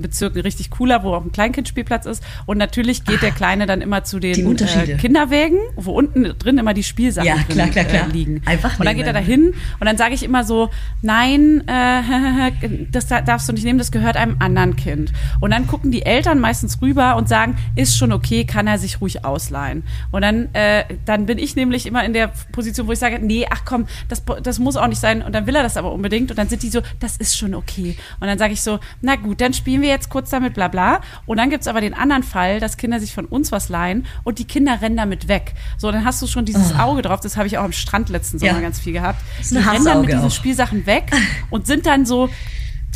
[0.00, 2.22] Bezirk ein richtig cooler, wo auch ein Kleinkindspielplatz ist.
[2.46, 6.72] Und natürlich geht der Kleine dann immer zu den äh, Kinderwägen, wo unten drin immer
[6.72, 8.08] die Spielsachen Ja, drin, klar, klar, klar.
[8.08, 8.42] Äh, liegen.
[8.46, 9.52] Einfach und dann geht er da nehmen.
[9.52, 10.70] hin und dann sage ich immer so,
[11.02, 12.52] nein, äh,
[12.90, 15.12] das darfst du nicht nehmen, das gehört einem anderen Kind.
[15.40, 19.00] Und dann gucken die Eltern meistens rüber und sagen, ist schon okay, kann er sich
[19.00, 19.84] ruhig ausleihen.
[20.10, 23.46] Und dann, äh, dann bin ich nämlich immer in der Position, wo ich sage, nee,
[23.50, 25.22] ach komm, das, das muss auch nicht sein.
[25.22, 26.30] Und dann will er das aber unbedingt.
[26.30, 27.96] Und dann sind die so, das ist schon okay.
[28.20, 31.00] Und dann sage ich so, na gut, dann spielen wir jetzt kurz damit, bla bla.
[31.26, 34.38] Und dann gibt's aber den anderen Fall, dass Kinder sich von uns was leihen und
[34.38, 35.52] die Kinder rennen damit weg.
[35.76, 38.38] So, dann hast du schon dieses Auge drauf, das habe ich auch am Strand letzten
[38.38, 38.60] Sommer Ja.
[38.60, 39.20] ganz viel gehabt.
[39.50, 40.30] Die rennen dann mit diesen auch.
[40.30, 41.10] Spielsachen weg
[41.50, 42.30] und sind dann so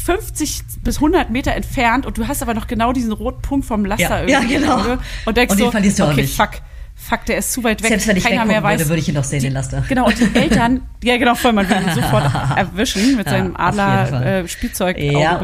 [0.04, 3.84] 50 bis 100 Meter entfernt und du hast aber noch genau diesen roten Punkt vom
[3.84, 4.78] Laster Ja, irgendwie ja, genau.
[4.78, 5.58] Auge und denkst Und
[5.96, 6.36] so, okay, nicht.
[6.36, 6.50] fuck,
[6.94, 7.88] fuck, der ist zu weit weg.
[7.88, 8.78] Selbst wenn ich Keiner mehr weiß.
[8.78, 9.82] würde, würde ich ihn noch sehen, die, den Laster.
[9.88, 13.56] Genau, und die Eltern, ja genau, voll, man will ihn sofort erwischen mit Ja, seinem
[13.56, 14.44] auf jeden Fall.
[14.44, 15.40] Adler äh, Ja.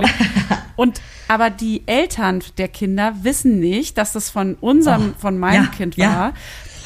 [0.76, 1.01] Und
[1.33, 5.70] aber die Eltern der Kinder wissen nicht, dass das von unserem, Oh, von meinem ja,
[5.70, 6.07] Kind ja.
[6.14, 6.33] war.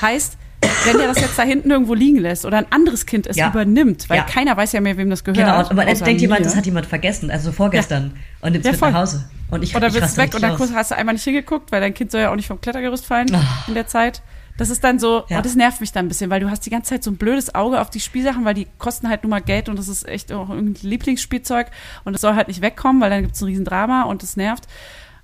[0.00, 0.36] Heißt,
[0.84, 3.48] wenn der das jetzt da hinten irgendwo liegen lässt oder ein anderes Kind es Ja.
[3.50, 4.22] übernimmt, weil Ja.
[4.24, 5.38] keiner weiß ja mehr, wem das gehört.
[5.38, 6.44] Genau, man außer denkt jemand, mir.
[6.46, 8.92] das hat jemand vergessen, also vorgestern, und nimmt es Ja, mit voll.
[8.92, 9.28] nach Hause.
[9.50, 11.94] Und ich, Oder ich bist weg und dann hast du einmal nicht hingeguckt, weil dein
[11.94, 13.42] Kind soll ja auch nicht vom Klettergerüst fallen Ah.
[13.68, 14.22] in der Zeit.
[14.58, 15.38] Das ist dann so, Ja.
[15.38, 17.16] oh, das nervt mich dann ein bisschen, weil du hast die ganze Zeit so ein
[17.16, 20.06] blödes Auge auf die Spielsachen, weil die kosten halt nur mal Geld und das ist
[20.08, 21.70] echt auch irgendein Lieblingsspielzeug
[22.04, 24.64] und es soll halt nicht wegkommen, weil dann gibt es ein Riesendrama und das nervt.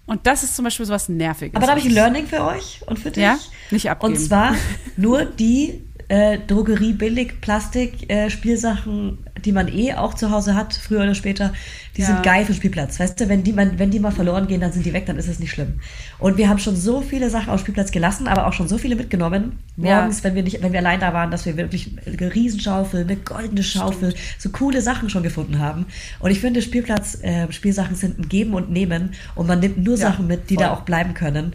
[0.04, 1.54] Und das ist zum Beispiel sowas Nerviges.
[1.54, 3.22] Aber da habe ich ein Learning für euch und für dich.
[3.22, 3.38] Ja?
[3.70, 4.14] Nicht abgeben.
[4.14, 4.54] Und zwar
[4.96, 10.74] nur die äh, Drogerie billig Plastik äh, Spielsachen, die man eh auch zu Hause hat,
[10.74, 11.52] früher oder später,
[11.96, 12.08] die Ja.
[12.08, 12.98] sind geil für den Spielplatz.
[13.00, 15.16] Weißt du, wenn die, man, wenn die mal verloren gehen, dann sind die weg, dann
[15.16, 15.80] ist es nicht schlimm.
[16.18, 18.78] Und wir haben schon so viele Sachen auf dem Spielplatz gelassen, aber auch schon so
[18.78, 19.58] viele mitgenommen.
[19.76, 19.96] Ja.
[20.00, 23.16] Morgens, wenn wir nicht, wenn wir allein da waren, dass wir wirklich eine Riesenschaufel, eine
[23.16, 25.86] goldene Schaufel, so coole Sachen schon gefunden haben.
[26.20, 29.96] Und ich finde, Spielplatz, äh, Spielsachen sind ein Geben und Nehmen und man nimmt nur
[29.96, 30.64] Ja, Sachen mit, die voll.
[30.64, 31.52] da auch bleiben können.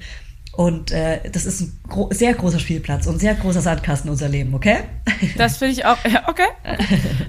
[0.58, 4.56] Und äh, das ist ein gro sehr großer Spielplatz und sehr großer Sandkasten unser Leben,
[4.56, 4.80] okay?
[5.38, 6.48] Das finde ich auch, ja, okay.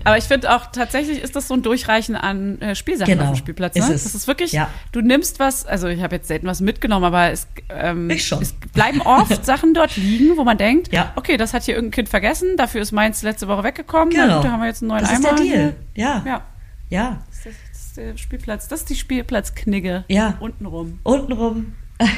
[0.04, 3.32] Aber ich finde auch, tatsächlich ist das so ein Durchreichen an äh, Spielsachen Genau, auf
[3.32, 3.74] dem Spielplatz.
[3.74, 3.82] Ne?
[3.82, 4.02] ist es.
[4.04, 4.70] Das ist wirklich, Ja.
[4.92, 8.30] du nimmst was, also ich habe jetzt selten was mitgenommen, aber es, ähm, es
[8.72, 11.12] bleiben oft Sachen dort liegen, wo man denkt, Ja.
[11.16, 14.26] okay, das hat hier irgendein Kind vergessen, dafür ist meins letzte Woche weggekommen, Genau.
[14.26, 15.36] na gut, da haben wir jetzt einen neuen Das ist Eimer.
[15.36, 15.76] der Deal.
[15.94, 16.22] Ja.
[16.26, 16.42] Ja,
[16.88, 17.18] Ja.
[17.28, 20.04] das ist, das ist der Spielplatz, das ist die Spielplatzknigge.
[20.08, 20.38] Ja.
[20.40, 21.74] Untenrum, Untenrum.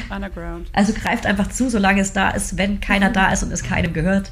[0.09, 0.69] Underground.
[0.73, 2.57] Also greift einfach zu, solange es da ist.
[2.57, 4.31] Wenn keiner da ist und es keinem gehört,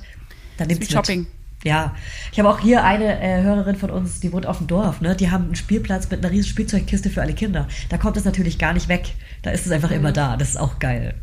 [0.57, 0.71] dann Mhm.
[0.75, 0.91] wie mit.
[0.91, 1.27] Shopping.
[1.63, 1.93] Ja,
[2.31, 5.13] ich habe auch hier eine äh, Hörerin von uns, die wohnt auf dem Dorf, ne?
[5.15, 7.67] Die haben einen Spielplatz mit einer riesen Spielzeugkiste für alle Kinder.
[7.89, 9.13] Da kommt es natürlich gar nicht weg.
[9.41, 9.95] Da ist es einfach Mhm.
[9.97, 10.37] immer da.
[10.37, 11.15] Das ist auch geil.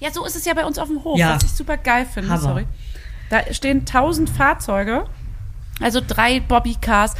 [0.00, 1.34] Ja, so ist es ja bei uns auf dem Hof, Ja.
[1.36, 2.28] was ich super geil finde.
[2.30, 2.40] Hammer.
[2.40, 2.66] Sorry.
[3.30, 5.04] Da stehen tausend Fahrzeuge,
[5.80, 7.14] also drei Bobbycars,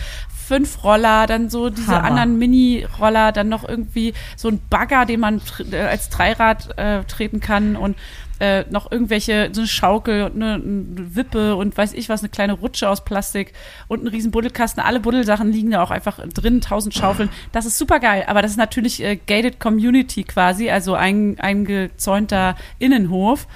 [0.49, 2.05] fünf Roller, dann so diese Hammer.
[2.05, 7.40] anderen Mini-Roller, dann noch irgendwie so ein Bagger, den man äh, als Dreirad äh, treten
[7.40, 7.96] kann und
[8.40, 12.30] äh, noch irgendwelche, so eine Schaukel und eine, eine Wippe und weiß ich was, eine
[12.30, 13.53] kleine Rutsche aus Plastik
[13.88, 14.82] und ein riesen Buddelkasten.
[14.82, 17.28] Alle Buddelsachen liegen da auch einfach drin, tausend Schaufeln.
[17.53, 22.57] Das ist super geil, aber das ist natürlich äh, gated Community quasi, also ein eingezäunter
[22.78, 23.46] Innenhof.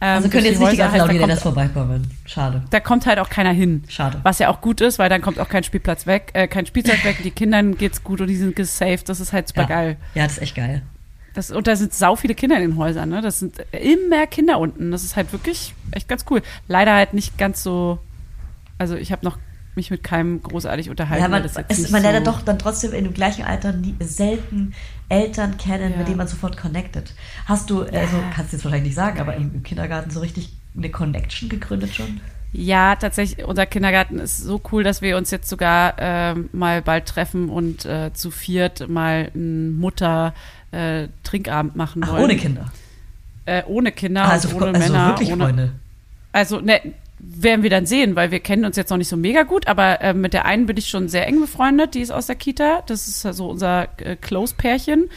[0.00, 2.10] Ähm, Also können durch jetzt nicht die ganzen heißt, da Laudinellas kommt- vorbeikommen.
[2.26, 2.62] Schade.
[2.70, 3.82] da kommt halt auch keiner hin.
[3.88, 4.20] Schade.
[4.24, 7.02] Was ja auch gut ist, weil dann kommt auch kein Spielplatz weg, äh, kein Spielzeug
[7.04, 9.08] weg, die Kindern geht's gut und die sind gesaved.
[9.08, 9.66] Das ist halt super Ja.
[9.68, 9.96] geil.
[10.14, 10.82] Ja, das ist echt geil.
[11.32, 13.20] Das, und da sind sau viele Kinder in den Häusern, ne?
[13.22, 14.90] Das sind immer Kinder unten.
[14.90, 16.42] Das ist halt wirklich echt ganz cool.
[16.68, 17.98] Leider halt nicht ganz so.
[18.78, 19.38] Also ich habe noch
[19.76, 21.22] mich mit keinem großartig unterhalten.
[21.22, 21.54] Ja, man, es,
[21.90, 24.74] man so, lernt doch dann trotzdem in dem gleichen Alter nie, selten
[25.08, 25.98] Eltern kennen, Ja.
[25.98, 27.12] mit denen man sofort connected.
[27.44, 30.52] Hast du, also kannst du jetzt wahrscheinlich nicht sagen, aber im, im Kindergarten so richtig
[30.76, 32.20] eine Connection gegründet schon?
[32.52, 37.06] Ja, tatsächlich, unser Kindergarten ist so cool, dass wir uns jetzt sogar ähm, mal bald
[37.06, 39.76] treffen und äh, zu viert mal einen
[40.72, 42.24] Mutter-Trinkabend machen Ach, wollen.
[42.24, 42.66] ohne Kinder.
[43.44, 45.08] Äh, ohne Kinder, also, und ohne also Männer.
[45.08, 45.72] wirklich ohne, Freunde.
[46.32, 46.80] Also, ne,
[47.28, 50.00] werden wir dann sehen, weil wir kennen uns jetzt noch nicht so mega gut, aber
[50.00, 52.82] äh, mit der einen bin ich schon sehr eng befreundet, die ist aus der Kita.
[52.86, 55.08] Das ist so unser äh, Close-Pärchen.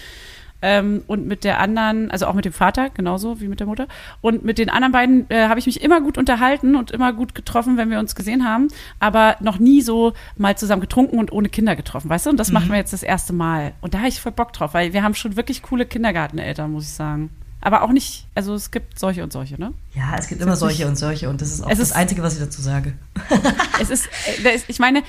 [0.61, 3.87] Ähm, und mit der anderen, also auch mit dem Vater, genauso wie mit der Mutter.
[4.19, 7.33] Und mit den anderen beiden äh, habe ich mich immer gut unterhalten und immer gut
[7.33, 8.67] getroffen, wenn wir uns gesehen haben,
[8.99, 12.31] aber noch nie so mal zusammen getrunken und ohne Kinder getroffen, weißt du?
[12.31, 13.71] Und das machen wir jetzt das erste Mal.
[13.79, 16.83] Und da habe ich voll Bock drauf, weil wir haben schon wirklich coole Kindergarteneltern, muss
[16.83, 17.29] ich sagen.
[17.61, 19.73] Aber auch nicht, also es gibt solche und solche, ne?
[19.93, 22.23] Ja, es gibt immer solche und solche und das ist auch Es das ist- Einzige,
[22.23, 22.93] was ich dazu sage.
[23.81, 24.07] es ist,
[24.45, 25.03] äh, ist- ich meine,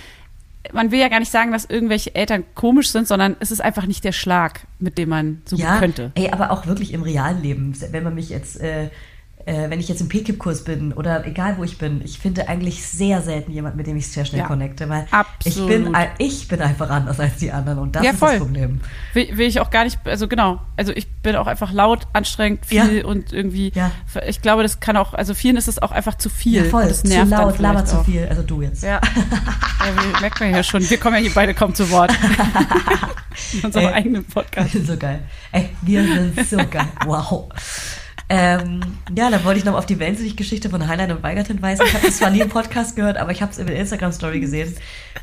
[0.73, 3.87] man will ja gar nicht sagen, dass irgendwelche Eltern komisch sind, sondern es ist einfach
[3.87, 6.13] nicht der Schlag, mit dem man so ja, könnte.
[6.17, 7.75] ey, aber auch wirklich im realen Leben.
[7.93, 8.91] Wenn man mich jetzt, äh,
[9.47, 12.85] äh, wenn ich jetzt im PKIP-Kurs bin oder egal wo ich bin, ich finde eigentlich
[12.87, 15.69] sehr selten jemand, mit dem ich sehr schnell Ja, connecte, weil ich absolut.
[15.69, 18.31] bin, ein- ich bin einfach anders als die anderen und das Ja, ist voll.
[18.33, 18.81] das Problem.
[19.15, 22.67] Will, will ich auch gar nicht, also genau, also ich bin auch einfach laut, anstrengend,
[22.67, 23.05] viel Ja.
[23.07, 23.91] und irgendwie, Ja.
[24.27, 26.65] ich glaube, das kann auch, also vielen ist es auch einfach zu viel.
[26.65, 28.83] Ja, voll, das zu laut, labert zu viel, also du jetzt.
[28.83, 29.01] Ja.
[29.01, 32.13] ja, merken wir ja schon, wir kommen ja hier beide kaum zu Wort.
[33.53, 34.75] In unserem eigenen Podcast.
[34.75, 35.21] Wir sind so geil.
[35.53, 36.87] Ey, wir sind so geil.
[37.07, 37.49] Wow.
[38.33, 38.81] Ähm,
[39.17, 41.85] ja, da wollte ich noch auf die Wellensittich-Geschichte von Highline und Weigert hinweisen.
[41.85, 44.39] Ich habe das zwar nie im Podcast gehört, aber ich habe es in der Instagram-Story
[44.39, 44.73] gesehen.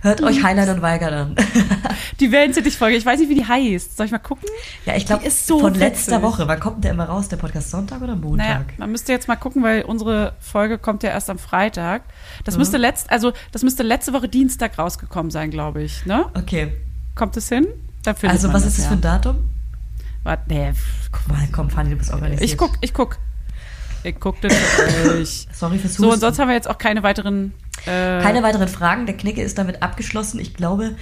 [0.01, 1.36] Hört euch Highline und Weigert an.
[2.20, 3.95] Die Wellensittich-Folge, ich weiß nicht, wie die heißt.
[3.95, 4.49] Soll ich mal gucken?
[4.86, 6.22] ja, ich glaube, so von letzter witzig.
[6.24, 6.47] Woche.
[6.49, 7.30] Wann kommt der immer raus?
[7.30, 8.45] Der Podcast Sonntag oder Montag?
[8.45, 12.01] Naja, man müsste jetzt mal gucken, weil unsere Folge kommt ja erst am Freitag.
[12.43, 12.60] Das Mhm.
[12.60, 16.05] müsste letzt, also das müsste letzte Woche Dienstag rausgekommen sein, glaube ich.
[16.05, 16.26] Ne?
[16.34, 16.74] Okay.
[17.16, 17.68] Kommt es hin?
[18.05, 18.89] Also, was ist das ja.
[18.89, 19.38] für ein Datum?
[20.28, 20.73] Warte, nee,
[21.09, 22.41] Guck mal, komm, Fanny, du bist organisiert.
[22.51, 23.17] ich guck, ich guck.
[24.03, 25.47] Ich guck das für euch.
[25.53, 26.19] Sorry fürs So, und Husten.
[26.19, 27.53] sonst haben wir jetzt auch keine weiteren.
[27.86, 29.05] Äh, Keine weiteren Fragen.
[29.05, 30.41] Der Knicke ist damit abgeschlossen.
[30.41, 30.95] Ich glaube,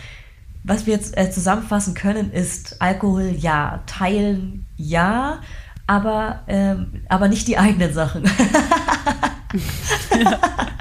[0.63, 5.39] was wir jetzt äh, zusammenfassen können, ist Alkohol ja, teilen ja,
[5.87, 8.29] aber, ähm, aber nicht die eigenen Sachen.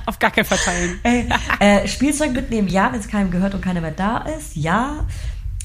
[0.07, 0.99] Auf gar keinen Fall teilen.
[1.03, 1.28] Ey,
[1.61, 5.07] äh, Spielzeug mitnehmen, ja, wenn es keinem gehört und keiner mehr da ist, ja.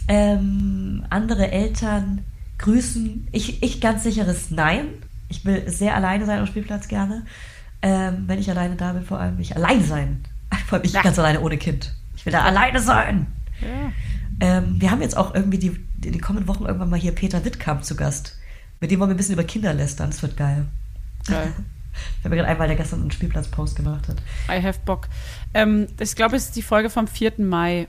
[0.08, 2.24] Ähm, andere Eltern
[2.60, 3.28] grüßen.
[3.32, 4.88] Ich, ich ganz sicheres Nein.
[5.30, 7.26] Ich will sehr alleine sein am Spielplatz gerne.
[7.82, 10.24] Ähm, wenn ich alleine da bin, vor allem ich allein sein.
[10.68, 11.02] Vor allem ich Ja.
[11.02, 11.94] ganz alleine ohne Kind.
[12.16, 13.28] Ich will da alleine sein.
[13.62, 13.92] Ja.
[14.42, 17.44] Ähm, wir haben jetzt auch irgendwie die, die, die kommenden Wochen irgendwann mal hier Peter
[17.46, 18.38] Wittkamp zu Gast.
[18.80, 20.10] Mit dem wollen wir ein bisschen über Kinder lästern.
[20.10, 20.66] Das wird geil.
[21.28, 21.54] Geil.
[22.18, 24.18] Ich habe mir gerade einmal, der gestern einen Spielplatz-Post gemacht hat.
[24.50, 25.08] I have Bock.
[25.54, 27.34] Ähm, ich glaube, es ist die Folge vom 4.
[27.40, 27.88] Mai.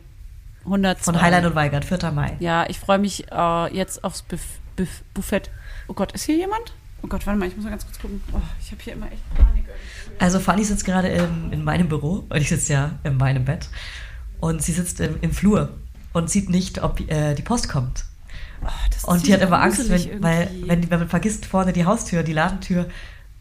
[0.65, 1.03] 102.
[1.05, 2.11] Von Highland und Weigert, 4.
[2.13, 2.37] Mai.
[2.41, 4.41] Ja, ich freue mich äh, jetzt aufs Buff
[4.77, 5.51] Buff Buffett.
[5.89, 6.73] Oh Gott, ist hier jemand?
[7.03, 8.23] Oh Gott, warte mal, ich muss mal ganz kurz gucken.
[8.33, 9.65] Oh, ich habe hier immer echt Panik.
[10.19, 13.69] Also Fanny sitzt gerade in, in meinem Büro und ich sitze ja in meinem Bett.
[14.39, 15.71] Und sie sitzt im, im Flur
[16.13, 18.05] und sieht nicht, ob äh, die Post kommt.
[18.63, 21.87] Oh, Und die hat immer Angst, wenn, weil wenn, die- wenn man vergisst, vorne die
[21.87, 22.87] Haustür, die Ladentür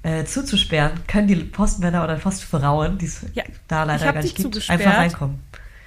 [0.04, 4.70] äh, zuzusperren, können die Postmänner oder Postfrauen, die es Ja, da leider gar nicht gibt,
[4.70, 5.40] einfach reinkommen.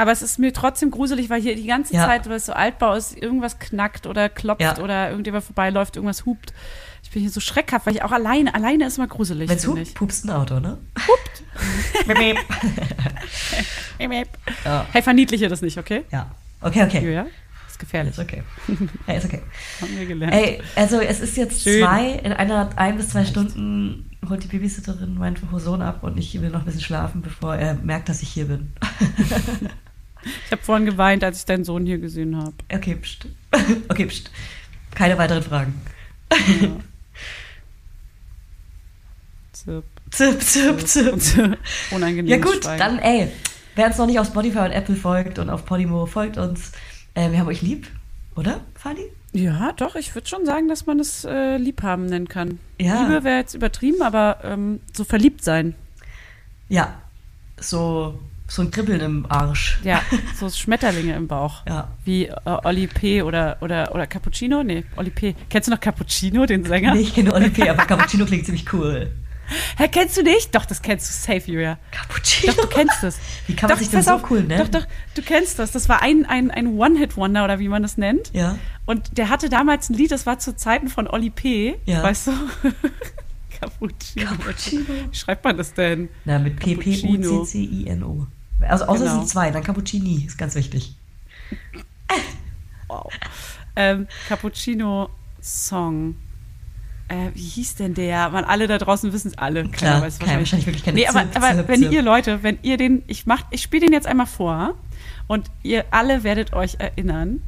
[0.02, 2.04] Aber es ist mir trotzdem gruselig, weil hier die ganze Ja.
[2.06, 4.78] Zeit, weil es so Altbau ist, irgendwas knackt oder klopft Ja.
[4.78, 6.52] oder irgendjemand vorbeiläuft, irgendwas hupt.
[7.04, 9.64] Ich bin hier so schreckhaft, weil ich auch alleine, alleine ist immer gruselig, Wenn es
[9.64, 10.78] hupt, pupst ein Auto, ne?
[14.64, 14.86] Ja.
[14.90, 16.04] Hey, verniedliche das nicht, okay?
[16.10, 16.34] Ja.
[16.60, 16.98] Okay, okay.
[17.00, 17.26] Julia,
[17.68, 18.12] ist gefährlich.
[18.12, 18.42] Ist okay.
[19.06, 19.42] Hey, ist okay.
[19.80, 20.34] Haben wir gelernt.
[20.34, 21.80] Ey, also es ist jetzt Schön.
[21.84, 26.40] zwei, in einer ein bis zwei Stunden holt die Babysitterin meinen Hoson ab und ich
[26.40, 28.72] will noch ein bisschen schlafen, bevor er merkt, dass ich hier bin.
[30.46, 32.54] Ich habe vorhin geweint, als ich deinen Sohn hier gesehen habe.
[32.72, 33.26] Okay, pst.
[33.88, 34.30] Okay, pst.
[34.94, 35.80] Keine weiteren Fragen.
[39.52, 41.20] Zirp, Zip, zip, zip.
[41.20, 41.58] zirp.
[41.90, 42.26] Unangenehm.
[42.26, 43.28] Ja gut, dann ey,
[43.74, 46.72] wer uns noch nicht auf Spotify und Apple folgt und auf Podimo, folgt uns.
[47.14, 47.88] Äh, wir haben euch lieb,
[48.36, 49.04] oder, Fanny?
[49.32, 52.58] Ja, doch, ich würde schon sagen, dass man es äh, Liebhaben nennen kann.
[52.78, 53.02] Ja.
[53.02, 55.74] Liebe wäre jetzt übertrieben, aber ähm, so verliebt sein.
[56.68, 57.00] Ja,
[57.58, 58.18] so,
[58.52, 59.80] so ein Kribbeln im Arsch.
[59.82, 60.02] Ja,
[60.38, 61.62] so Schmetterlinge im Bauch.
[61.66, 61.88] Ja.
[62.04, 63.22] Wie äh, Oli P.
[63.22, 64.62] oder, oder, oder Cappuccino?
[64.62, 65.34] Nee, Oli P.
[65.48, 66.94] Kennst du noch Cappuccino, den Sänger?
[66.94, 69.10] Nee, ich kenne Oli P., aber Cappuccino klingt ziemlich cool.
[69.78, 70.54] Hä, kennst du nicht?
[70.54, 71.78] Doch, das kennst du safe, Julia.
[71.92, 72.52] Cappuccino?
[72.52, 73.18] Doch, du kennst es.
[73.46, 74.30] Wie kann man doch, sich denn so auf.
[74.30, 74.70] cool nennen?
[74.70, 75.72] Doch, doch, du kennst das.
[75.72, 78.32] Das war ein, ein, ein One-Hit-Wonder oder wie man das nennt.
[78.34, 78.58] Ja.
[78.84, 81.78] Und der hatte damals ein Lied, das war zu Zeiten von Oli P.
[81.86, 82.02] Ja.
[82.02, 82.32] Weißt du?
[83.58, 84.26] Cappuccino.
[84.26, 84.84] Cappuccino.
[85.10, 86.10] Wie schreibt man das denn?
[86.26, 86.56] Na, mit.
[86.56, 88.26] P-P-U-C-C-I-N-O.
[88.68, 89.12] Also außer Genau.
[89.12, 90.96] es sind zwei, dann Cappuccini, ist ganz wichtig.
[92.88, 93.10] Wow.
[93.76, 96.16] Ähm, Cappuccino-Song.
[97.08, 98.30] Äh, wie hieß denn der?
[98.30, 99.68] Man, alle da draußen wissen es alle.
[99.68, 101.92] Klar, weiß keiner, wahrscheinlich wirklich keine Nee, aber, Zip, aber Zip, wenn Zip.
[101.92, 104.74] ihr Leute, wenn ihr den, ich mach, ich spiele den jetzt einmal vor
[105.26, 107.42] und ihr alle werdet euch erinnern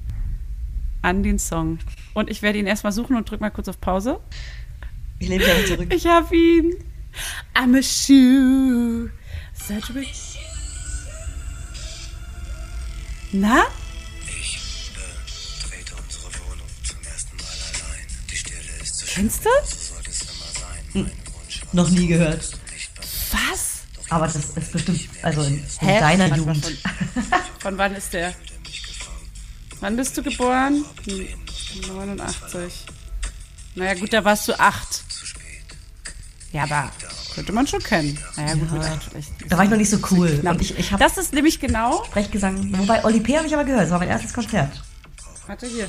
[1.02, 1.78] an den Song.
[2.14, 4.20] Und ich werde ihn erstmal suchen und drück mal kurz auf Pause.
[5.18, 5.92] Ich mich einfach zurück.
[5.94, 6.72] Ich hab ihn.
[7.54, 9.10] I'm a shoe.
[9.54, 10.08] Such a big...
[13.36, 13.64] Na?
[14.28, 18.06] Ich betrete unsere Wohnung zum ersten Mal allein.
[18.30, 19.48] Die Stille ist zu Kennst du?
[19.66, 21.10] So sollte es immer sein.
[21.72, 22.56] War Noch nie gehört.
[23.32, 23.78] Was?
[24.08, 25.98] Aber das ist bestimmt, also in, in Hä?
[25.98, 26.64] deiner mal, Jugend.
[26.64, 27.24] Von,
[27.58, 28.34] von wann ist der?
[29.80, 30.84] Wann bist du geboren?
[31.04, 31.26] Hm,
[31.88, 32.86] 89.
[33.74, 34.92] Naja, gut, da warst du acht.
[35.10, 35.42] zu spät.
[36.52, 36.92] Ja, aber
[37.34, 38.18] könnte man schon kennen.
[38.36, 39.52] Naja, gut, mit acht vielleicht.
[39.52, 40.40] Da war ich noch nicht so cool.
[40.42, 42.04] Und ich, ich Das ist nämlich genau.
[42.04, 43.36] Sprechgesang, wobei Oli P.
[43.36, 44.82] habe ich aber gehört, das war mein erstes Konzert.
[45.46, 45.88] Warte hier.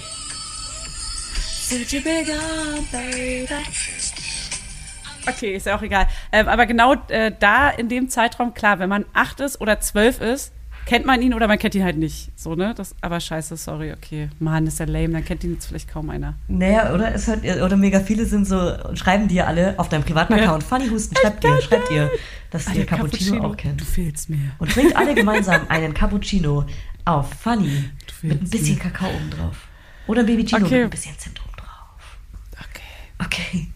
[5.27, 6.07] Okay, ist ja auch egal.
[6.31, 10.21] Ähm, aber genau äh, da in dem Zeitraum, klar, wenn man acht ist oder zwölf
[10.21, 10.51] ist,
[10.85, 12.31] kennt man ihn oder man kennt ihn halt nicht.
[12.35, 12.73] So, ne?
[12.75, 14.29] Das, aber scheiße, sorry, okay.
[14.39, 16.35] Mann, ist ja lame, dann kennt ihn jetzt vielleicht kaum einer.
[16.47, 20.03] Naja, oder es hört, oder mega viele sind so und schreiben dir alle auf deinem
[20.03, 22.11] privaten Account, Funny Husten, schreibt ihr, schreibt ihr,
[22.51, 23.81] dass ihr Cappuccino, auch kennt.
[23.81, 24.51] Du fehlst mir.
[24.59, 26.65] Und trinkt alle gemeinsam einen Cappuccino
[27.05, 27.85] auf Funny
[28.21, 29.67] mit ein bisschen Kakao oben drauf.
[30.07, 30.75] Oder ein Babycino Okay.
[30.75, 32.17] mit ein bisschen Zimt oben drauf.
[32.53, 33.25] Okay.
[33.25, 33.67] Okay.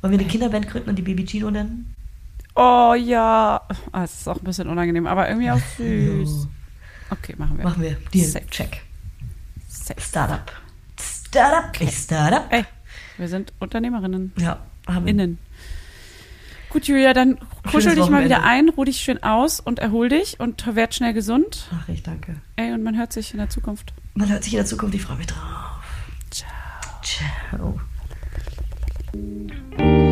[0.00, 1.94] Wollen wir eine Kinderband gründen und die Babycino nennen?
[2.54, 3.60] Oh ja.
[3.92, 6.48] Ah, es ist auch ein bisschen unangenehm, aber irgendwie auch süß.
[7.10, 7.64] Okay, machen wir.
[7.64, 7.96] Machen wir.
[8.12, 8.26] Deal.
[8.26, 8.46] Safe.
[8.46, 8.82] Check.
[9.68, 10.00] Safe.
[10.00, 10.52] Startup.
[11.00, 11.80] Startup.
[11.80, 12.44] Ich Startup.
[12.50, 12.64] Ey,
[13.18, 14.32] wir sind Unternehmerinnen.
[14.38, 15.38] Ja, haben Innen.
[16.72, 20.08] Gut, Julia, dann kuschel Schönes dich mal wieder ein, ruh dich schön aus und erhol
[20.08, 21.68] dich und werd schnell gesund.
[21.70, 22.36] Ach, ich danke.
[22.56, 23.92] Ey, und man hört sich in der Zukunft.
[24.14, 25.82] Man hört sich in der Zukunft, ich freue mich drauf.
[26.30, 27.78] Ciao.
[29.12, 30.11] Ciao.